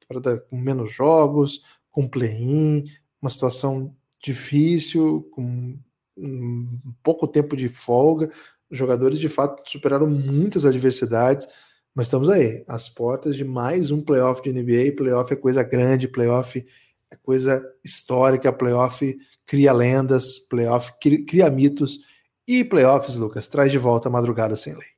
temporada 0.00 0.40
com 0.40 0.56
menos 0.56 0.92
jogos, 0.92 1.64
com 1.92 2.08
play-in, 2.08 2.86
uma 3.22 3.30
situação 3.30 3.94
difícil, 4.20 5.30
com 5.30 5.78
um 6.18 6.94
pouco 7.00 7.28
tempo 7.28 7.56
de 7.56 7.68
folga, 7.68 8.28
Os 8.70 8.78
jogadores 8.78 9.18
de 9.18 9.28
fato 9.28 9.68
superaram 9.68 10.06
muitas 10.06 10.64
adversidades, 10.64 11.46
mas 11.94 12.06
estamos 12.06 12.30
aí, 12.30 12.64
às 12.68 12.88
portas 12.88 13.34
de 13.34 13.44
mais 13.44 13.90
um 13.90 14.00
playoff 14.00 14.42
de 14.42 14.52
NBA. 14.52 14.96
Playoff 14.96 15.32
é 15.32 15.36
coisa 15.36 15.62
grande, 15.62 16.06
playoff 16.06 16.64
é 17.10 17.16
coisa 17.16 17.64
histórica, 17.84 18.52
playoff 18.52 19.18
cria 19.44 19.72
lendas, 19.72 20.38
playoff 20.38 20.92
cria 21.26 21.50
mitos 21.50 21.98
e 22.46 22.64
playoffs, 22.64 23.16
Lucas, 23.16 23.48
traz 23.48 23.72
de 23.72 23.78
volta 23.78 24.08
a 24.08 24.12
madrugada 24.12 24.54
sem 24.54 24.72
lei. 24.74 24.88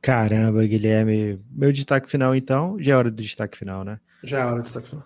Caramba, 0.00 0.64
Guilherme. 0.64 1.38
Meu 1.50 1.72
destaque 1.72 2.10
final, 2.10 2.34
então, 2.34 2.76
já 2.80 2.92
é 2.92 2.96
hora 2.96 3.10
do 3.10 3.22
destaque 3.22 3.58
final, 3.58 3.84
né? 3.84 4.00
Já 4.22 4.40
é 4.40 4.44
hora 4.44 4.56
do 4.56 4.62
destaque 4.62 4.88
final. 4.88 5.04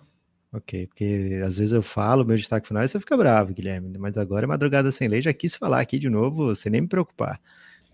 Ok, 0.53 0.87
porque 0.87 1.39
às 1.45 1.57
vezes 1.57 1.71
eu 1.71 1.81
falo 1.81 2.25
meu 2.25 2.35
destaque 2.35 2.67
final 2.67 2.83
e 2.83 2.87
você 2.87 2.99
fica 2.99 3.15
bravo, 3.15 3.53
Guilherme. 3.53 3.97
Mas 3.97 4.17
agora 4.17 4.45
é 4.45 4.47
madrugada 4.47 4.91
sem 4.91 5.07
lei, 5.07 5.21
já 5.21 5.31
quis 5.33 5.55
falar 5.55 5.79
aqui 5.79 5.97
de 5.97 6.09
novo, 6.09 6.53
sem 6.55 6.71
nem 6.71 6.81
me 6.81 6.87
preocupar. 6.87 7.39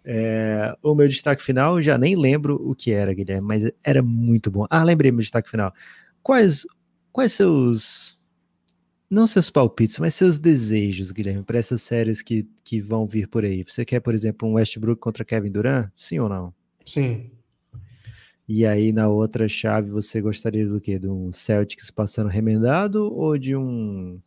É, 0.03 0.75
o 0.81 0.95
meu 0.95 1.07
destaque 1.07 1.43
final, 1.43 1.81
já 1.81 1.97
nem 1.97 2.15
lembro 2.15 2.55
o 2.55 2.73
que 2.73 2.91
era, 2.91 3.13
Guilherme, 3.13 3.45
mas 3.47 3.71
era 3.83 4.01
muito 4.01 4.49
bom. 4.49 4.65
Ah, 4.69 4.83
lembrei 4.83 5.11
meu 5.11 5.21
destaque 5.21 5.49
final. 5.49 5.71
Quais, 6.23 6.65
quais 7.11 7.33
seus. 7.33 8.17
Não 9.09 9.25
seus 9.27 9.49
palpites, 9.49 9.99
mas 9.99 10.15
seus 10.15 10.37
desejos, 10.37 11.11
Guilherme, 11.11 11.43
para 11.43 11.57
essas 11.57 11.81
séries 11.81 12.21
que, 12.21 12.45
que 12.63 12.81
vão 12.81 13.07
vir 13.07 13.27
por 13.27 13.45
aí? 13.45 13.63
Você 13.63 13.85
quer, 13.85 14.01
por 14.01 14.13
exemplo, 14.13 14.49
um 14.49 14.53
Westbrook 14.53 14.99
contra 14.99 15.23
Kevin 15.23 15.51
Durant? 15.51 15.89
Sim 15.95 16.19
ou 16.19 16.27
não? 16.27 16.53
Sim. 16.85 17.31
E 18.47 18.65
aí 18.65 18.93
na 18.93 19.09
outra 19.09 19.47
chave 19.47 19.89
você 19.89 20.21
gostaria 20.21 20.65
do 20.65 20.79
quê? 20.79 20.97
De 20.97 21.07
um 21.07 21.33
Celtics 21.33 21.91
passando 21.91 22.29
remendado 22.29 23.13
ou 23.13 23.37
de 23.37 23.55
um. 23.55 24.21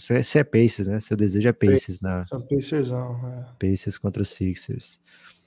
Você 0.00 0.38
é 0.38 0.44
Pacers, 0.44 0.88
né? 0.88 1.00
Seu 1.00 1.16
desejo 1.16 1.48
é 1.48 1.52
Pacers, 1.52 2.00
né? 2.00 2.24
São 2.26 2.40
Pacers, 2.40 2.90
não. 2.90 3.28
É. 3.28 3.46
Pacers 3.58 3.98
contra 3.98 4.24
Sixers. 4.24 5.00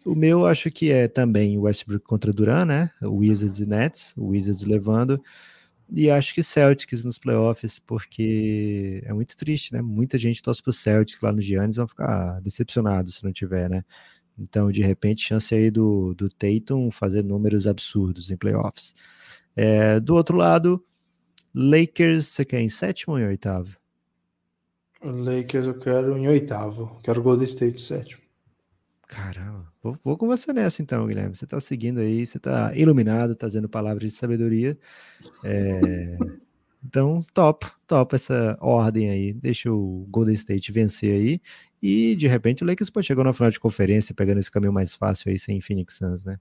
O 0.05 0.13
meu 0.13 0.45
acho 0.45 0.69
que 0.69 0.91
é 0.91 1.07
também 1.07 1.57
Westbrook 1.57 2.05
contra 2.05 2.33
Duran, 2.33 2.65
né? 2.65 2.91
Wizards 3.01 3.59
e 3.59 3.65
Nets, 3.65 4.13
Wizards 4.17 4.63
levando. 4.63 5.21
E 5.93 6.09
acho 6.09 6.33
que 6.33 6.41
Celtics 6.41 7.03
nos 7.03 7.19
playoffs, 7.19 7.79
porque 7.79 9.01
é 9.05 9.13
muito 9.13 9.35
triste, 9.35 9.73
né? 9.73 9.81
Muita 9.81 10.17
gente 10.17 10.41
torce 10.41 10.63
pro 10.63 10.71
Celtics 10.71 11.21
lá 11.21 11.31
no 11.31 11.41
Giannis, 11.41 11.75
vão 11.75 11.87
ficar 11.87 12.39
decepcionados 12.41 13.15
se 13.15 13.23
não 13.23 13.31
tiver, 13.31 13.69
né? 13.69 13.83
Então, 14.41 14.71
de 14.71 14.81
repente, 14.81 15.21
chance 15.21 15.53
aí 15.53 15.69
do, 15.69 16.13
do 16.13 16.29
Tatum 16.29 16.89
fazer 16.91 17.23
números 17.23 17.67
absurdos 17.67 18.31
em 18.31 18.37
playoffs. 18.37 18.93
É, 19.55 19.99
do 19.99 20.15
outro 20.15 20.37
lado, 20.37 20.83
Lakers, 21.53 22.27
você 22.27 22.45
quer 22.45 22.61
em 22.61 22.69
sétimo 22.69 23.13
ou 23.13 23.19
em 23.19 23.25
oitavo? 23.25 23.77
Lakers 25.03 25.65
eu 25.65 25.77
quero 25.77 26.17
em 26.17 26.27
oitavo. 26.27 26.99
Quero 27.03 27.21
Golden 27.21 27.45
State 27.45 27.81
sétimo. 27.81 28.21
Caramba, 29.07 29.67
vou, 29.83 29.97
vou, 30.03 30.17
com 30.17 30.25
você 30.25 30.53
nessa 30.53 30.81
então, 30.81 31.05
Guilherme. 31.05 31.35
Você 31.35 31.45
tá 31.45 31.59
seguindo 31.59 31.99
aí, 31.99 32.25
você 32.25 32.39
tá 32.39 32.73
iluminado, 32.75 33.35
tá 33.35 33.47
dizendo 33.47 33.67
palavras 33.67 34.09
de 34.09 34.17
sabedoria. 34.17 34.77
É, 35.43 36.17
então, 36.83 37.25
top, 37.33 37.67
top 37.85 38.15
essa 38.15 38.57
ordem 38.61 39.09
aí. 39.09 39.33
Deixa 39.33 39.71
o 39.71 40.07
Golden 40.09 40.33
State 40.33 40.71
vencer 40.71 41.13
aí. 41.13 41.41
E 41.81 42.15
de 42.15 42.27
repente 42.27 42.63
o 42.63 42.67
Lakers 42.67 42.89
pode 42.89 43.07
chegar 43.07 43.23
na 43.23 43.33
final 43.33 43.49
de 43.49 43.59
conferência, 43.59 44.13
pegando 44.13 44.39
esse 44.39 44.51
caminho 44.51 44.73
mais 44.73 44.93
fácil 44.93 45.31
aí 45.31 45.39
sem 45.39 45.59
Phoenix 45.61 45.97
Suns, 45.97 46.23
né? 46.23 46.37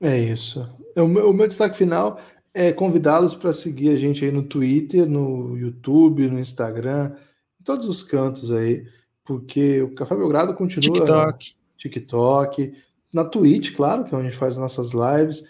É 0.00 0.18
isso. 0.18 0.68
O 0.96 1.06
meu, 1.06 1.30
o 1.30 1.32
meu 1.32 1.46
destaque 1.46 1.76
final 1.76 2.20
é 2.52 2.72
convidá-los 2.72 3.34
para 3.34 3.52
seguir 3.52 3.90
a 3.90 3.96
gente 3.96 4.24
aí 4.24 4.32
no 4.32 4.42
Twitter, 4.42 5.06
no 5.06 5.56
YouTube, 5.56 6.28
no 6.28 6.40
Instagram, 6.40 7.12
em 7.60 7.64
todos 7.64 7.86
os 7.86 8.02
cantos 8.02 8.50
aí, 8.50 8.86
porque 9.24 9.82
o 9.82 9.94
Café 9.94 10.16
Belgrado 10.16 10.54
continua. 10.54 10.98
TikTok. 10.98 11.54
TikTok. 11.76 12.74
Na 13.12 13.24
Twitch, 13.24 13.74
claro, 13.74 14.04
que 14.04 14.14
é 14.14 14.18
onde 14.18 14.26
a 14.26 14.30
gente 14.30 14.38
faz 14.38 14.56
nossas 14.56 14.90
lives. 14.92 15.48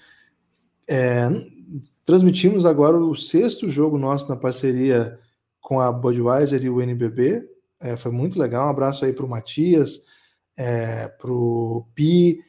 É, 0.89 1.29
Transmitimos 2.07 2.65
agora 2.65 2.97
o 2.97 3.17
sexto 3.17 3.69
jogo 3.69 3.99
nosso 3.99 4.29
na 4.29 4.37
parceria 4.37 5.19
com 5.61 5.81
a 5.81 5.91
Budweiser 5.91 6.63
e 6.65 6.71
o 6.71 6.81
NBB. 6.81 7.45
É, 7.81 7.97
foi 7.97 8.11
muito 8.11 8.39
legal. 8.39 8.67
Um 8.67 8.71
abraço 8.71 9.05
aí 9.05 9.13
para 9.13 9.25
o 9.25 9.29
Matias, 9.29 10.03
é, 10.57 11.09
para 11.09 11.31
o 11.31 11.87
Pi, 11.95 12.43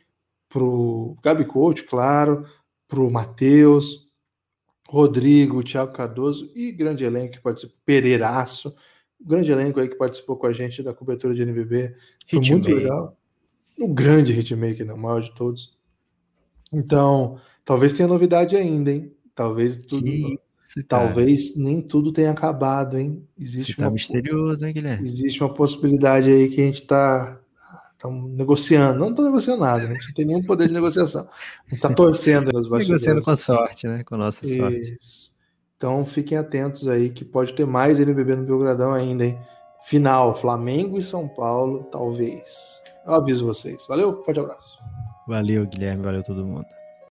para 0.49 0.63
o 0.63 1.17
Gabi 1.21 1.45
Coach, 1.45 1.83
claro, 1.83 2.45
para 2.87 2.99
o 2.99 3.11
Matheus, 3.11 4.07
Rodrigo, 4.87 5.63
Thiago 5.63 5.91
Cardoso 5.91 6.49
e 6.55 6.71
grande 6.71 7.03
elenco 7.03 7.33
que 7.33 7.41
participou, 7.41 7.77
Pereiraço, 7.85 8.75
grande 9.19 9.51
elenco 9.51 9.79
aí 9.79 9.89
que 9.89 9.95
participou 9.95 10.37
com 10.37 10.47
a 10.47 10.53
gente 10.53 10.81
da 10.81 10.93
cobertura 10.93 11.33
de 11.33 11.41
NBB. 11.41 11.95
Foi 12.29 12.39
Hit 12.39 12.51
muito 12.51 12.69
legal. 12.69 13.17
O 13.77 13.87
grande 13.87 14.33
hitmaker, 14.33 14.85
né, 14.85 14.93
o 14.93 14.97
maior 14.97 15.21
de 15.21 15.33
todos. 15.35 15.77
Então, 16.71 17.39
talvez 17.63 17.93
tenha 17.93 18.07
novidade 18.07 18.55
ainda, 18.55 18.91
hein? 18.91 19.13
Talvez 19.35 19.77
tudo. 19.77 20.03
Que 20.03 20.39
talvez 20.83 21.55
nem 21.57 21.81
tudo 21.81 22.11
tenha 22.11 22.31
acabado, 22.31 22.97
hein? 22.97 23.23
Existe 23.39 23.75
tá 23.75 23.85
uma 23.85 23.91
misterioso, 23.91 24.65
hein, 24.65 24.73
Guilherme? 24.73 25.07
Existe 25.07 25.41
uma 25.41 25.53
possibilidade 25.53 26.29
aí 26.29 26.49
que 26.49 26.61
a 26.61 26.65
gente 26.65 26.81
está 26.81 27.39
tá 27.97 28.09
negociando. 28.09 28.99
Não 28.99 29.09
estou 29.09 29.25
negociando 29.25 29.61
nada, 29.61 29.83
né? 29.83 29.91
a 29.91 29.93
gente 29.93 30.07
não 30.07 30.13
tem 30.13 30.25
nenhum 30.25 30.43
poder 30.43 30.67
de 30.67 30.73
negociação. 30.73 31.21
A 31.21 31.69
gente 31.69 31.75
está 31.75 31.93
torcendo 31.93 32.51
nos 32.51 32.69
bastidores. 32.69 32.87
Negociando 32.87 33.21
com 33.21 33.31
a 33.31 33.35
sorte, 33.35 33.87
né? 33.87 34.03
Com 34.03 34.15
a 34.15 34.17
nossa 34.17 34.45
Isso. 34.45 34.57
sorte. 34.57 34.97
Então 35.77 36.05
fiquem 36.05 36.37
atentos 36.37 36.87
aí 36.87 37.09
que 37.09 37.23
pode 37.23 37.53
ter 37.53 37.65
mais 37.65 37.99
NBB 37.99 38.35
no 38.35 38.45
Belgradão 38.45 38.93
ainda, 38.93 39.25
hein? 39.25 39.37
Final, 39.83 40.35
Flamengo 40.35 40.97
e 40.97 41.01
São 41.01 41.27
Paulo, 41.27 41.83
talvez. 41.91 42.81
Eu 43.05 43.13
aviso 43.13 43.45
vocês. 43.45 43.85
Valeu, 43.87 44.23
forte 44.23 44.39
abraço. 44.39 44.77
Valeu, 45.27 45.65
Guilherme. 45.65 46.03
Valeu 46.03 46.23
todo 46.23 46.45
mundo. 46.45 46.76